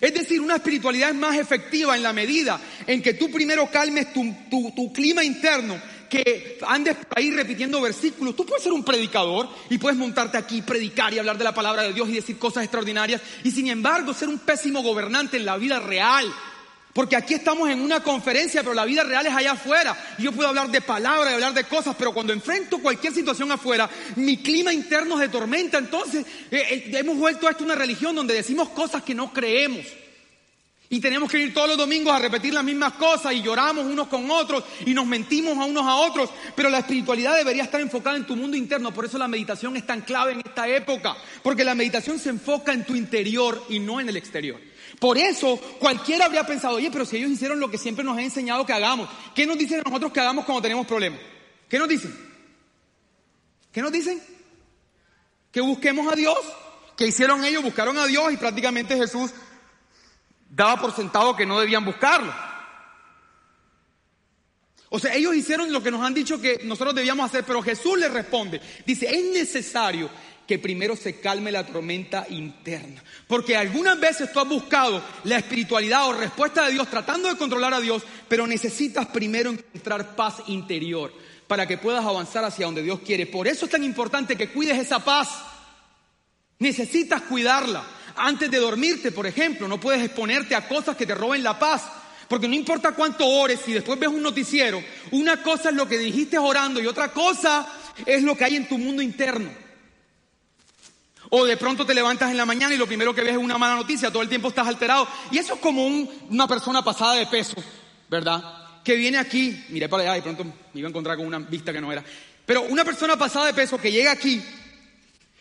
Es 0.00 0.14
decir, 0.14 0.40
una 0.40 0.56
espiritualidad 0.56 1.10
es 1.10 1.16
más 1.16 1.36
efectiva 1.36 1.96
en 1.96 2.02
la 2.04 2.12
medida 2.12 2.60
en 2.86 3.02
que 3.02 3.14
tú 3.14 3.30
primero 3.30 3.68
calmes 3.70 4.12
tu, 4.12 4.22
tu 4.48 4.92
clima 4.92 5.24
interno 5.24 5.80
que 6.10 6.58
andes 6.66 6.96
por 6.96 7.18
ahí 7.18 7.30
repitiendo 7.30 7.80
versículos. 7.80 8.36
Tú 8.36 8.44
puedes 8.44 8.62
ser 8.62 8.72
un 8.72 8.84
predicador 8.84 9.48
y 9.70 9.78
puedes 9.78 9.98
montarte 9.98 10.36
aquí, 10.36 10.60
predicar 10.60 11.14
y 11.14 11.18
hablar 11.18 11.38
de 11.38 11.44
la 11.44 11.54
palabra 11.54 11.84
de 11.84 11.92
Dios 11.92 12.08
y 12.08 12.14
decir 12.14 12.38
cosas 12.38 12.64
extraordinarias 12.64 13.22
y 13.44 13.50
sin 13.50 13.68
embargo 13.68 14.12
ser 14.12 14.28
un 14.28 14.40
pésimo 14.40 14.82
gobernante 14.82 15.38
en 15.38 15.46
la 15.46 15.56
vida 15.56 15.78
real. 15.78 16.26
Porque 17.00 17.16
aquí 17.16 17.32
estamos 17.32 17.70
en 17.70 17.80
una 17.80 18.02
conferencia, 18.02 18.60
pero 18.60 18.74
la 18.74 18.84
vida 18.84 19.02
real 19.02 19.26
es 19.26 19.32
allá 19.32 19.52
afuera. 19.52 19.96
Y 20.18 20.24
yo 20.24 20.32
puedo 20.32 20.50
hablar 20.50 20.70
de 20.70 20.82
palabras 20.82 21.30
y 21.30 21.34
hablar 21.34 21.54
de 21.54 21.64
cosas, 21.64 21.96
pero 21.98 22.12
cuando 22.12 22.34
enfrento 22.34 22.76
cualquier 22.76 23.14
situación 23.14 23.50
afuera, 23.50 23.88
mi 24.16 24.36
clima 24.36 24.70
interno 24.70 25.18
se 25.18 25.30
tormenta. 25.30 25.78
Entonces, 25.78 26.26
eh, 26.50 26.60
eh, 26.60 26.90
hemos 26.92 27.16
vuelto 27.16 27.48
a 27.48 27.52
esto 27.52 27.64
una 27.64 27.74
religión 27.74 28.14
donde 28.14 28.34
decimos 28.34 28.68
cosas 28.68 29.02
que 29.02 29.14
no 29.14 29.32
creemos. 29.32 29.86
Y 30.90 31.00
tenemos 31.00 31.30
que 31.30 31.38
ir 31.38 31.54
todos 31.54 31.68
los 31.70 31.78
domingos 31.78 32.12
a 32.12 32.18
repetir 32.18 32.52
las 32.52 32.64
mismas 32.64 32.92
cosas 32.92 33.32
y 33.32 33.40
lloramos 33.40 33.86
unos 33.86 34.08
con 34.08 34.30
otros 34.30 34.62
y 34.84 34.92
nos 34.92 35.06
mentimos 35.06 35.56
a 35.56 35.64
unos 35.64 35.86
a 35.86 35.96
otros. 35.96 36.28
Pero 36.54 36.68
la 36.68 36.80
espiritualidad 36.80 37.34
debería 37.34 37.62
estar 37.62 37.80
enfocada 37.80 38.18
en 38.18 38.26
tu 38.26 38.36
mundo 38.36 38.58
interno. 38.58 38.92
Por 38.92 39.06
eso 39.06 39.16
la 39.16 39.26
meditación 39.26 39.74
es 39.74 39.86
tan 39.86 40.02
clave 40.02 40.32
en 40.32 40.40
esta 40.40 40.68
época. 40.68 41.16
Porque 41.42 41.64
la 41.64 41.74
meditación 41.74 42.18
se 42.18 42.28
enfoca 42.28 42.74
en 42.74 42.84
tu 42.84 42.94
interior 42.94 43.64
y 43.70 43.78
no 43.78 44.00
en 44.00 44.10
el 44.10 44.18
exterior. 44.18 44.60
Por 45.00 45.16
eso 45.16 45.58
cualquiera 45.78 46.26
habría 46.26 46.44
pensado, 46.44 46.76
oye, 46.76 46.90
pero 46.90 47.06
si 47.06 47.16
ellos 47.16 47.30
hicieron 47.30 47.58
lo 47.58 47.70
que 47.70 47.78
siempre 47.78 48.04
nos 48.04 48.18
han 48.18 48.24
enseñado 48.24 48.66
que 48.66 48.74
hagamos, 48.74 49.08
¿qué 49.34 49.46
nos 49.46 49.56
dicen 49.56 49.80
a 49.80 49.82
nosotros 49.82 50.12
que 50.12 50.20
hagamos 50.20 50.44
cuando 50.44 50.60
tenemos 50.60 50.86
problemas? 50.86 51.20
¿Qué 51.68 51.78
nos 51.78 51.88
dicen? 51.88 52.14
¿Qué 53.72 53.80
nos 53.80 53.90
dicen? 53.90 54.22
Que 55.50 55.62
busquemos 55.62 56.12
a 56.12 56.14
Dios. 56.14 56.38
¿Qué 56.98 57.06
hicieron 57.06 57.42
ellos? 57.44 57.62
Buscaron 57.62 57.96
a 57.98 58.06
Dios 58.06 58.30
y 58.30 58.36
prácticamente 58.36 58.94
Jesús 58.94 59.30
daba 60.50 60.78
por 60.78 60.94
sentado 60.94 61.34
que 61.34 61.46
no 61.46 61.58
debían 61.58 61.84
buscarlo. 61.84 62.32
O 64.92 64.98
sea, 64.98 65.14
ellos 65.14 65.36
hicieron 65.36 65.72
lo 65.72 65.82
que 65.82 65.90
nos 65.90 66.04
han 66.04 66.14
dicho 66.14 66.40
que 66.40 66.60
nosotros 66.64 66.94
debíamos 66.94 67.26
hacer, 67.26 67.44
pero 67.44 67.62
Jesús 67.62 67.96
les 67.98 68.12
responde. 68.12 68.60
Dice, 68.84 69.06
es 69.06 69.24
necesario 69.32 70.10
que 70.48 70.58
primero 70.58 70.96
se 70.96 71.20
calme 71.20 71.52
la 71.52 71.64
tormenta 71.64 72.26
interna. 72.28 73.00
Porque 73.28 73.56
algunas 73.56 74.00
veces 74.00 74.32
tú 74.32 74.40
has 74.40 74.48
buscado 74.48 75.00
la 75.22 75.38
espiritualidad 75.38 76.08
o 76.08 76.12
respuesta 76.12 76.66
de 76.66 76.72
Dios 76.72 76.90
tratando 76.90 77.28
de 77.28 77.36
controlar 77.36 77.72
a 77.72 77.80
Dios, 77.80 78.02
pero 78.26 78.48
necesitas 78.48 79.06
primero 79.06 79.50
encontrar 79.50 80.16
paz 80.16 80.42
interior 80.48 81.12
para 81.46 81.68
que 81.68 81.78
puedas 81.78 82.04
avanzar 82.04 82.44
hacia 82.44 82.66
donde 82.66 82.82
Dios 82.82 82.98
quiere. 82.98 83.26
Por 83.26 83.46
eso 83.46 83.66
es 83.66 83.70
tan 83.70 83.84
importante 83.84 84.34
que 84.34 84.48
cuides 84.48 84.76
esa 84.76 85.04
paz. 85.04 85.28
Necesitas 86.58 87.22
cuidarla. 87.22 87.84
Antes 88.16 88.50
de 88.50 88.58
dormirte, 88.58 89.12
por 89.12 89.28
ejemplo, 89.28 89.68
no 89.68 89.78
puedes 89.78 90.02
exponerte 90.02 90.56
a 90.56 90.66
cosas 90.66 90.96
que 90.96 91.06
te 91.06 91.14
roben 91.14 91.44
la 91.44 91.60
paz. 91.60 91.84
Porque 92.30 92.46
no 92.46 92.54
importa 92.54 92.92
cuánto 92.92 93.26
ores, 93.26 93.58
si 93.58 93.72
después 93.72 93.98
ves 93.98 94.08
un 94.08 94.22
noticiero, 94.22 94.80
una 95.10 95.42
cosa 95.42 95.70
es 95.70 95.74
lo 95.74 95.88
que 95.88 95.98
dijiste 95.98 96.38
orando 96.38 96.80
y 96.80 96.86
otra 96.86 97.10
cosa 97.10 97.66
es 98.06 98.22
lo 98.22 98.36
que 98.36 98.44
hay 98.44 98.54
en 98.54 98.68
tu 98.68 98.78
mundo 98.78 99.02
interno. 99.02 99.50
O 101.30 101.44
de 101.44 101.56
pronto 101.56 101.84
te 101.84 101.92
levantas 101.92 102.30
en 102.30 102.36
la 102.36 102.46
mañana 102.46 102.72
y 102.72 102.78
lo 102.78 102.86
primero 102.86 103.12
que 103.12 103.22
ves 103.22 103.32
es 103.32 103.36
una 103.36 103.58
mala 103.58 103.74
noticia, 103.74 104.12
todo 104.12 104.22
el 104.22 104.28
tiempo 104.28 104.46
estás 104.46 104.68
alterado. 104.68 105.08
Y 105.32 105.38
eso 105.38 105.54
es 105.54 105.60
como 105.60 105.84
una 105.84 106.46
persona 106.46 106.84
pasada 106.84 107.14
de 107.14 107.26
peso, 107.26 107.56
¿verdad? 108.08 108.44
Que 108.84 108.94
viene 108.94 109.18
aquí, 109.18 109.64
miré 109.70 109.88
para 109.88 110.04
allá 110.04 110.18
y 110.18 110.22
pronto 110.22 110.44
me 110.44 110.52
iba 110.74 110.86
a 110.86 110.90
encontrar 110.90 111.16
con 111.16 111.26
una 111.26 111.40
vista 111.40 111.72
que 111.72 111.80
no 111.80 111.90
era. 111.90 112.04
Pero 112.46 112.62
una 112.62 112.84
persona 112.84 113.16
pasada 113.16 113.46
de 113.46 113.54
peso 113.54 113.76
que 113.76 113.90
llega 113.90 114.12
aquí 114.12 114.40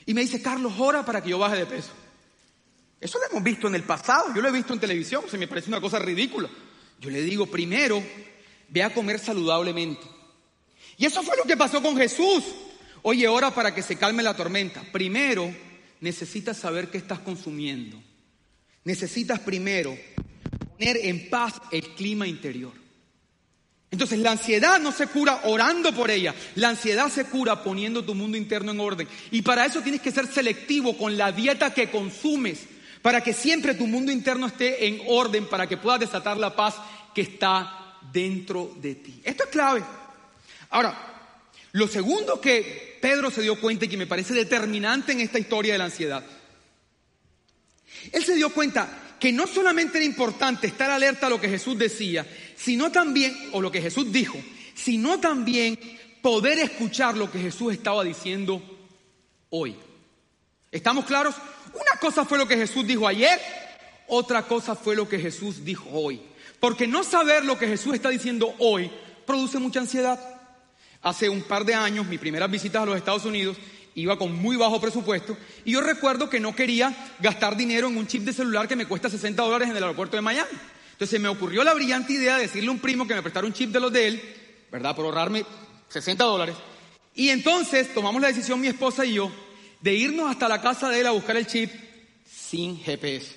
y 0.08 0.13
me 0.15 0.21
dice, 0.21 0.41
Carlos, 0.41 0.73
ora 0.80 1.06
para 1.06 1.21
que 1.21 1.30
yo 1.30 1.38
baje 1.38 1.58
de 1.58 1.65
peso. 1.67 1.91
Eso 2.99 3.19
lo 3.19 3.25
hemos 3.30 3.43
visto 3.43 3.67
en 3.67 3.75
el 3.75 3.84
pasado, 3.84 4.34
yo 4.34 4.41
lo 4.41 4.47
he 4.47 4.52
visto 4.52 4.73
en 4.73 4.80
televisión, 4.80 5.25
se 5.30 5.38
me 5.38 5.47
parece 5.47 5.69
una 5.69 5.80
cosa 5.80 5.99
ridícula. 5.99 6.49
Yo 7.00 7.10
le 7.10 7.22
digo, 7.22 7.46
primero, 7.46 8.04
ve 8.68 8.84
a 8.84 8.94
comer 8.94 9.20
saludablemente. 9.20 10.06
Y 10.98 11.06
eso 11.06 11.24
fue 11.24 11.38
lo 11.38 11.44
que 11.44 11.58
pasó 11.58 11.82
con 11.82 11.96
Jesús. 11.96 12.44
Oye, 13.02 13.28
ora 13.28 13.54
para 13.54 13.74
que 13.74 13.82
se 13.82 13.96
calme 13.96 14.22
la 14.22 14.36
tormenta. 14.36 14.84
Primero, 14.92 15.54
necesitas 16.02 16.58
saber 16.58 16.90
qué 16.90 16.98
estás 16.98 17.20
consumiendo. 17.20 18.02
Necesitas 18.84 19.40
primero 19.40 19.98
poner 20.78 20.98
en 20.98 21.30
paz 21.30 21.54
el 21.72 21.96
clima 21.96 22.28
interior. 22.28 22.74
Entonces 23.92 24.20
la 24.20 24.32
ansiedad 24.32 24.80
no 24.80 24.92
se 24.92 25.08
cura 25.08 25.42
orando 25.46 25.94
por 25.96 26.12
ella, 26.12 26.36
la 26.56 26.70
ansiedad 26.70 27.10
se 27.10 27.26
cura 27.26 27.64
poniendo 27.64 28.06
tu 28.06 28.14
mundo 28.14 28.38
interno 28.38 28.72
en 28.72 28.80
orden. 28.80 29.08
Y 29.32 29.42
para 29.42 29.66
eso 29.66 29.82
tienes 29.82 30.02
que 30.02 30.12
ser 30.12 30.28
selectivo 30.28 30.96
con 30.96 31.18
la 31.18 31.32
dieta 31.32 31.74
que 31.74 31.90
consumes 31.90 32.68
para 33.02 33.22
que 33.22 33.34
siempre 33.34 33.76
tu 33.76 33.88
mundo 33.88 34.12
interno 34.12 34.48
esté 34.48 34.88
en 34.88 35.02
orden, 35.08 35.48
para 35.48 35.68
que 35.68 35.78
puedas 35.78 36.00
desatar 36.00 36.38
la 36.38 36.56
paz 36.56 36.76
que 37.14 37.22
está 37.22 37.98
dentro 38.12 38.76
de 38.78 38.96
ti. 38.96 39.22
Esto 39.24 39.44
es 39.44 39.50
clave. 39.50 39.84
Ahora, 40.70 41.10
lo 41.72 41.88
segundo 41.88 42.42
que 42.42 42.98
Pedro 43.02 43.32
se 43.32 43.42
dio 43.42 43.60
cuenta 43.60 43.86
y 43.86 43.88
que 43.90 43.98
me 43.98 44.08
parece 44.08 44.34
determinante 44.34 45.12
en 45.12 45.22
esta 45.22 45.40
historia 45.40 45.74
de 45.74 45.80
la 45.80 45.86
ansiedad, 45.86 46.24
él 48.12 48.24
se 48.24 48.36
dio 48.36 48.52
cuenta 48.52 49.16
que 49.20 49.32
no 49.32 49.48
solamente 49.48 49.98
era 49.98 50.06
importante 50.06 50.68
estar 50.68 50.90
alerta 50.90 51.28
a 51.28 51.30
lo 51.30 51.42
que 51.42 51.50
Jesús 51.50 51.78
decía, 51.78 52.26
sino 52.56 52.92
también, 52.92 53.36
o 53.52 53.62
lo 53.62 53.72
que 53.72 53.82
Jesús 53.82 54.12
dijo, 54.12 54.42
sino 54.74 55.20
también 55.20 55.78
poder 56.22 56.60
escuchar 56.60 57.18
lo 57.18 57.30
que 57.30 57.40
Jesús 57.40 57.74
estaba 57.74 58.04
diciendo 58.04 58.62
hoy. 59.50 59.76
¿Estamos 60.72 61.06
claros? 61.06 61.36
Una 61.73 61.99
cosa 61.99 62.25
fue 62.25 62.38
lo 62.38 62.47
que 62.47 62.58
Jesús 62.58 62.86
dijo 62.86 63.08
ayer, 63.08 63.39
otra 64.08 64.43
cosa 64.43 64.75
fue 64.75 64.95
lo 64.95 65.08
que 65.08 65.19
Jesús 65.19 65.63
dijo 65.63 65.89
hoy. 65.91 66.21
Porque 66.60 66.88
no 66.88 67.03
saber 67.03 67.45
lo 67.45 67.58
que 67.58 67.67
Jesús 67.67 67.93
está 67.93 68.10
diciendo 68.10 68.53
hoy 68.60 68.91
produce 69.25 69.60
mucha 69.60 69.79
ansiedad. 69.79 70.19
Hace 71.01 71.29
un 71.29 71.43
par 71.43 71.63
de 71.63 71.73
años, 71.73 72.05
mis 72.08 72.19
primeras 72.19 72.51
visitas 72.51 72.82
a 72.82 72.86
los 72.86 72.97
Estados 72.97 73.24
Unidos, 73.26 73.57
iba 73.95 74.17
con 74.17 74.34
muy 74.36 74.55
bajo 74.55 74.80
presupuesto 74.80 75.38
y 75.65 75.72
yo 75.72 75.82
recuerdo 75.82 76.30
que 76.30 76.39
no 76.39 76.55
quería 76.55 76.95
gastar 77.20 77.55
dinero 77.55 77.88
en 77.88 77.97
un 77.97 78.07
chip 78.07 78.24
de 78.24 78.34
celular 78.34 78.67
que 78.67 78.76
me 78.76 78.86
cuesta 78.86 79.09
60 79.09 79.41
dólares 79.41 79.70
en 79.70 79.78
el 79.78 79.84
aeropuerto 79.84 80.15
de 80.15 80.22
Miami. 80.22 80.51
Entonces 80.91 81.20
me 81.20 81.30
ocurrió 81.30 81.63
la 81.63 81.74
brillante 81.74 82.13
idea 82.13 82.36
de 82.36 82.43
decirle 82.43 82.70
a 82.70 82.72
un 82.72 82.80
primo 82.80 83.07
que 83.07 83.15
me 83.15 83.22
prestara 83.22 83.47
un 83.47 83.53
chip 83.53 83.72
de 83.72 83.80
los 83.80 83.91
de 83.91 84.07
él, 84.07 84.36
¿verdad? 84.72 84.95
Por 84.95 85.05
ahorrarme 85.05 85.45
60 85.89 86.24
dólares. 86.24 86.55
Y 87.15 87.30
entonces 87.30 87.93
tomamos 87.93 88.22
la 88.22 88.28
decisión 88.28 88.59
mi 88.59 88.67
esposa 88.67 89.05
y 89.05 89.13
yo 89.13 89.32
de 89.82 89.93
irnos 89.93 90.30
hasta 90.30 90.47
la 90.47 90.61
casa 90.61 90.89
de 90.89 91.01
él 91.01 91.07
a 91.07 91.11
buscar 91.11 91.38
el 91.38 91.47
chip 91.47 91.71
sin 92.25 92.77
GPS. 92.80 93.36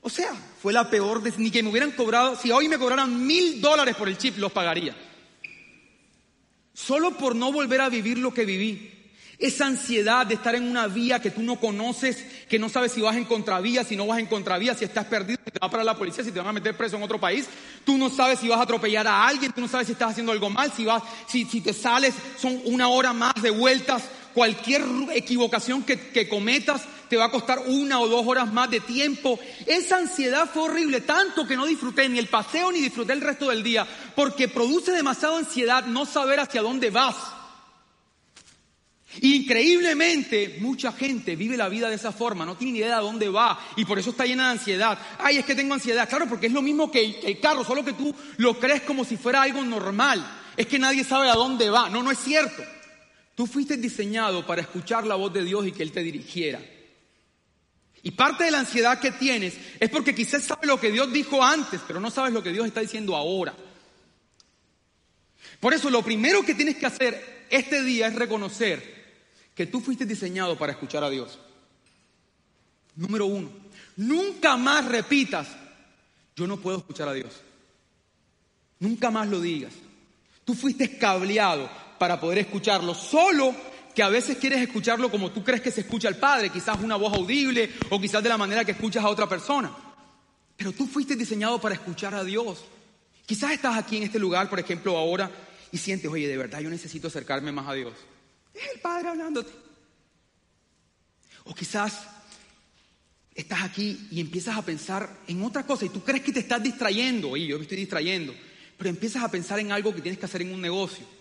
O 0.00 0.10
sea, 0.10 0.32
fue 0.62 0.72
la 0.72 0.88
peor, 0.88 1.22
ni 1.38 1.50
que 1.50 1.62
me 1.62 1.70
hubieran 1.70 1.92
cobrado, 1.92 2.36
si 2.36 2.50
hoy 2.50 2.68
me 2.68 2.78
cobraran 2.78 3.26
mil 3.26 3.60
dólares 3.60 3.96
por 3.96 4.08
el 4.08 4.16
chip, 4.16 4.38
los 4.38 4.52
pagaría. 4.52 4.96
Solo 6.72 7.16
por 7.16 7.34
no 7.34 7.52
volver 7.52 7.80
a 7.80 7.88
vivir 7.88 8.18
lo 8.18 8.32
que 8.32 8.44
viví. 8.44 8.94
Esa 9.38 9.66
ansiedad 9.66 10.26
de 10.26 10.34
estar 10.34 10.54
en 10.54 10.64
una 10.64 10.88
vía 10.88 11.20
que 11.20 11.30
tú 11.30 11.42
no 11.42 11.60
conoces, 11.60 12.24
que 12.48 12.58
no 12.58 12.68
sabes 12.68 12.92
si 12.92 13.00
vas 13.00 13.16
en 13.16 13.24
contravía, 13.24 13.84
si 13.84 13.96
no 13.96 14.06
vas 14.06 14.18
en 14.18 14.26
contravía, 14.26 14.74
si 14.74 14.84
estás 14.84 15.04
perdido, 15.06 15.38
si 15.44 15.52
te 15.52 15.58
va 15.60 15.68
a 15.68 15.70
parar 15.70 15.86
la 15.86 15.96
policía, 15.96 16.24
si 16.24 16.32
te 16.32 16.38
van 16.38 16.48
a 16.48 16.52
meter 16.52 16.76
preso 16.76 16.96
en 16.96 17.02
otro 17.02 17.20
país. 17.20 17.46
Tú 17.84 17.96
no 17.98 18.10
sabes 18.10 18.40
si 18.40 18.48
vas 18.48 18.58
a 18.58 18.62
atropellar 18.62 19.06
a 19.06 19.28
alguien, 19.28 19.52
tú 19.52 19.60
no 19.60 19.68
sabes 19.68 19.86
si 19.86 19.92
estás 19.92 20.10
haciendo 20.10 20.32
algo 20.32 20.50
mal, 20.50 20.72
si 20.72 20.84
vas, 20.84 21.02
si, 21.28 21.44
si 21.44 21.60
te 21.60 21.72
sales, 21.72 22.14
son 22.36 22.60
una 22.64 22.88
hora 22.88 23.12
más 23.12 23.34
de 23.40 23.50
vueltas 23.50 24.02
cualquier 24.38 24.84
equivocación 25.14 25.82
que, 25.82 26.28
cometas 26.28 26.82
te 27.08 27.16
va 27.16 27.24
a 27.24 27.30
costar 27.30 27.58
una 27.66 27.98
o 27.98 28.06
dos 28.06 28.24
horas 28.24 28.52
más 28.52 28.70
de 28.70 28.78
tiempo. 28.78 29.36
Esa 29.66 29.96
ansiedad 29.96 30.48
fue 30.48 30.62
horrible, 30.62 31.00
tanto 31.00 31.44
que 31.44 31.56
no 31.56 31.66
disfruté 31.66 32.08
ni 32.08 32.20
el 32.20 32.28
paseo 32.28 32.70
ni 32.70 32.78
disfruté 32.80 33.14
el 33.14 33.20
resto 33.20 33.48
del 33.48 33.64
día, 33.64 33.84
porque 34.14 34.46
produce 34.46 34.92
demasiada 34.92 35.38
ansiedad 35.38 35.86
no 35.86 36.06
saber 36.06 36.38
hacia 36.38 36.62
dónde 36.62 36.90
vas. 36.90 37.16
Increíblemente, 39.22 40.58
mucha 40.60 40.92
gente 40.92 41.34
vive 41.34 41.56
la 41.56 41.68
vida 41.68 41.88
de 41.88 41.96
esa 41.96 42.12
forma, 42.12 42.46
no 42.46 42.56
tiene 42.56 42.74
ni 42.74 42.78
idea 42.78 42.98
de 42.98 43.02
dónde 43.02 43.28
va 43.28 43.58
y 43.74 43.84
por 43.86 43.98
eso 43.98 44.10
está 44.10 44.24
llena 44.24 44.44
de 44.44 44.52
ansiedad. 44.52 44.96
Ay, 45.18 45.38
es 45.38 45.44
que 45.44 45.56
tengo 45.56 45.74
ansiedad. 45.74 46.08
Claro, 46.08 46.28
porque 46.28 46.46
es 46.46 46.52
lo 46.52 46.62
mismo 46.62 46.92
que 46.92 47.18
el 47.24 47.40
carro, 47.40 47.64
solo 47.64 47.84
que 47.84 47.94
tú 47.94 48.14
lo 48.36 48.56
crees 48.60 48.82
como 48.82 49.04
si 49.04 49.16
fuera 49.16 49.42
algo 49.42 49.64
normal. 49.64 50.24
Es 50.56 50.68
que 50.68 50.78
nadie 50.78 51.02
sabe 51.02 51.28
a 51.28 51.34
dónde 51.34 51.70
va. 51.70 51.90
No, 51.90 52.04
no 52.04 52.12
es 52.12 52.20
cierto. 52.20 52.62
Tú 53.38 53.46
fuiste 53.46 53.76
diseñado 53.76 54.44
para 54.44 54.62
escuchar 54.62 55.06
la 55.06 55.14
voz 55.14 55.32
de 55.32 55.44
Dios 55.44 55.64
y 55.64 55.70
que 55.70 55.84
Él 55.84 55.92
te 55.92 56.02
dirigiera. 56.02 56.60
Y 58.02 58.10
parte 58.10 58.42
de 58.42 58.50
la 58.50 58.58
ansiedad 58.58 58.98
que 58.98 59.12
tienes 59.12 59.54
es 59.78 59.88
porque 59.90 60.12
quizás 60.12 60.42
sabes 60.42 60.66
lo 60.66 60.80
que 60.80 60.90
Dios 60.90 61.12
dijo 61.12 61.40
antes, 61.40 61.80
pero 61.86 62.00
no 62.00 62.10
sabes 62.10 62.32
lo 62.32 62.42
que 62.42 62.50
Dios 62.50 62.66
está 62.66 62.80
diciendo 62.80 63.14
ahora. 63.14 63.54
Por 65.60 65.72
eso 65.72 65.88
lo 65.88 66.02
primero 66.02 66.44
que 66.44 66.56
tienes 66.56 66.78
que 66.78 66.86
hacer 66.86 67.46
este 67.48 67.84
día 67.84 68.08
es 68.08 68.16
reconocer 68.16 69.22
que 69.54 69.66
tú 69.66 69.80
fuiste 69.80 70.04
diseñado 70.04 70.58
para 70.58 70.72
escuchar 70.72 71.04
a 71.04 71.10
Dios. 71.10 71.38
Número 72.96 73.26
uno, 73.26 73.52
nunca 73.94 74.56
más 74.56 74.84
repitas, 74.84 75.46
yo 76.34 76.48
no 76.48 76.56
puedo 76.56 76.78
escuchar 76.78 77.06
a 77.06 77.12
Dios. 77.12 77.34
Nunca 78.80 79.12
más 79.12 79.28
lo 79.28 79.40
digas. 79.40 79.74
Tú 80.44 80.54
fuiste 80.54 80.82
escableado 80.82 81.70
para 81.98 82.20
poder 82.20 82.38
escucharlo, 82.38 82.94
solo 82.94 83.54
que 83.94 84.02
a 84.02 84.08
veces 84.08 84.38
quieres 84.38 84.60
escucharlo 84.60 85.10
como 85.10 85.32
tú 85.32 85.42
crees 85.42 85.60
que 85.60 85.72
se 85.72 85.80
escucha 85.80 86.06
al 86.06 86.16
Padre, 86.16 86.50
quizás 86.50 86.78
una 86.80 86.94
voz 86.94 87.14
audible 87.14 87.68
o 87.90 88.00
quizás 88.00 88.22
de 88.22 88.28
la 88.28 88.38
manera 88.38 88.64
que 88.64 88.70
escuchas 88.70 89.04
a 89.04 89.08
otra 89.08 89.28
persona. 89.28 89.72
Pero 90.56 90.72
tú 90.72 90.86
fuiste 90.86 91.16
diseñado 91.16 91.60
para 91.60 91.74
escuchar 91.74 92.14
a 92.14 92.22
Dios. 92.22 92.64
Quizás 93.26 93.52
estás 93.52 93.76
aquí 93.76 93.96
en 93.96 94.04
este 94.04 94.18
lugar, 94.18 94.48
por 94.48 94.60
ejemplo, 94.60 94.96
ahora 94.96 95.30
y 95.72 95.78
sientes, 95.78 96.10
oye, 96.10 96.28
de 96.28 96.36
verdad 96.36 96.60
yo 96.60 96.70
necesito 96.70 97.08
acercarme 97.08 97.50
más 97.50 97.66
a 97.66 97.74
Dios. 97.74 97.92
Es 98.54 98.70
el 98.74 98.80
Padre 98.80 99.08
hablándote. 99.08 99.50
O 101.44 101.54
quizás 101.54 102.02
estás 103.34 103.62
aquí 103.62 104.08
y 104.12 104.20
empiezas 104.20 104.56
a 104.56 104.62
pensar 104.62 105.10
en 105.26 105.42
otra 105.42 105.66
cosa 105.66 105.84
y 105.84 105.88
tú 105.88 106.04
crees 106.04 106.22
que 106.22 106.32
te 106.32 106.40
estás 106.40 106.62
distrayendo, 106.62 107.36
y 107.36 107.48
yo 107.48 107.56
me 107.56 107.62
estoy 107.62 107.78
distrayendo, 107.78 108.32
pero 108.76 108.90
empiezas 108.90 109.24
a 109.24 109.30
pensar 109.30 109.58
en 109.58 109.72
algo 109.72 109.94
que 109.94 110.02
tienes 110.02 110.20
que 110.20 110.26
hacer 110.26 110.42
en 110.42 110.52
un 110.52 110.60
negocio 110.60 111.17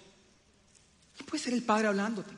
puede 1.23 1.43
ser 1.43 1.53
el 1.53 1.63
Padre 1.63 1.87
hablándote. 1.87 2.33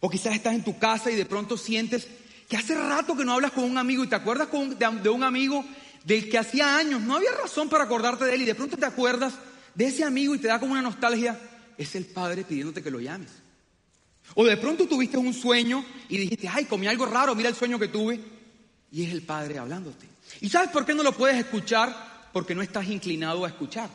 O 0.00 0.10
quizás 0.10 0.34
estás 0.34 0.54
en 0.54 0.64
tu 0.64 0.78
casa 0.78 1.10
y 1.10 1.16
de 1.16 1.26
pronto 1.26 1.56
sientes 1.56 2.08
que 2.48 2.56
hace 2.56 2.74
rato 2.74 3.16
que 3.16 3.24
no 3.24 3.32
hablas 3.32 3.52
con 3.52 3.64
un 3.64 3.78
amigo 3.78 4.04
y 4.04 4.08
te 4.08 4.14
acuerdas 4.14 4.48
de, 4.50 5.08
un 5.08 5.22
amigo 5.22 5.64
del 6.04 6.28
que 6.28 6.38
hacía 6.38 6.76
años 6.76 7.00
no 7.00 7.16
había 7.16 7.32
razón 7.32 7.68
para 7.68 7.84
acordarte 7.84 8.24
de 8.24 8.34
él 8.34 8.42
y 8.42 8.44
de 8.44 8.54
pronto 8.54 8.76
te 8.76 8.84
acuerdas 8.84 9.34
de 9.74 9.86
ese 9.86 10.04
amigo 10.04 10.34
y 10.34 10.38
te 10.38 10.48
da 10.48 10.58
como 10.58 10.72
una 10.72 10.82
nostalgia. 10.82 11.38
Es 11.78 11.94
el 11.94 12.06
Padre 12.06 12.44
pidiéndote 12.44 12.82
que 12.82 12.90
lo 12.90 13.00
llames. 13.00 13.30
O 14.34 14.44
de 14.44 14.56
pronto 14.56 14.86
tuviste 14.86 15.16
un 15.16 15.32
sueño 15.32 15.84
y 16.08 16.18
dijiste, 16.18 16.48
ay, 16.48 16.64
comí 16.64 16.86
algo 16.86 17.06
raro, 17.06 17.34
mira 17.34 17.48
el 17.48 17.54
sueño 17.54 17.78
que 17.78 17.88
tuve. 17.88 18.20
Y 18.90 19.04
es 19.04 19.12
el 19.12 19.22
Padre 19.22 19.58
hablándote. 19.58 20.06
¿Y 20.40 20.48
sabes 20.48 20.70
por 20.70 20.84
qué 20.84 20.94
no 20.94 21.02
lo 21.02 21.12
puedes 21.12 21.38
escuchar? 21.38 22.30
Porque 22.32 22.54
no 22.54 22.62
estás 22.62 22.88
inclinado 22.88 23.44
a 23.44 23.48
escuchar. 23.48 23.88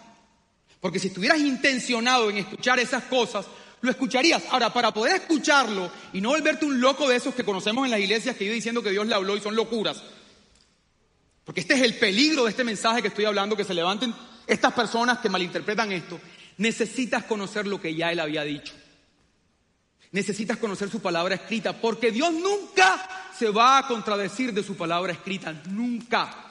Porque 0.80 1.00
si 1.00 1.08
estuvieras 1.08 1.40
intencionado 1.40 2.30
en 2.30 2.38
escuchar 2.38 2.80
esas 2.80 3.04
cosas, 3.04 3.46
lo 3.82 3.92
escucharías. 3.92 4.44
Ahora, 4.50 4.72
para 4.74 4.94
poder 4.94 5.16
escucharlo 5.16 5.92
y 6.14 6.22
no 6.22 6.30
volverte 6.30 6.66
un 6.66 6.80
loco 6.80 7.08
de 7.08 7.16
esos 7.16 7.36
que 7.36 7.44
conocemos 7.44 7.86
en 7.86 7.92
las 7.92 8.00
iglesias 8.00 8.36
que 8.36 8.44
vive 8.44 8.56
diciendo 8.56 8.84
que 8.84 8.92
Dios 8.92 9.08
le 9.08 9.16
habló 9.16 9.36
y 9.36 9.42
son 9.42 9.56
locuras, 9.56 10.02
porque 11.44 11.62
este 11.62 11.76
es 11.76 11.82
el 11.82 11.96
peligro 11.96 12.44
de 12.44 12.50
este 12.50 12.64
mensaje 12.64 13.02
que 13.02 13.08
estoy 13.08 13.26
hablando, 13.26 13.56
que 13.56 13.64
se 13.64 13.74
levanten 13.74 14.14
estas 14.46 14.74
personas 14.74 15.20
que 15.20 15.30
malinterpretan 15.30 15.92
esto, 15.92 16.20
necesitas 16.58 17.24
conocer 17.24 17.68
lo 17.68 17.80
que 17.80 17.96
ya 17.96 18.12
Él 18.12 18.20
había 18.20 18.44
dicho. 18.44 18.74
Necesitas 20.12 20.58
conocer 20.58 20.90
su 20.90 21.02
palabra 21.02 21.36
escrita, 21.36 21.74
porque 21.74 22.12
Dios 22.12 22.34
nunca 22.34 23.30
se 23.38 23.50
va 23.50 23.78
a 23.78 23.88
contradecir 23.88 24.54
de 24.54 24.64
su 24.64 24.76
palabra 24.76 25.14
escrita, 25.14 25.54
nunca. 25.70 26.48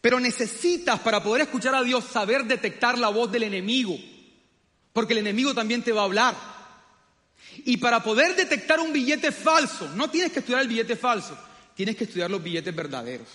Pero 0.00 0.20
necesitas 0.20 1.00
para 1.00 1.22
poder 1.22 1.42
escuchar 1.42 1.74
a 1.74 1.82
Dios 1.82 2.04
saber 2.04 2.44
detectar 2.44 2.98
la 2.98 3.08
voz 3.08 3.30
del 3.30 3.42
enemigo. 3.42 3.96
Porque 4.96 5.12
el 5.12 5.18
enemigo 5.18 5.52
también 5.52 5.82
te 5.82 5.92
va 5.92 6.00
a 6.00 6.04
hablar. 6.06 6.34
Y 7.66 7.76
para 7.76 8.02
poder 8.02 8.34
detectar 8.34 8.80
un 8.80 8.94
billete 8.94 9.30
falso, 9.30 9.90
no 9.94 10.08
tienes 10.08 10.32
que 10.32 10.38
estudiar 10.38 10.62
el 10.62 10.68
billete 10.68 10.96
falso, 10.96 11.36
tienes 11.74 11.96
que 11.96 12.04
estudiar 12.04 12.30
los 12.30 12.42
billetes 12.42 12.74
verdaderos. 12.74 13.28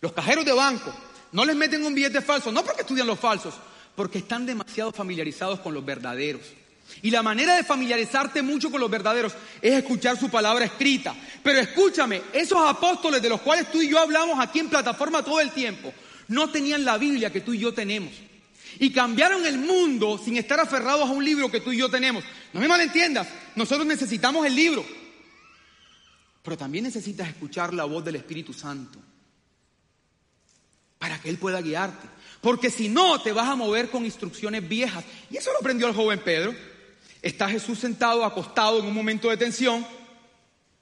Los 0.00 0.12
cajeros 0.12 0.44
de 0.44 0.52
banco 0.52 0.94
no 1.32 1.44
les 1.44 1.56
meten 1.56 1.84
un 1.84 1.92
billete 1.92 2.20
falso, 2.20 2.52
no 2.52 2.62
porque 2.62 2.82
estudian 2.82 3.08
los 3.08 3.18
falsos, 3.18 3.52
porque 3.96 4.18
están 4.18 4.46
demasiado 4.46 4.92
familiarizados 4.92 5.58
con 5.58 5.74
los 5.74 5.84
verdaderos. 5.84 6.42
Y 7.02 7.10
la 7.10 7.24
manera 7.24 7.56
de 7.56 7.64
familiarizarte 7.64 8.40
mucho 8.40 8.70
con 8.70 8.80
los 8.80 8.88
verdaderos 8.88 9.32
es 9.60 9.72
escuchar 9.72 10.16
su 10.16 10.30
palabra 10.30 10.66
escrita. 10.66 11.16
Pero 11.42 11.58
escúchame, 11.58 12.22
esos 12.32 12.60
apóstoles 12.64 13.20
de 13.20 13.28
los 13.28 13.40
cuales 13.40 13.72
tú 13.72 13.82
y 13.82 13.88
yo 13.88 13.98
hablamos 13.98 14.38
aquí 14.38 14.60
en 14.60 14.70
plataforma 14.70 15.24
todo 15.24 15.40
el 15.40 15.50
tiempo, 15.50 15.92
no 16.28 16.50
tenían 16.50 16.84
la 16.84 16.96
Biblia 16.96 17.32
que 17.32 17.40
tú 17.40 17.54
y 17.54 17.58
yo 17.58 17.74
tenemos 17.74 18.12
y 18.82 18.90
cambiaron 18.90 19.46
el 19.46 19.58
mundo 19.58 20.18
sin 20.18 20.36
estar 20.36 20.58
aferrados 20.58 21.08
a 21.08 21.12
un 21.12 21.24
libro 21.24 21.48
que 21.48 21.60
tú 21.60 21.70
y 21.70 21.78
yo 21.78 21.88
tenemos. 21.88 22.24
No 22.52 22.58
me 22.58 22.66
malentiendas, 22.66 23.28
nosotros 23.54 23.86
necesitamos 23.86 24.44
el 24.44 24.56
libro, 24.56 24.84
pero 26.42 26.58
también 26.58 26.82
necesitas 26.82 27.28
escuchar 27.28 27.72
la 27.72 27.84
voz 27.84 28.04
del 28.04 28.16
Espíritu 28.16 28.52
Santo 28.52 28.98
para 30.98 31.20
que 31.20 31.28
Él 31.28 31.38
pueda 31.38 31.60
guiarte. 31.60 32.08
Porque 32.40 32.70
si 32.70 32.88
no, 32.88 33.22
te 33.22 33.30
vas 33.30 33.48
a 33.48 33.54
mover 33.54 33.88
con 33.88 34.04
instrucciones 34.04 34.68
viejas. 34.68 35.04
Y 35.30 35.36
eso 35.36 35.52
lo 35.52 35.58
aprendió 35.60 35.86
el 35.86 35.94
joven 35.94 36.18
Pedro. 36.18 36.52
Está 37.22 37.48
Jesús 37.48 37.78
sentado, 37.78 38.24
acostado 38.24 38.80
en 38.80 38.86
un 38.86 38.94
momento 38.94 39.30
de 39.30 39.36
tensión. 39.36 39.86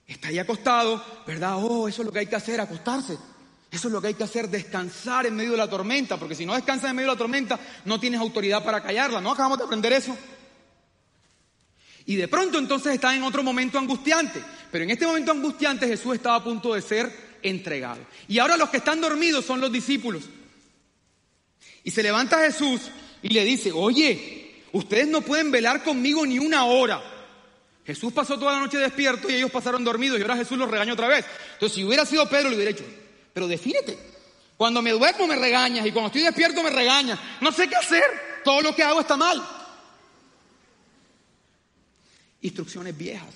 Está 0.06 0.28
ahí 0.28 0.38
acostado, 0.38 1.04
¿verdad? 1.26 1.56
Oh, 1.58 1.86
eso 1.86 2.00
es 2.00 2.06
lo 2.06 2.12
que 2.12 2.20
hay 2.20 2.26
que 2.26 2.36
hacer, 2.36 2.62
acostarse. 2.62 3.18
Eso 3.70 3.86
es 3.86 3.92
lo 3.92 4.00
que 4.00 4.08
hay 4.08 4.14
que 4.14 4.24
hacer, 4.24 4.48
descansar 4.48 5.26
en 5.26 5.36
medio 5.36 5.52
de 5.52 5.58
la 5.58 5.70
tormenta, 5.70 6.16
porque 6.16 6.34
si 6.34 6.44
no 6.44 6.54
descansas 6.54 6.90
en 6.90 6.96
medio 6.96 7.10
de 7.10 7.14
la 7.14 7.18
tormenta, 7.18 7.58
no 7.84 8.00
tienes 8.00 8.20
autoridad 8.20 8.64
para 8.64 8.82
callarla. 8.82 9.20
¿No 9.20 9.30
acabamos 9.30 9.58
de 9.58 9.64
aprender 9.64 9.92
eso? 9.92 10.16
Y 12.06 12.16
de 12.16 12.26
pronto 12.26 12.58
entonces 12.58 12.94
está 12.94 13.14
en 13.14 13.22
otro 13.22 13.44
momento 13.44 13.78
angustiante, 13.78 14.42
pero 14.72 14.82
en 14.82 14.90
este 14.90 15.06
momento 15.06 15.30
angustiante 15.30 15.86
Jesús 15.86 16.16
estaba 16.16 16.36
a 16.36 16.44
punto 16.44 16.74
de 16.74 16.82
ser 16.82 17.38
entregado. 17.42 18.00
Y 18.26 18.38
ahora 18.40 18.56
los 18.56 18.70
que 18.70 18.78
están 18.78 19.00
dormidos 19.00 19.44
son 19.44 19.60
los 19.60 19.70
discípulos. 19.70 20.24
Y 21.84 21.90
se 21.92 22.02
levanta 22.02 22.40
Jesús 22.40 22.90
y 23.22 23.28
le 23.28 23.44
dice, 23.44 23.70
oye, 23.70 24.64
ustedes 24.72 25.06
no 25.06 25.20
pueden 25.20 25.52
velar 25.52 25.84
conmigo 25.84 26.26
ni 26.26 26.40
una 26.40 26.64
hora. 26.64 27.00
Jesús 27.86 28.12
pasó 28.12 28.38
toda 28.38 28.52
la 28.52 28.60
noche 28.60 28.78
despierto 28.78 29.30
y 29.30 29.34
ellos 29.34 29.50
pasaron 29.50 29.84
dormidos 29.84 30.18
y 30.18 30.22
ahora 30.22 30.36
Jesús 30.36 30.58
los 30.58 30.70
regañó 30.70 30.94
otra 30.94 31.08
vez. 31.08 31.24
Entonces 31.54 31.76
si 31.76 31.84
hubiera 31.84 32.04
sido 32.04 32.28
Pedro, 32.28 32.50
le 32.50 32.56
hubiera 32.56 32.72
dicho, 32.72 32.84
pero 33.32 33.48
defínete. 33.48 33.98
Cuando 34.56 34.82
me 34.82 34.90
duermo 34.90 35.26
me 35.26 35.36
regañas 35.36 35.86
y 35.86 35.92
cuando 35.92 36.08
estoy 36.08 36.22
despierto 36.22 36.62
me 36.62 36.70
regañas. 36.70 37.18
No 37.40 37.50
sé 37.50 37.68
qué 37.68 37.76
hacer. 37.76 38.02
Todo 38.44 38.60
lo 38.62 38.74
que 38.74 38.82
hago 38.82 39.00
está 39.00 39.16
mal. 39.16 39.42
Instrucciones 42.42 42.96
viejas. 42.96 43.34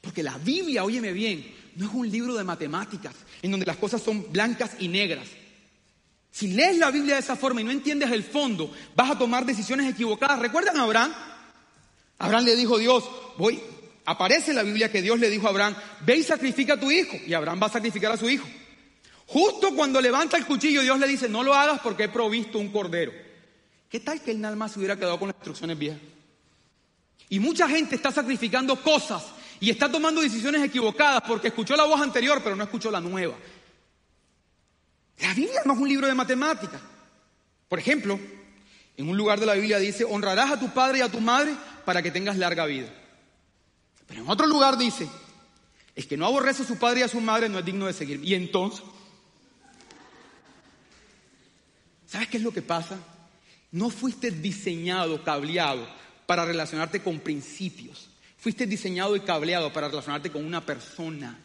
Porque 0.00 0.22
la 0.22 0.38
Biblia, 0.38 0.84
óyeme 0.84 1.12
bien, 1.12 1.52
no 1.74 1.86
es 1.86 1.92
un 1.92 2.08
libro 2.08 2.34
de 2.34 2.44
matemáticas 2.44 3.14
en 3.42 3.50
donde 3.50 3.66
las 3.66 3.76
cosas 3.76 4.02
son 4.02 4.30
blancas 4.32 4.72
y 4.78 4.88
negras. 4.88 5.26
Si 6.30 6.48
lees 6.48 6.76
la 6.76 6.90
Biblia 6.90 7.14
de 7.14 7.20
esa 7.20 7.34
forma 7.34 7.60
y 7.60 7.64
no 7.64 7.70
entiendes 7.70 8.10
el 8.12 8.22
fondo, 8.22 8.72
vas 8.94 9.10
a 9.10 9.18
tomar 9.18 9.46
decisiones 9.46 9.90
equivocadas. 9.90 10.38
¿Recuerdan 10.38 10.76
a 10.76 10.82
Abraham? 10.82 11.12
Abraham 12.18 12.44
le 12.44 12.56
dijo 12.56 12.76
a 12.76 12.78
Dios, 12.78 13.04
voy, 13.36 13.60
aparece 14.04 14.50
en 14.50 14.56
la 14.56 14.62
Biblia 14.62 14.92
que 14.92 15.02
Dios 15.02 15.18
le 15.18 15.30
dijo 15.30 15.46
a 15.46 15.50
Abraham, 15.50 15.74
ve 16.02 16.18
y 16.18 16.22
sacrifica 16.22 16.74
a 16.74 16.80
tu 16.80 16.90
hijo. 16.90 17.16
Y 17.26 17.34
Abraham 17.34 17.60
va 17.62 17.66
a 17.66 17.72
sacrificar 17.72 18.12
a 18.12 18.16
su 18.16 18.28
hijo. 18.28 18.46
Justo 19.26 19.74
cuando 19.74 20.00
levanta 20.00 20.36
el 20.36 20.46
cuchillo, 20.46 20.82
Dios 20.82 20.98
le 20.98 21.08
dice, 21.08 21.28
no 21.28 21.42
lo 21.42 21.54
hagas 21.54 21.80
porque 21.80 22.04
he 22.04 22.08
provisto 22.08 22.58
un 22.58 22.68
cordero. 22.70 23.12
¿Qué 23.88 24.00
tal 24.00 24.20
que 24.20 24.34
nada 24.34 24.56
más 24.56 24.72
se 24.72 24.78
hubiera 24.78 24.96
quedado 24.96 25.18
con 25.18 25.28
las 25.28 25.36
instrucciones 25.36 25.78
viejas? 25.78 26.00
Y 27.28 27.40
mucha 27.40 27.68
gente 27.68 27.96
está 27.96 28.12
sacrificando 28.12 28.80
cosas 28.80 29.24
y 29.58 29.70
está 29.70 29.90
tomando 29.90 30.20
decisiones 30.20 30.62
equivocadas 30.62 31.22
porque 31.26 31.48
escuchó 31.48 31.76
la 31.76 31.84
voz 31.84 32.00
anterior, 32.00 32.40
pero 32.42 32.54
no 32.54 32.62
escuchó 32.62 32.90
la 32.90 33.00
nueva. 33.00 33.34
Biblia 35.36 35.60
no 35.64 35.74
es 35.74 35.78
un 35.78 35.88
libro 35.88 36.06
de 36.06 36.14
matemáticas. 36.14 36.80
Por 37.68 37.78
ejemplo, 37.78 38.18
en 38.96 39.08
un 39.08 39.16
lugar 39.16 39.38
de 39.38 39.46
la 39.46 39.54
Biblia 39.54 39.78
dice, 39.78 40.04
honrarás 40.04 40.52
a 40.52 40.60
tu 40.60 40.72
padre 40.72 40.98
y 40.98 41.02
a 41.02 41.10
tu 41.10 41.20
madre 41.20 41.54
para 41.84 42.02
que 42.02 42.10
tengas 42.10 42.38
larga 42.38 42.64
vida. 42.64 42.88
Pero 44.06 44.22
en 44.22 44.30
otro 44.30 44.46
lugar 44.46 44.78
dice, 44.78 45.08
es 45.94 46.06
que 46.06 46.16
no 46.16 46.26
aborrece 46.26 46.62
a 46.62 46.66
su 46.66 46.78
padre 46.78 47.00
y 47.00 47.02
a 47.02 47.08
su 47.08 47.20
madre 47.20 47.48
no 47.48 47.58
es 47.58 47.64
digno 47.64 47.86
de 47.86 47.92
seguir. 47.92 48.24
Y 48.24 48.34
entonces, 48.34 48.82
¿sabes 52.16 52.30
qué 52.30 52.38
es 52.38 52.42
lo 52.42 52.50
que 52.50 52.62
pasa? 52.62 52.98
No 53.72 53.90
fuiste 53.90 54.30
diseñado, 54.30 55.22
cableado 55.22 55.86
para 56.24 56.46
relacionarte 56.46 57.02
con 57.02 57.20
principios. 57.20 58.08
Fuiste 58.38 58.66
diseñado 58.66 59.14
y 59.16 59.20
cableado 59.20 59.70
para 59.70 59.88
relacionarte 59.88 60.30
con 60.30 60.42
una 60.42 60.64
persona. 60.64 61.38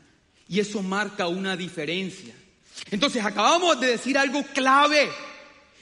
Y 0.48 0.62
eso 0.62 0.82
marca 0.82 1.28
una 1.28 1.58
diferencia. 1.58 2.34
Entonces 2.90 3.22
acabamos 3.26 3.82
de 3.82 3.88
decir 3.88 4.18
algo 4.18 4.44
clave. 4.54 5.10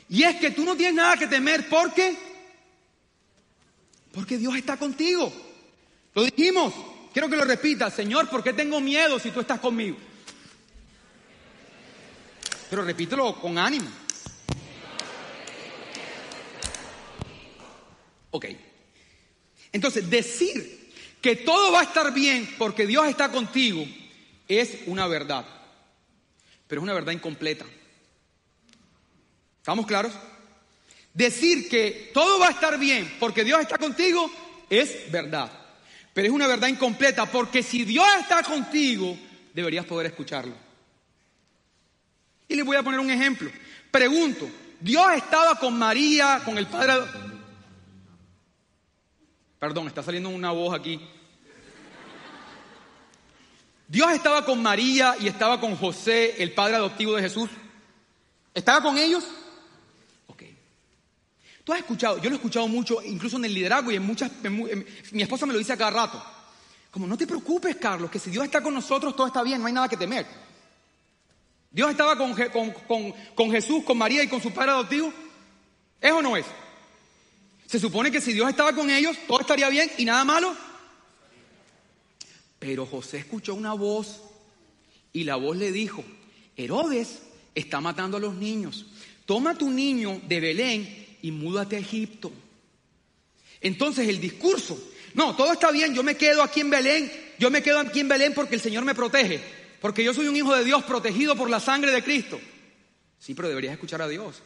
Y 0.10 0.24
es 0.24 0.38
que 0.38 0.50
tú 0.50 0.66
no 0.66 0.76
tienes 0.76 0.96
nada 0.96 1.18
que 1.18 1.28
temer. 1.28 1.70
¿Por 1.70 1.94
qué? 1.94 2.18
Porque 4.12 4.40
Dios 4.40 4.56
está 4.56 4.76
contigo. 4.76 5.32
Lo 6.16 6.24
dijimos. 6.24 6.74
Quiero 7.14 7.30
que 7.30 7.38
lo 7.38 7.46
repita. 7.46 7.92
Señor, 7.92 8.28
¿por 8.28 8.44
qué 8.44 8.54
tengo 8.54 8.82
miedo 8.82 9.20
si 9.20 9.30
tú 9.30 9.42
estás 9.42 9.60
conmigo? 9.60 9.98
Pero 12.72 12.82
repítelo 12.84 13.40
con 13.40 13.60
ánimo. 13.60 14.09
Ok. 18.32 18.46
Entonces, 19.72 20.10
decir 20.10 20.92
que 21.22 21.36
todo 21.36 21.72
va 21.72 21.82
a 21.82 21.84
estar 21.84 22.14
bien 22.14 22.56
porque 22.58 22.88
Dios 22.88 23.08
está 23.08 23.30
contigo 23.30 23.86
es 24.48 24.80
una 24.88 25.08
verdad, 25.08 25.46
pero 26.68 26.82
es 26.82 26.84
una 26.84 26.94
verdad 26.94 27.12
incompleta. 27.12 27.66
¿Estamos 29.58 29.86
claros? 29.86 30.14
Decir 31.14 31.70
que 31.70 32.12
todo 32.14 32.40
va 32.40 32.48
a 32.48 32.52
estar 32.52 32.80
bien 32.80 33.18
porque 33.20 33.44
Dios 33.44 33.60
está 33.60 33.78
contigo 33.78 34.32
es 34.70 35.12
verdad, 35.12 35.52
pero 36.14 36.28
es 36.28 36.34
una 36.34 36.48
verdad 36.48 36.68
incompleta 36.68 37.26
porque 37.26 37.62
si 37.62 37.84
Dios 37.84 38.08
está 38.20 38.42
contigo, 38.44 39.18
deberías 39.54 39.86
poder 39.86 40.08
escucharlo. 40.08 40.56
Y 42.48 42.56
les 42.56 42.66
voy 42.66 42.78
a 42.78 42.84
poner 42.84 43.00
un 43.00 43.12
ejemplo. 43.12 43.52
Pregunto, 43.92 44.50
Dios 44.80 45.12
estaba 45.16 45.56
con 45.60 45.78
María, 45.78 46.42
con 46.44 46.58
el 46.58 46.68
Padre... 46.68 47.39
Perdón, 49.60 49.88
está 49.88 50.02
saliendo 50.02 50.30
una 50.30 50.52
voz 50.52 50.74
aquí. 50.74 51.00
Dios 53.90 54.12
estaba 54.12 54.46
con 54.46 54.62
María 54.62 55.16
y 55.20 55.28
estaba 55.28 55.60
con 55.60 55.76
José, 55.76 56.42
el 56.42 56.54
padre 56.54 56.76
adoptivo 56.76 57.16
de 57.16 57.24
Jesús. 57.24 57.50
¿Estaba 58.54 58.82
con 58.82 58.98
ellos? 58.98 59.26
Ok. 60.28 60.44
Tú 61.64 61.74
has 61.74 61.80
escuchado, 61.80 62.18
yo 62.20 62.30
lo 62.30 62.36
he 62.36 62.38
escuchado 62.38 62.68
mucho, 62.68 63.02
incluso 63.04 63.36
en 63.38 63.46
el 63.46 63.54
liderazgo 63.54 63.92
y 63.92 63.96
en 63.96 64.04
muchas, 64.04 64.32
mi 65.12 65.22
esposa 65.22 65.46
me 65.46 65.54
lo 65.54 65.60
dice 65.60 65.76
cada 65.76 65.92
rato. 65.92 66.24
Como 66.92 67.06
no 67.06 67.18
te 67.18 67.28
preocupes, 67.28 67.76
Carlos, 67.76 68.10
que 68.10 68.20
si 68.20 68.30
Dios 68.30 68.46
está 68.46 68.62
con 68.62 68.74
nosotros, 68.74 69.16
todo 69.16 69.28
está 69.28 69.44
bien, 69.44 69.60
no 69.60 69.68
hay 69.68 69.74
nada 69.74 69.90
que 69.90 69.98
temer. 69.98 70.26
Dios 71.70 71.92
estaba 71.92 72.18
con, 72.18 72.34
con, 72.88 73.14
con 73.36 73.52
Jesús, 73.52 73.84
con 73.84 73.98
María 73.98 74.24
y 74.24 74.28
con 74.28 74.42
su 74.42 74.52
padre 74.52 74.72
adoptivo. 74.72 75.12
¿Es 76.00 76.12
o 76.12 76.22
no 76.22 76.38
es? 76.38 76.46
Se 77.70 77.80
supone 77.80 78.10
que 78.10 78.20
si 78.20 78.34
Dios 78.34 78.50
estaba 78.50 78.74
con 78.74 78.90
ellos, 78.90 79.16
todo 79.28 79.42
estaría 79.42 79.70
bien 79.70 79.92
y 80.00 80.04
nada 80.04 80.26
malo. 80.26 80.58
Pero 82.58 82.88
José 82.88 83.20
escuchó 83.20 83.54
una 83.54 83.74
voz 83.74 84.24
y 85.14 85.24
la 85.24 85.36
voz 85.36 85.56
le 85.56 85.72
dijo, 85.72 86.04
Herodes 86.58 87.20
está 87.54 87.80
matando 87.80 88.18
a 88.18 88.20
los 88.20 88.34
niños. 88.34 88.88
Toma 89.28 89.56
tu 89.56 89.70
niño 89.70 90.20
de 90.28 90.40
Belén 90.40 91.18
y 91.22 91.30
múdate 91.30 91.76
a 91.76 91.80
Egipto. 91.80 92.32
Entonces 93.62 94.10
el 94.10 94.20
discurso, 94.20 94.82
no, 95.14 95.36
todo 95.36 95.54
está 95.54 95.70
bien, 95.70 95.94
yo 95.94 96.02
me 96.02 96.18
quedo 96.18 96.42
aquí 96.42 96.62
en 96.62 96.72
Belén, 96.72 97.12
yo 97.38 97.52
me 97.52 97.62
quedo 97.62 97.78
aquí 97.78 98.00
en 98.00 98.08
Belén 98.08 98.34
porque 98.34 98.56
el 98.56 98.62
Señor 98.62 98.84
me 98.84 98.96
protege, 98.96 99.42
porque 99.80 100.04
yo 100.04 100.16
soy 100.16 100.28
un 100.28 100.36
hijo 100.36 100.56
de 100.56 100.66
Dios 100.66 100.84
protegido 100.86 101.36
por 101.36 101.52
la 101.52 101.60
sangre 101.60 101.92
de 101.92 102.04
Cristo. 102.04 102.42
Sí, 103.20 103.36
pero 103.36 103.48
deberías 103.48 103.74
escuchar 103.74 104.02
a 104.02 104.08
Dios. 104.08 104.42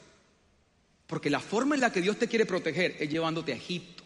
Porque 1.13 1.29
la 1.29 1.39
forma 1.39 1.75
en 1.75 1.81
la 1.81 1.91
que 1.91 2.01
Dios 2.01 2.17
te 2.17 2.27
quiere 2.27 2.43
proteger 2.43 2.97
es 2.99 3.07
llevándote 3.07 3.53
a 3.53 3.55
Egipto. 3.55 4.03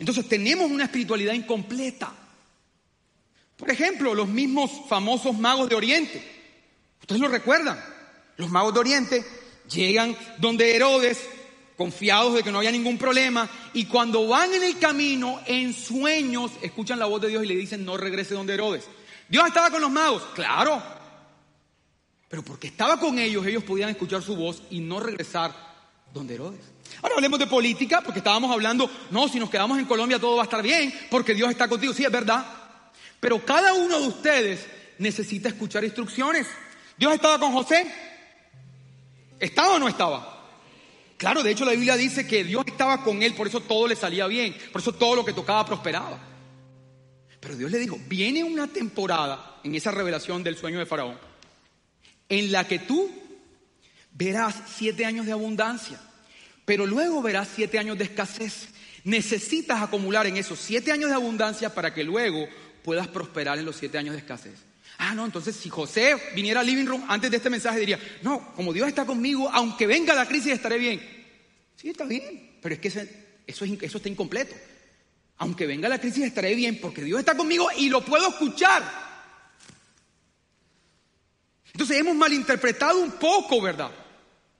Entonces 0.00 0.28
tenemos 0.28 0.68
una 0.68 0.86
espiritualidad 0.86 1.32
incompleta. 1.32 2.12
Por 3.56 3.70
ejemplo, 3.70 4.12
los 4.16 4.26
mismos 4.26 4.72
famosos 4.88 5.38
magos 5.38 5.68
de 5.68 5.76
Oriente. 5.76 6.20
Ustedes 7.00 7.20
lo 7.20 7.28
recuerdan. 7.28 7.80
Los 8.36 8.50
magos 8.50 8.74
de 8.74 8.80
Oriente 8.80 9.24
llegan 9.70 10.16
donde 10.38 10.74
Herodes, 10.74 11.20
confiados 11.76 12.34
de 12.34 12.42
que 12.42 12.50
no 12.50 12.58
había 12.58 12.72
ningún 12.72 12.98
problema, 12.98 13.48
y 13.72 13.84
cuando 13.84 14.26
van 14.26 14.52
en 14.54 14.64
el 14.64 14.76
camino, 14.80 15.40
en 15.46 15.72
sueños, 15.72 16.50
escuchan 16.62 16.98
la 16.98 17.06
voz 17.06 17.20
de 17.20 17.28
Dios 17.28 17.44
y 17.44 17.46
le 17.46 17.54
dicen, 17.54 17.84
no 17.84 17.96
regrese 17.96 18.34
donde 18.34 18.54
Herodes. 18.54 18.88
Dios 19.28 19.46
estaba 19.46 19.70
con 19.70 19.80
los 19.80 19.90
magos, 19.92 20.24
claro. 20.34 20.82
Pero 22.28 22.42
porque 22.42 22.66
estaba 22.66 22.98
con 22.98 23.20
ellos, 23.20 23.46
ellos 23.46 23.62
podían 23.62 23.90
escuchar 23.90 24.20
su 24.20 24.34
voz 24.34 24.64
y 24.68 24.80
no 24.80 24.98
regresar 24.98 25.73
donde 26.14 26.34
Herodes. 26.34 26.60
Ahora 27.02 27.16
hablemos 27.16 27.40
de 27.40 27.46
política, 27.48 28.00
porque 28.00 28.20
estábamos 28.20 28.50
hablando, 28.50 28.88
no, 29.10 29.28
si 29.28 29.40
nos 29.40 29.50
quedamos 29.50 29.78
en 29.78 29.84
Colombia 29.84 30.18
todo 30.18 30.36
va 30.36 30.42
a 30.42 30.44
estar 30.44 30.62
bien, 30.62 30.94
porque 31.10 31.34
Dios 31.34 31.50
está 31.50 31.68
contigo. 31.68 31.92
Sí, 31.92 32.04
es 32.04 32.12
verdad. 32.12 32.46
Pero 33.18 33.44
cada 33.44 33.74
uno 33.74 34.00
de 34.00 34.06
ustedes 34.06 34.66
necesita 34.98 35.48
escuchar 35.48 35.82
instrucciones. 35.84 36.46
¿Dios 36.96 37.12
estaba 37.12 37.38
con 37.38 37.52
José? 37.52 37.92
¿Estaba 39.40 39.74
o 39.74 39.78
no 39.78 39.88
estaba? 39.88 40.30
Claro, 41.16 41.42
de 41.42 41.50
hecho 41.50 41.64
la 41.64 41.72
Biblia 41.72 41.96
dice 41.96 42.26
que 42.26 42.44
Dios 42.44 42.64
estaba 42.66 43.02
con 43.02 43.22
él, 43.22 43.34
por 43.34 43.48
eso 43.48 43.60
todo 43.60 43.88
le 43.88 43.96
salía 43.96 44.26
bien, 44.26 44.56
por 44.72 44.80
eso 44.80 44.92
todo 44.92 45.16
lo 45.16 45.24
que 45.24 45.32
tocaba 45.32 45.66
prosperaba. 45.66 46.18
Pero 47.40 47.56
Dios 47.56 47.70
le 47.70 47.78
dijo, 47.78 47.98
viene 48.06 48.44
una 48.44 48.68
temporada 48.68 49.60
en 49.64 49.74
esa 49.74 49.90
revelación 49.90 50.44
del 50.44 50.56
sueño 50.56 50.78
de 50.78 50.86
Faraón, 50.86 51.18
en 52.28 52.52
la 52.52 52.66
que 52.66 52.78
tú 52.78 53.10
verás 54.14 54.54
siete 54.76 55.04
años 55.04 55.26
de 55.26 55.32
abundancia, 55.32 56.00
pero 56.64 56.86
luego 56.86 57.20
verás 57.20 57.48
siete 57.54 57.78
años 57.78 57.98
de 57.98 58.04
escasez. 58.04 58.68
Necesitas 59.04 59.82
acumular 59.82 60.26
en 60.26 60.38
esos 60.38 60.58
siete 60.58 60.90
años 60.90 61.10
de 61.10 61.16
abundancia 61.16 61.74
para 61.74 61.92
que 61.92 62.04
luego 62.04 62.48
puedas 62.82 63.08
prosperar 63.08 63.58
en 63.58 63.66
los 63.66 63.76
siete 63.76 63.98
años 63.98 64.14
de 64.14 64.20
escasez. 64.20 64.54
Ah, 64.96 65.14
no, 65.14 65.26
entonces 65.26 65.56
si 65.56 65.68
José 65.68 66.16
viniera 66.34 66.60
al 66.60 66.66
living 66.66 66.86
room 66.86 67.04
antes 67.08 67.30
de 67.30 67.36
este 67.36 67.50
mensaje 67.50 67.80
diría, 67.80 67.98
no, 68.22 68.54
como 68.54 68.72
Dios 68.72 68.88
está 68.88 69.04
conmigo, 69.04 69.50
aunque 69.52 69.86
venga 69.86 70.14
la 70.14 70.26
crisis 70.26 70.52
estaré 70.52 70.78
bien. 70.78 71.00
Sí, 71.76 71.90
está 71.90 72.04
bien, 72.04 72.58
pero 72.62 72.76
es 72.76 72.80
que 72.80 72.88
eso, 72.88 73.00
eso 73.46 73.96
está 73.96 74.08
incompleto. 74.08 74.54
Aunque 75.38 75.66
venga 75.66 75.88
la 75.88 76.00
crisis 76.00 76.24
estaré 76.24 76.54
bien 76.54 76.80
porque 76.80 77.02
Dios 77.02 77.18
está 77.18 77.36
conmigo 77.36 77.68
y 77.76 77.88
lo 77.88 78.04
puedo 78.04 78.28
escuchar. 78.28 78.82
Entonces 81.72 81.98
hemos 81.98 82.14
malinterpretado 82.14 83.00
un 83.00 83.10
poco, 83.12 83.60
¿verdad? 83.60 83.90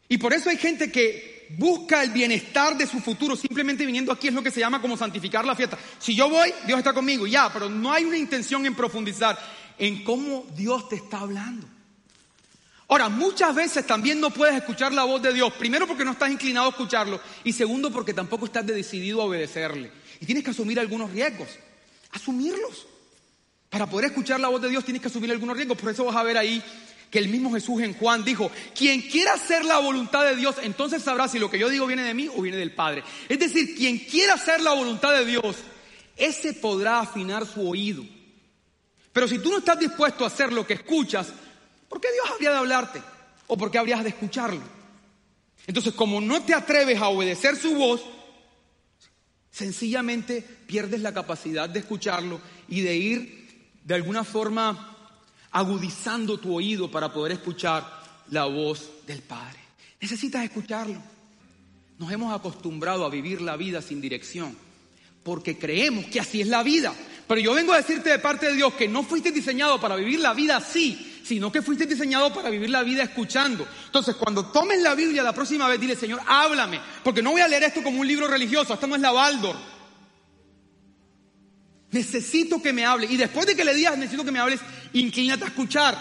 Y 0.08 0.18
por 0.18 0.32
eso 0.32 0.50
hay 0.50 0.56
gente 0.56 0.90
que 0.90 1.34
busca 1.56 2.02
el 2.02 2.10
bienestar 2.10 2.76
de 2.76 2.86
su 2.86 3.00
futuro 3.00 3.36
simplemente 3.36 3.86
viniendo 3.86 4.12
aquí 4.12 4.28
es 4.28 4.34
lo 4.34 4.42
que 4.42 4.50
se 4.50 4.60
llama 4.60 4.80
como 4.80 4.96
santificar 4.96 5.44
la 5.44 5.54
fiesta. 5.54 5.78
Si 5.98 6.14
yo 6.14 6.28
voy, 6.28 6.52
Dios 6.66 6.78
está 6.78 6.92
conmigo, 6.92 7.26
ya, 7.26 7.52
pero 7.52 7.68
no 7.68 7.92
hay 7.92 8.04
una 8.04 8.16
intención 8.16 8.66
en 8.66 8.74
profundizar 8.74 9.38
en 9.78 10.04
cómo 10.04 10.46
Dios 10.54 10.88
te 10.88 10.96
está 10.96 11.20
hablando. 11.20 11.66
Ahora, 12.88 13.08
muchas 13.08 13.54
veces 13.54 13.86
también 13.86 14.20
no 14.20 14.30
puedes 14.30 14.54
escuchar 14.54 14.92
la 14.92 15.04
voz 15.04 15.22
de 15.22 15.32
Dios, 15.32 15.52
primero 15.54 15.86
porque 15.86 16.04
no 16.04 16.12
estás 16.12 16.30
inclinado 16.30 16.66
a 16.66 16.70
escucharlo 16.70 17.20
y 17.42 17.52
segundo 17.52 17.90
porque 17.90 18.12
tampoco 18.12 18.44
estás 18.44 18.66
decidido 18.66 19.22
a 19.22 19.24
obedecerle. 19.24 19.90
Y 20.20 20.26
tienes 20.26 20.44
que 20.44 20.50
asumir 20.50 20.78
algunos 20.78 21.10
riesgos, 21.10 21.48
asumirlos. 22.12 22.86
Para 23.70 23.88
poder 23.88 24.06
escuchar 24.06 24.38
la 24.38 24.48
voz 24.48 24.62
de 24.62 24.68
Dios 24.68 24.84
tienes 24.84 25.02
que 25.02 25.08
asumir 25.08 25.30
algunos 25.32 25.56
riesgos, 25.56 25.78
por 25.78 25.90
eso 25.90 26.04
vas 26.04 26.14
a 26.14 26.22
ver 26.22 26.38
ahí 26.38 26.62
que 27.14 27.20
el 27.20 27.28
mismo 27.28 27.52
Jesús 27.52 27.80
en 27.80 27.94
Juan 27.94 28.24
dijo, 28.24 28.50
quien 28.76 29.00
quiera 29.02 29.34
hacer 29.34 29.64
la 29.64 29.78
voluntad 29.78 30.24
de 30.24 30.34
Dios, 30.34 30.56
entonces 30.60 31.00
sabrá 31.00 31.28
si 31.28 31.38
lo 31.38 31.48
que 31.48 31.60
yo 31.60 31.68
digo 31.68 31.86
viene 31.86 32.02
de 32.02 32.12
mí 32.12 32.28
o 32.36 32.42
viene 32.42 32.58
del 32.58 32.74
Padre. 32.74 33.04
Es 33.28 33.38
decir, 33.38 33.76
quien 33.76 34.00
quiera 34.00 34.34
hacer 34.34 34.60
la 34.60 34.72
voluntad 34.72 35.12
de 35.12 35.24
Dios, 35.24 35.58
ese 36.16 36.54
podrá 36.54 36.98
afinar 36.98 37.46
su 37.46 37.68
oído. 37.68 38.04
Pero 39.12 39.28
si 39.28 39.38
tú 39.38 39.52
no 39.52 39.58
estás 39.58 39.78
dispuesto 39.78 40.24
a 40.24 40.26
hacer 40.26 40.52
lo 40.52 40.66
que 40.66 40.74
escuchas, 40.74 41.28
¿por 41.88 42.00
qué 42.00 42.08
Dios 42.10 42.28
habría 42.32 42.50
de 42.50 42.56
hablarte? 42.56 43.00
¿O 43.46 43.56
por 43.56 43.70
qué 43.70 43.78
habrías 43.78 44.02
de 44.02 44.08
escucharlo? 44.08 44.62
Entonces, 45.68 45.94
como 45.94 46.20
no 46.20 46.42
te 46.42 46.52
atreves 46.52 47.00
a 47.00 47.10
obedecer 47.10 47.54
su 47.54 47.76
voz, 47.76 48.02
sencillamente 49.52 50.42
pierdes 50.66 51.00
la 51.00 51.14
capacidad 51.14 51.68
de 51.68 51.78
escucharlo 51.78 52.40
y 52.66 52.80
de 52.80 52.96
ir 52.96 53.70
de 53.84 53.94
alguna 53.94 54.24
forma 54.24 54.93
agudizando 55.54 56.36
tu 56.36 56.52
oído 56.54 56.90
para 56.90 57.12
poder 57.12 57.32
escuchar 57.32 58.02
la 58.30 58.44
voz 58.44 58.90
del 59.06 59.22
Padre. 59.22 59.58
Necesitas 60.00 60.44
escucharlo. 60.44 61.00
Nos 61.96 62.10
hemos 62.10 62.34
acostumbrado 62.34 63.04
a 63.04 63.08
vivir 63.08 63.40
la 63.40 63.56
vida 63.56 63.80
sin 63.80 64.00
dirección, 64.00 64.56
porque 65.22 65.56
creemos 65.56 66.06
que 66.06 66.18
así 66.18 66.40
es 66.40 66.48
la 66.48 66.64
vida. 66.64 66.92
Pero 67.28 67.40
yo 67.40 67.54
vengo 67.54 67.72
a 67.72 67.76
decirte 67.76 68.10
de 68.10 68.18
parte 68.18 68.46
de 68.46 68.56
Dios 68.56 68.74
que 68.74 68.88
no 68.88 69.04
fuiste 69.04 69.30
diseñado 69.30 69.80
para 69.80 69.94
vivir 69.94 70.18
la 70.18 70.34
vida 70.34 70.56
así, 70.56 71.20
sino 71.24 71.52
que 71.52 71.62
fuiste 71.62 71.86
diseñado 71.86 72.34
para 72.34 72.50
vivir 72.50 72.70
la 72.70 72.82
vida 72.82 73.04
escuchando. 73.04 73.64
Entonces, 73.86 74.16
cuando 74.16 74.46
tomes 74.46 74.82
la 74.82 74.96
Biblia 74.96 75.22
la 75.22 75.32
próxima 75.32 75.68
vez, 75.68 75.80
dile, 75.80 75.94
Señor, 75.94 76.20
háblame, 76.26 76.80
porque 77.04 77.22
no 77.22 77.30
voy 77.30 77.42
a 77.42 77.48
leer 77.48 77.62
esto 77.62 77.80
como 77.80 78.00
un 78.00 78.08
libro 78.08 78.26
religioso, 78.26 78.74
esto 78.74 78.88
no 78.88 78.96
es 78.96 79.00
la 79.00 79.12
Baldor. 79.12 79.56
Necesito 81.94 82.60
que 82.60 82.72
me 82.72 82.84
hable. 82.84 83.06
Y 83.06 83.16
después 83.16 83.46
de 83.46 83.54
que 83.54 83.64
le 83.64 83.72
digas, 83.72 83.96
necesito 83.96 84.24
que 84.24 84.32
me 84.32 84.40
hables, 84.40 84.58
inclínate 84.94 85.44
a 85.44 85.46
escuchar. 85.46 85.96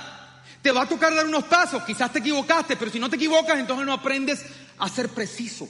Te 0.60 0.72
va 0.72 0.82
a 0.82 0.90
tocar 0.90 1.14
dar 1.14 1.28
unos 1.28 1.44
pasos, 1.44 1.84
quizás 1.84 2.12
te 2.12 2.18
equivocaste, 2.18 2.76
pero 2.78 2.90
si 2.90 3.00
no 3.00 3.12
te 3.12 3.16
equivocas, 3.18 3.60
entonces 3.60 3.86
no 3.86 3.94
aprendes 3.94 4.44
a 4.80 4.90
ser 4.90 5.10
preciso. 5.10 5.70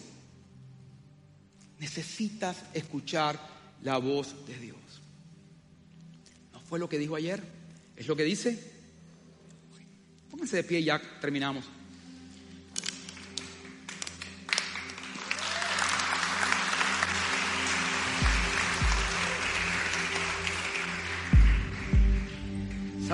Necesitas 1.77 2.55
escuchar 2.73 3.37
la 3.81 3.97
voz 3.97 4.33
de 4.47 4.57
Dios. 4.59 4.77
¿No 6.53 6.61
fue 6.61 6.79
lo 6.79 6.87
que 6.87 6.99
dijo 6.99 7.17
ayer? 7.17 7.43
¿Es 7.97 8.07
lo 8.07 8.15
que 8.15 8.23
dice? 8.23 8.71
Pónganse 10.31 10.55
de 10.55 10.63
pie 10.63 10.79
y 10.79 10.85
ya 10.85 11.01
terminamos. 11.19 11.65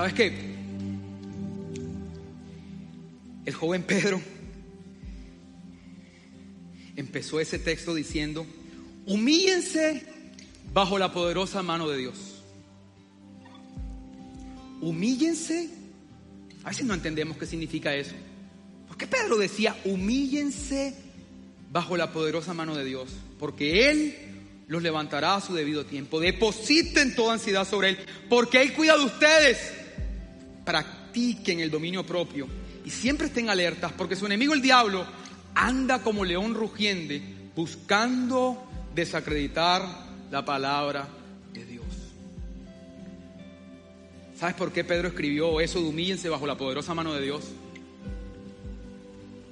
¿Sabes 0.00 0.14
qué? 0.14 0.32
El 3.44 3.52
joven 3.52 3.82
Pedro 3.82 4.18
empezó 6.96 7.38
ese 7.38 7.58
texto 7.58 7.94
diciendo, 7.94 8.46
humíllense 9.04 10.02
bajo 10.72 10.98
la 10.98 11.12
poderosa 11.12 11.62
mano 11.62 11.86
de 11.86 11.98
Dios. 11.98 12.16
Humíllense. 14.80 15.68
A 16.64 16.70
veces 16.70 16.86
no 16.86 16.94
entendemos 16.94 17.36
qué 17.36 17.44
significa 17.44 17.94
eso. 17.94 18.14
¿Por 18.88 18.96
qué 18.96 19.06
Pedro 19.06 19.36
decía, 19.36 19.76
humíllense 19.84 20.94
bajo 21.70 21.98
la 21.98 22.10
poderosa 22.10 22.54
mano 22.54 22.74
de 22.74 22.86
Dios? 22.86 23.10
Porque 23.38 23.90
Él 23.90 24.16
los 24.66 24.82
levantará 24.82 25.34
a 25.34 25.42
su 25.42 25.52
debido 25.52 25.84
tiempo. 25.84 26.20
Depositen 26.20 27.14
toda 27.14 27.34
ansiedad 27.34 27.68
sobre 27.68 27.90
Él, 27.90 27.98
porque 28.30 28.62
Él 28.62 28.72
cuida 28.72 28.96
de 28.96 29.04
ustedes. 29.04 29.79
Practiquen 30.70 31.58
el 31.58 31.68
dominio 31.68 32.06
propio 32.06 32.46
y 32.84 32.90
siempre 32.90 33.26
estén 33.26 33.50
alertas, 33.50 33.90
porque 33.90 34.14
su 34.14 34.26
enemigo 34.26 34.54
el 34.54 34.62
diablo 34.62 35.04
anda 35.52 36.00
como 36.00 36.24
león 36.24 36.54
rugiente 36.54 37.20
buscando 37.56 38.62
desacreditar 38.94 39.82
la 40.30 40.44
palabra 40.44 41.08
de 41.52 41.64
Dios. 41.64 41.84
¿Sabes 44.38 44.54
por 44.54 44.72
qué 44.72 44.84
Pedro 44.84 45.08
escribió 45.08 45.60
eso 45.60 45.82
de 45.82 45.88
humíllense 45.88 46.28
bajo 46.28 46.46
la 46.46 46.56
poderosa 46.56 46.94
mano 46.94 47.14
de 47.14 47.22
Dios? 47.22 47.48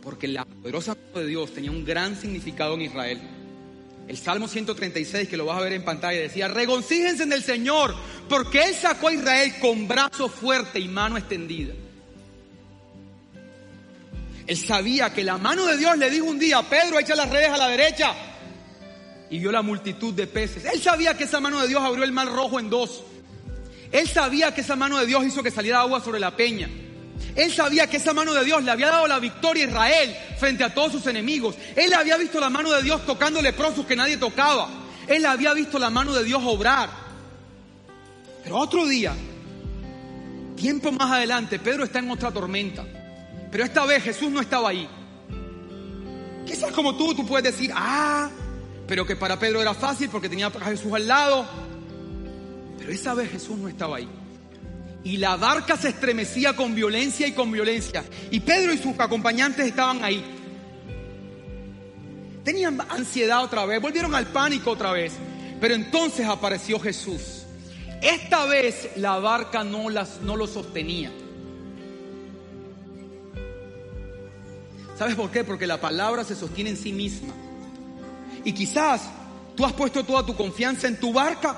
Porque 0.00 0.28
la 0.28 0.44
poderosa 0.44 0.94
mano 0.94 1.18
de 1.18 1.26
Dios 1.26 1.52
tenía 1.52 1.72
un 1.72 1.84
gran 1.84 2.14
significado 2.14 2.74
en 2.74 2.82
Israel. 2.82 3.20
El 4.08 4.16
Salmo 4.16 4.48
136, 4.48 5.28
que 5.28 5.36
lo 5.36 5.44
vas 5.44 5.58
a 5.58 5.64
ver 5.64 5.74
en 5.74 5.84
pantalla, 5.84 6.18
decía, 6.18 6.48
regocíjense 6.48 7.24
en 7.24 7.32
el 7.34 7.42
Señor, 7.42 7.94
porque 8.26 8.62
Él 8.62 8.74
sacó 8.74 9.08
a 9.08 9.12
Israel 9.12 9.52
con 9.60 9.86
brazo 9.86 10.30
fuerte 10.30 10.80
y 10.80 10.88
mano 10.88 11.18
extendida. 11.18 11.74
Él 14.46 14.56
sabía 14.56 15.12
que 15.12 15.22
la 15.22 15.36
mano 15.36 15.66
de 15.66 15.76
Dios 15.76 15.98
le 15.98 16.10
dijo 16.10 16.24
un 16.24 16.38
día, 16.38 16.62
Pedro, 16.62 16.98
echa 16.98 17.14
las 17.14 17.28
redes 17.28 17.50
a 17.50 17.58
la 17.58 17.68
derecha. 17.68 18.14
Y 19.28 19.40
vio 19.40 19.52
la 19.52 19.60
multitud 19.60 20.14
de 20.14 20.26
peces. 20.26 20.64
Él 20.64 20.80
sabía 20.80 21.14
que 21.14 21.24
esa 21.24 21.38
mano 21.38 21.60
de 21.60 21.68
Dios 21.68 21.82
abrió 21.82 22.02
el 22.02 22.12
mar 22.12 22.28
rojo 22.28 22.58
en 22.58 22.70
dos. 22.70 23.02
Él 23.92 24.08
sabía 24.08 24.54
que 24.54 24.62
esa 24.62 24.74
mano 24.74 24.98
de 24.98 25.04
Dios 25.04 25.22
hizo 25.26 25.42
que 25.42 25.50
saliera 25.50 25.80
agua 25.80 26.00
sobre 26.00 26.18
la 26.18 26.34
peña. 26.34 26.70
Él 27.34 27.52
sabía 27.52 27.86
que 27.86 27.98
esa 27.98 28.12
mano 28.12 28.34
de 28.34 28.44
Dios 28.44 28.64
le 28.64 28.70
había 28.70 28.90
dado 28.90 29.06
la 29.06 29.18
victoria 29.18 29.64
a 29.64 29.68
Israel 29.68 30.16
frente 30.38 30.64
a 30.64 30.74
todos 30.74 30.92
sus 30.92 31.06
enemigos. 31.06 31.54
Él 31.76 31.92
había 31.94 32.16
visto 32.16 32.40
la 32.40 32.50
mano 32.50 32.72
de 32.72 32.82
Dios 32.82 33.04
tocando 33.06 33.40
leprosos 33.40 33.86
que 33.86 33.94
nadie 33.94 34.16
tocaba. 34.16 34.68
Él 35.06 35.24
había 35.24 35.54
visto 35.54 35.78
la 35.78 35.90
mano 35.90 36.12
de 36.14 36.24
Dios 36.24 36.42
obrar. 36.44 36.90
Pero 38.42 38.56
otro 38.56 38.86
día, 38.86 39.14
tiempo 40.56 40.90
más 40.92 41.12
adelante, 41.12 41.58
Pedro 41.58 41.84
está 41.84 42.00
en 42.00 42.10
otra 42.10 42.32
tormenta. 42.32 42.84
Pero 43.50 43.64
esta 43.64 43.86
vez 43.86 44.02
Jesús 44.02 44.30
no 44.30 44.40
estaba 44.40 44.70
ahí. 44.70 44.88
Quizás 46.46 46.72
como 46.72 46.96
tú, 46.96 47.14
tú 47.14 47.26
puedes 47.26 47.54
decir, 47.54 47.70
ah, 47.74 48.30
pero 48.86 49.06
que 49.06 49.16
para 49.16 49.38
Pedro 49.38 49.60
era 49.60 49.74
fácil 49.74 50.08
porque 50.08 50.28
tenía 50.28 50.46
a 50.46 50.64
Jesús 50.64 50.92
al 50.92 51.06
lado. 51.06 51.46
Pero 52.78 52.90
esa 52.90 53.14
vez 53.14 53.30
Jesús 53.30 53.56
no 53.58 53.68
estaba 53.68 53.98
ahí. 53.98 54.08
Y 55.04 55.16
la 55.16 55.36
barca 55.36 55.76
se 55.76 55.88
estremecía 55.88 56.56
con 56.56 56.74
violencia 56.74 57.26
y 57.26 57.32
con 57.32 57.50
violencia. 57.52 58.04
Y 58.30 58.40
Pedro 58.40 58.72
y 58.72 58.78
sus 58.78 58.98
acompañantes 58.98 59.66
estaban 59.66 60.02
ahí. 60.04 60.24
Tenían 62.44 62.80
ansiedad 62.88 63.44
otra 63.44 63.64
vez, 63.66 63.80
volvieron 63.80 64.14
al 64.14 64.26
pánico 64.26 64.70
otra 64.70 64.92
vez. 64.92 65.12
Pero 65.60 65.74
entonces 65.74 66.26
apareció 66.26 66.78
Jesús. 66.78 67.44
Esta 68.00 68.44
vez 68.46 68.90
la 68.96 69.18
barca 69.18 69.64
no, 69.64 69.90
las, 69.90 70.20
no 70.20 70.36
lo 70.36 70.46
sostenía. 70.46 71.10
¿Sabes 74.96 75.14
por 75.14 75.30
qué? 75.30 75.44
Porque 75.44 75.66
la 75.66 75.80
palabra 75.80 76.24
se 76.24 76.34
sostiene 76.34 76.70
en 76.70 76.76
sí 76.76 76.92
misma. 76.92 77.32
Y 78.44 78.52
quizás 78.52 79.02
tú 79.56 79.64
has 79.64 79.72
puesto 79.72 80.04
toda 80.04 80.24
tu 80.24 80.36
confianza 80.36 80.88
en 80.88 80.98
tu 80.98 81.12
barca, 81.12 81.56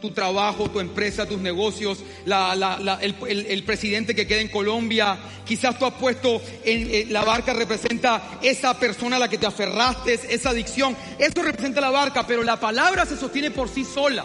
tu 0.00 0.10
trabajo, 0.10 0.70
tu 0.70 0.80
empresa, 0.80 1.26
tus 1.26 1.38
negocios, 1.38 1.98
el, 2.26 3.62
presidente 3.64 4.14
que 4.14 4.26
queda 4.26 4.40
en 4.40 4.48
Colombia. 4.48 5.18
Quizás 5.44 5.78
tú 5.78 5.84
has 5.84 5.94
puesto 5.94 6.40
en, 6.64 7.12
la 7.12 7.24
barca 7.24 7.52
representa 7.52 8.38
esa 8.42 8.78
persona 8.78 9.16
a 9.16 9.18
la 9.18 9.28
que 9.28 9.38
te 9.38 9.46
aferraste, 9.46 10.18
esa 10.28 10.50
adicción. 10.50 10.96
Eso 11.18 11.42
representa 11.42 11.80
la 11.80 11.90
barca, 11.90 12.26
pero 12.26 12.42
la 12.42 12.58
palabra 12.58 13.04
se 13.04 13.16
sostiene 13.16 13.50
por 13.50 13.68
sí 13.68 13.84
sola. 13.84 14.24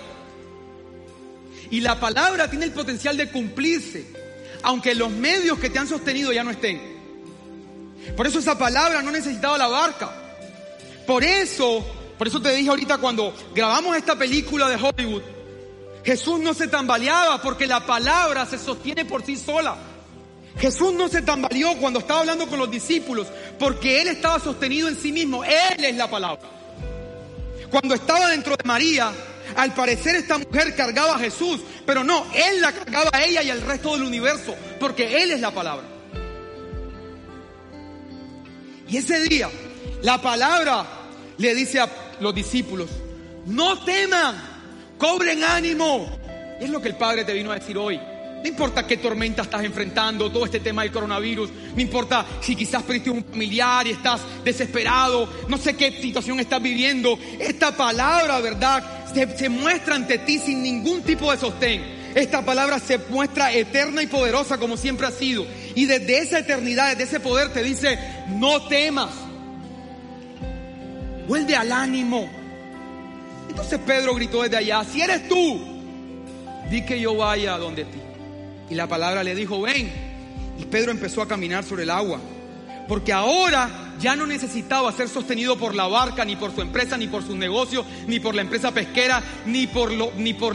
Y 1.70 1.82
la 1.82 2.00
palabra 2.00 2.50
tiene 2.50 2.66
el 2.66 2.72
potencial 2.72 3.18
de 3.18 3.30
cumplirse, 3.30 4.06
aunque 4.64 4.96
los 4.96 5.12
medios 5.12 5.60
que 5.60 5.70
te 5.70 5.80
han 5.80 5.88
sostenido 5.88 6.32
ya 6.32 6.44
no 6.44 6.52
estén. 6.52 6.96
Por 8.16 8.28
eso 8.28 8.40
esa 8.40 8.58
palabra 8.58 9.02
no 9.02 9.12
necesitaba 9.12 9.58
la 9.58 9.68
barca. 9.68 10.12
Por 11.08 11.24
eso, 11.24 11.86
por 12.18 12.28
eso 12.28 12.42
te 12.42 12.54
dije 12.56 12.70
ahorita 12.70 12.98
cuando 13.00 13.34
grabamos 13.54 13.98
esta 13.98 14.16
película 14.16 14.70
de 14.70 14.76
Hollywood, 14.76 15.35
Jesús 16.06 16.40
no 16.40 16.54
se 16.54 16.68
tambaleaba 16.68 17.42
porque 17.42 17.66
la 17.66 17.86
palabra 17.86 18.46
se 18.46 18.60
sostiene 18.60 19.06
por 19.06 19.26
sí 19.26 19.36
sola. 19.36 19.76
Jesús 20.58 20.94
no 20.94 21.10
se 21.10 21.22
tambaleó 21.24 21.76
cuando 21.78 22.00
estaba 22.00 22.22
hablando 22.22 22.48
con 22.48 22.60
los 22.60 22.72
discípulos 22.72 23.28
porque 23.60 24.02
Él 24.02 24.10
estaba 24.10 24.40
sostenido 24.40 24.88
en 24.88 24.96
sí 24.96 25.12
mismo. 25.12 25.44
Él 25.44 25.84
es 25.84 25.96
la 25.96 26.10
palabra. 26.10 26.48
Cuando 27.72 27.96
estaba 27.96 28.30
dentro 28.30 28.56
de 28.56 28.64
María, 28.64 29.12
al 29.56 29.74
parecer 29.74 30.16
esta 30.16 30.38
mujer 30.38 30.76
cargaba 30.76 31.16
a 31.16 31.20
Jesús, 31.20 31.62
pero 31.86 32.04
no, 32.04 32.26
Él 32.34 32.62
la 32.62 32.72
cargaba 32.72 33.10
a 33.12 33.24
ella 33.24 33.42
y 33.42 33.50
al 33.50 33.62
resto 33.62 33.94
del 33.94 34.04
universo 34.04 34.56
porque 34.80 35.24
Él 35.24 35.32
es 35.32 35.42
la 35.42 35.52
palabra. 35.52 35.86
Y 38.88 38.98
ese 38.98 39.20
día 39.22 39.50
la 40.04 40.22
palabra 40.22 40.86
le 41.38 41.56
dice 41.56 41.80
a 41.80 41.90
los 42.20 42.34
discípulos, 42.36 42.90
no 43.48 43.84
teman, 43.84 44.55
cobren 44.98 45.44
ánimo. 45.44 46.08
Y 46.60 46.64
es 46.64 46.70
lo 46.70 46.82
que 46.82 46.90
el 46.90 46.96
Padre 46.96 47.24
te 47.24 47.34
vino 47.34 47.52
a 47.52 47.56
decir 47.56 47.78
hoy. 47.78 48.00
No 48.46 48.50
importa 48.50 48.86
qué 48.86 48.98
tormenta 48.98 49.42
estás 49.42 49.64
enfrentando, 49.64 50.32
todo 50.32 50.46
este 50.46 50.60
tema 50.60 50.84
del 50.84 50.92
coronavirus. 50.92 51.50
No 51.76 51.82
importa 51.82 52.26
si 52.42 52.56
quizás 52.56 52.84
perdiste 52.84 53.10
un 53.10 53.24
familiar 53.24 53.88
y 53.88 53.92
estás 53.92 54.22
desesperado. 54.44 55.28
No 55.48 55.58
sé 55.58 55.76
qué 55.76 55.92
situación 55.92 56.40
estás 56.40 56.62
viviendo. 56.62 57.18
Esta 57.40 57.76
palabra, 57.76 58.40
¿verdad? 58.42 58.84
Se, 59.12 59.36
se 59.36 59.50
muestra 59.50 59.96
ante 59.96 60.20
ti 60.20 60.38
sin 60.38 60.62
ningún 60.62 61.02
tipo 61.02 61.32
de 61.32 61.40
sostén. 61.40 61.96
Esta 62.14 62.46
palabra 62.46 62.78
se 62.78 63.00
muestra 63.10 63.52
eterna 63.52 64.04
y 64.04 64.08
poderosa 64.08 64.60
como 64.60 64.78
siempre 64.78 65.08
ha 65.08 65.12
sido. 65.12 65.46
Y 65.74 65.86
desde 65.86 66.20
esa 66.20 66.40
eternidad, 66.40 66.92
desde 66.92 67.04
ese 67.04 67.20
poder 67.20 67.52
te 67.52 67.64
dice, 67.64 67.98
no 68.28 68.68
temas. 68.68 69.10
Vuelve 71.28 71.56
al 71.56 71.72
ánimo. 71.72 72.30
Entonces 73.56 73.80
Pedro 73.88 74.14
gritó 74.14 74.44
desde 74.44 74.58
allá, 74.58 74.84
si 74.84 75.00
eres 75.00 75.30
tú, 75.30 75.62
di 76.70 76.86
que 76.86 77.00
yo 77.00 77.16
vaya 77.16 77.58
donde 77.58 77.86
ti. 77.86 78.00
Y 78.70 78.76
la 78.76 78.86
palabra 78.86 79.24
le 79.24 79.34
dijo, 79.34 79.62
ven. 79.62 79.90
Y 80.60 80.66
Pedro 80.66 80.92
empezó 80.92 81.22
a 81.22 81.28
caminar 81.30 81.64
sobre 81.64 81.84
el 81.84 81.90
agua. 81.90 82.20
Porque 82.86 83.14
ahora 83.14 83.94
ya 83.98 84.18
no 84.18 84.28
necesitaba 84.28 84.92
ser 84.92 85.08
sostenido 85.08 85.58
por 85.58 85.74
la 85.74 85.88
barca, 85.88 86.26
ni 86.26 86.36
por 86.36 86.54
su 86.54 86.60
empresa, 86.60 86.98
ni 86.98 87.08
por 87.08 87.24
sus 87.24 87.38
negocios, 87.38 87.86
ni 88.08 88.20
por 88.20 88.36
la 88.36 88.42
empresa 88.42 88.74
pesquera, 88.74 89.24
ni 89.46 89.68
por 89.68 89.90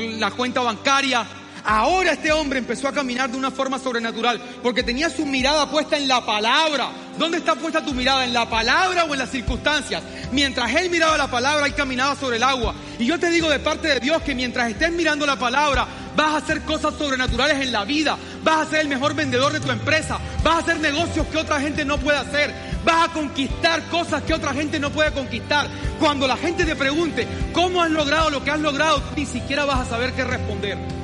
la 0.03 0.31
cuenta 0.33 0.61
bancaria, 0.61 1.27
Ahora 1.65 2.13
este 2.13 2.33
hombre 2.33 2.59
empezó 2.59 2.89
a 2.89 2.93
caminar 2.93 3.31
de 3.31 3.37
una 3.37 3.51
forma 3.51 3.79
sobrenatural 3.79 4.41
porque 4.63 4.83
tenía 4.83 5.11
su 5.11 5.27
mirada 5.27 5.71
puesta 5.71 5.97
en 5.97 6.09
la 6.09 6.25
palabra. 6.25 6.91
¿Dónde 7.19 7.39
está 7.39 7.55
puesta 7.55 7.85
tu 7.85 7.93
mirada? 7.93 8.25
¿En 8.25 8.33
la 8.33 8.49
palabra 8.49 9.05
o 9.05 9.13
en 9.13 9.19
las 9.19 9.31
circunstancias? 9.31 10.03
Mientras 10.33 10.75
él 10.75 10.91
miraba 10.91 11.19
la 11.19 11.31
palabra, 11.31 11.67
él 11.67 11.75
caminaba 11.75 12.17
sobre 12.17 12.37
el 12.37 12.43
agua. 12.43 12.75
Y 12.99 13.07
yo 13.07 13.19
te 13.19 13.31
digo 13.31 13.51
de 13.51 13.59
parte 13.59 13.89
de 13.89 14.01
Dios 14.01 14.23
que 14.23 14.35
mientras 14.35 14.71
estés 14.71 14.93
mirando 14.93 15.27
la 15.27 15.37
palabra, 15.37 15.87
vas 16.17 16.35
a 16.35 16.37
hacer 16.39 16.63
cosas 16.63 16.95
sobrenaturales 16.95 17.61
en 17.61 17.73
la 17.73 17.85
vida, 17.85 18.17
vas 18.43 18.67
a 18.67 18.71
ser 18.71 18.81
el 18.81 18.89
mejor 18.89 19.15
vendedor 19.15 19.53
de 19.53 19.61
tu 19.61 19.71
empresa, 19.71 20.19
vas 20.43 20.55
a 20.55 20.59
hacer 20.59 20.81
negocios 20.81 21.27
que 21.27 21.39
otra 21.39 21.61
gente 21.61 21.85
no 21.85 21.99
puede 21.99 22.19
hacer, 22.19 22.53
vas 22.85 23.09
a 23.09 23.13
conquistar 23.13 23.83
cosas 23.89 24.23
que 24.23 24.35
otra 24.35 24.53
gente 24.53 24.79
no 24.79 24.91
puede 24.91 25.13
conquistar. 25.13 25.69
Cuando 25.99 26.27
la 26.27 26.37
gente 26.37 26.65
te 26.65 26.77
pregunte 26.77 27.27
cómo 27.53 27.83
has 27.83 27.91
logrado 27.91 28.31
lo 28.31 28.43
que 28.43 28.51
has 28.51 28.61
logrado, 28.61 29.03
ni 29.17 29.27
siquiera 29.27 29.65
vas 29.65 29.81
a 29.81 29.91
saber 29.91 30.13
qué 30.13 30.25
responder. 30.25 31.00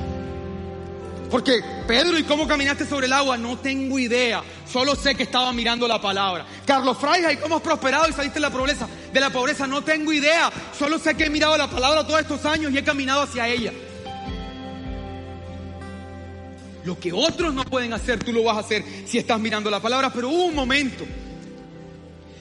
Porque 1.31 1.61
Pedro, 1.87 2.19
¿y 2.19 2.23
cómo 2.23 2.47
caminaste 2.47 2.87
sobre 2.87 3.07
el 3.07 3.13
agua? 3.13 3.37
No 3.37 3.59
tengo 3.59 3.99
idea. 3.99 4.43
Solo 4.71 4.95
sé 4.95 5.15
que 5.15 5.25
estaba 5.25 5.53
mirando 5.53 5.89
la 5.89 6.01
palabra. 6.01 6.47
Carlos 6.65 6.99
Fraija, 6.99 7.33
¿y 7.33 7.37
cómo 7.37 7.57
has 7.57 7.63
prosperado 7.63 8.09
y 8.09 8.13
saliste 8.13 8.37
de 8.37 8.41
la 8.41 8.51
pobreza? 8.51 8.89
De 9.13 9.21
la 9.21 9.31
pobreza, 9.31 9.67
no 9.67 9.83
tengo 9.83 10.13
idea. 10.13 10.53
Solo 10.79 10.99
sé 10.99 11.17
que 11.17 11.25
he 11.25 11.31
mirado 11.31 11.57
la 11.57 11.69
palabra 11.69 12.07
todos 12.07 12.21
estos 12.21 12.45
años 12.45 12.73
y 12.73 12.79
he 12.79 12.85
caminado 12.85 13.23
hacia 13.23 13.49
ella. 13.49 13.73
Lo 16.85 16.99
que 17.01 17.13
otros 17.13 17.53
no 17.53 17.65
pueden 17.65 17.93
hacer, 17.93 18.23
tú 18.23 18.33
lo 18.33 18.45
vas 18.45 18.59
a 18.59 18.61
hacer 18.61 18.85
si 19.07 19.19
estás 19.19 19.41
mirando 19.41 19.69
la 19.71 19.81
palabra. 19.81 20.13
Pero 20.13 20.29
hubo 20.29 20.45
un 20.45 20.55
momento 20.55 21.05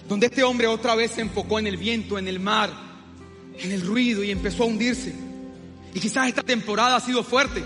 donde 0.08 0.28
este 0.28 0.44
hombre 0.44 0.68
otra 0.68 0.94
vez 0.94 1.12
se 1.12 1.22
enfocó 1.22 1.58
en 1.58 1.66
el 1.66 1.78
viento, 1.78 2.20
en 2.20 2.28
el 2.28 2.40
mar, 2.40 2.70
en 3.58 3.72
el 3.72 3.82
ruido 3.82 4.24
y 4.24 4.30
empezó 4.30 4.64
a 4.64 4.68
hundirse. 4.68 5.16
Y 5.96 6.00
quizás 6.00 6.28
esta 6.28 6.44
temporada 6.44 6.98
ha 6.98 7.02
sido 7.02 7.24
fuerte. 7.24 7.64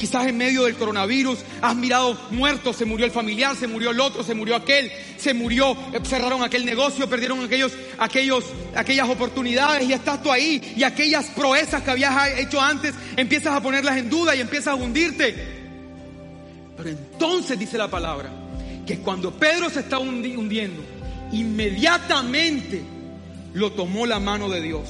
Quizás 0.00 0.26
en 0.28 0.38
medio 0.38 0.64
del 0.64 0.76
coronavirus 0.76 1.40
has 1.60 1.76
mirado 1.76 2.18
muertos, 2.30 2.74
se 2.74 2.86
murió 2.86 3.04
el 3.04 3.12
familiar, 3.12 3.54
se 3.54 3.66
murió 3.66 3.90
el 3.90 4.00
otro, 4.00 4.22
se 4.22 4.34
murió 4.34 4.56
aquel, 4.56 4.90
se 5.18 5.34
murió, 5.34 5.72
eh, 5.92 6.00
cerraron 6.04 6.42
aquel 6.42 6.64
negocio, 6.64 7.06
perdieron 7.06 7.44
aquellos, 7.44 7.72
aquellos, 7.98 8.46
aquellas 8.74 9.10
oportunidades 9.10 9.86
y 9.86 9.92
estás 9.92 10.22
tú 10.22 10.32
ahí 10.32 10.72
y 10.74 10.84
aquellas 10.84 11.26
proezas 11.26 11.82
que 11.82 11.90
habías 11.90 12.38
hecho 12.38 12.58
antes 12.58 12.94
empiezas 13.14 13.52
a 13.52 13.60
ponerlas 13.60 13.98
en 13.98 14.08
duda 14.08 14.34
y 14.34 14.40
empiezas 14.40 14.68
a 14.68 14.74
hundirte. 14.76 15.34
Pero 16.78 16.88
entonces 16.88 17.58
dice 17.58 17.76
la 17.76 17.88
palabra 17.88 18.30
que 18.86 19.00
cuando 19.00 19.30
Pedro 19.32 19.68
se 19.68 19.80
está 19.80 19.98
hundiendo, 19.98 20.82
inmediatamente 21.30 22.80
lo 23.52 23.72
tomó 23.72 24.06
la 24.06 24.18
mano 24.18 24.48
de 24.48 24.62
Dios. 24.62 24.88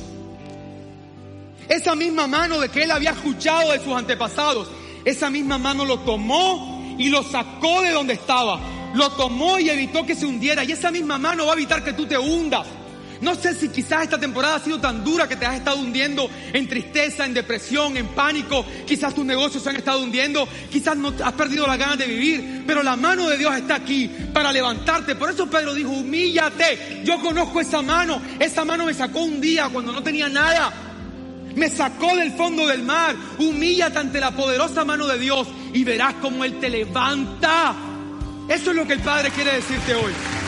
Esa 1.69 1.97
misma 1.97 2.29
mano 2.29 2.61
de 2.61 2.69
que 2.69 2.85
él 2.85 2.93
había 2.93 3.11
escuchado 3.11 3.73
de 3.73 3.81
sus 3.81 3.93
antepasados, 3.93 4.69
esa 5.05 5.31
misma 5.31 5.59
mano 5.59 5.85
lo 5.85 6.01
tomó 6.01 6.97
y 6.99 7.09
lo 7.09 7.23
sacó 7.23 7.83
de 7.83 7.91
donde 7.91 8.15
estaba. 8.15 8.61
Lo 8.95 9.11
tomó 9.11 9.59
y 9.59 9.71
evitó 9.71 10.05
que 10.05 10.15
se 10.15 10.27
hundiera. 10.27 10.65
Y 10.65 10.73
esa 10.73 10.91
misma 10.91 11.19
mano 11.19 11.47
va 11.47 11.53
a 11.53 11.55
evitar 11.55 11.83
que 11.85 11.93
tú 11.93 12.07
te 12.07 12.19
hundas. 12.19 12.67
No 13.21 13.35
sé 13.35 13.55
si 13.55 13.69
quizás 13.69 14.05
esta 14.05 14.19
temporada 14.19 14.57
ha 14.57 14.61
sido 14.61 14.81
tan 14.81 15.05
dura 15.05 15.29
que 15.29 15.37
te 15.37 15.45
has 15.45 15.57
estado 15.57 15.79
hundiendo 15.79 16.31
en 16.55 16.67
tristeza, 16.67 17.27
en 17.27 17.35
depresión, 17.35 17.97
en 17.97 18.09
pánico. 18.09 18.65
Quizás 18.87 19.15
tus 19.15 19.25
negocios 19.25 19.63
se 19.63 19.69
han 19.69 19.77
estado 19.77 20.03
hundiendo. 20.03 20.49
Quizás 20.71 20.97
no 20.97 21.13
has 21.23 21.33
perdido 21.33 21.67
las 21.67 21.79
ganas 21.79 21.99
de 21.99 22.07
vivir. 22.07 22.65
Pero 22.67 22.83
la 22.83 22.97
mano 22.97 23.29
de 23.29 23.37
Dios 23.37 23.55
está 23.55 23.77
aquí 23.77 24.11
para 24.33 24.53
levantarte. 24.53 25.17
Por 25.17 25.31
eso 25.31 25.49
Pedro 25.49 25.75
dijo, 25.75 25.91
humíllate. 25.91 27.03
Yo 27.05 27.21
conozco 27.21 27.61
esa 27.61 27.83
mano. 27.83 28.23
Esa 28.39 28.65
mano 28.65 28.87
me 28.87 28.95
sacó 28.95 29.21
un 29.21 29.41
día 29.41 29.69
cuando 29.69 29.93
no 29.93 30.03
tenía 30.03 30.29
nada. 30.29 30.90
Me 31.61 31.69
sacó 31.69 32.17
del 32.17 32.33
fondo 32.33 32.67
del 32.67 32.83
mar. 32.83 33.15
Humíllate 33.39 33.99
ante 33.99 34.19
la 34.19 34.31
poderosa 34.31 34.83
mano 34.83 35.07
de 35.07 35.19
Dios 35.19 35.47
y 35.75 35.85
verás 35.85 36.15
cómo 36.15 36.43
Él 36.43 36.59
te 36.59 36.71
levanta. 36.71 37.75
Eso 38.49 38.71
es 38.71 38.77
lo 38.77 38.87
que 38.87 38.95
el 38.95 39.01
Padre 39.01 39.31
quiere 39.31 39.57
decirte 39.57 39.95
hoy. 39.95 40.40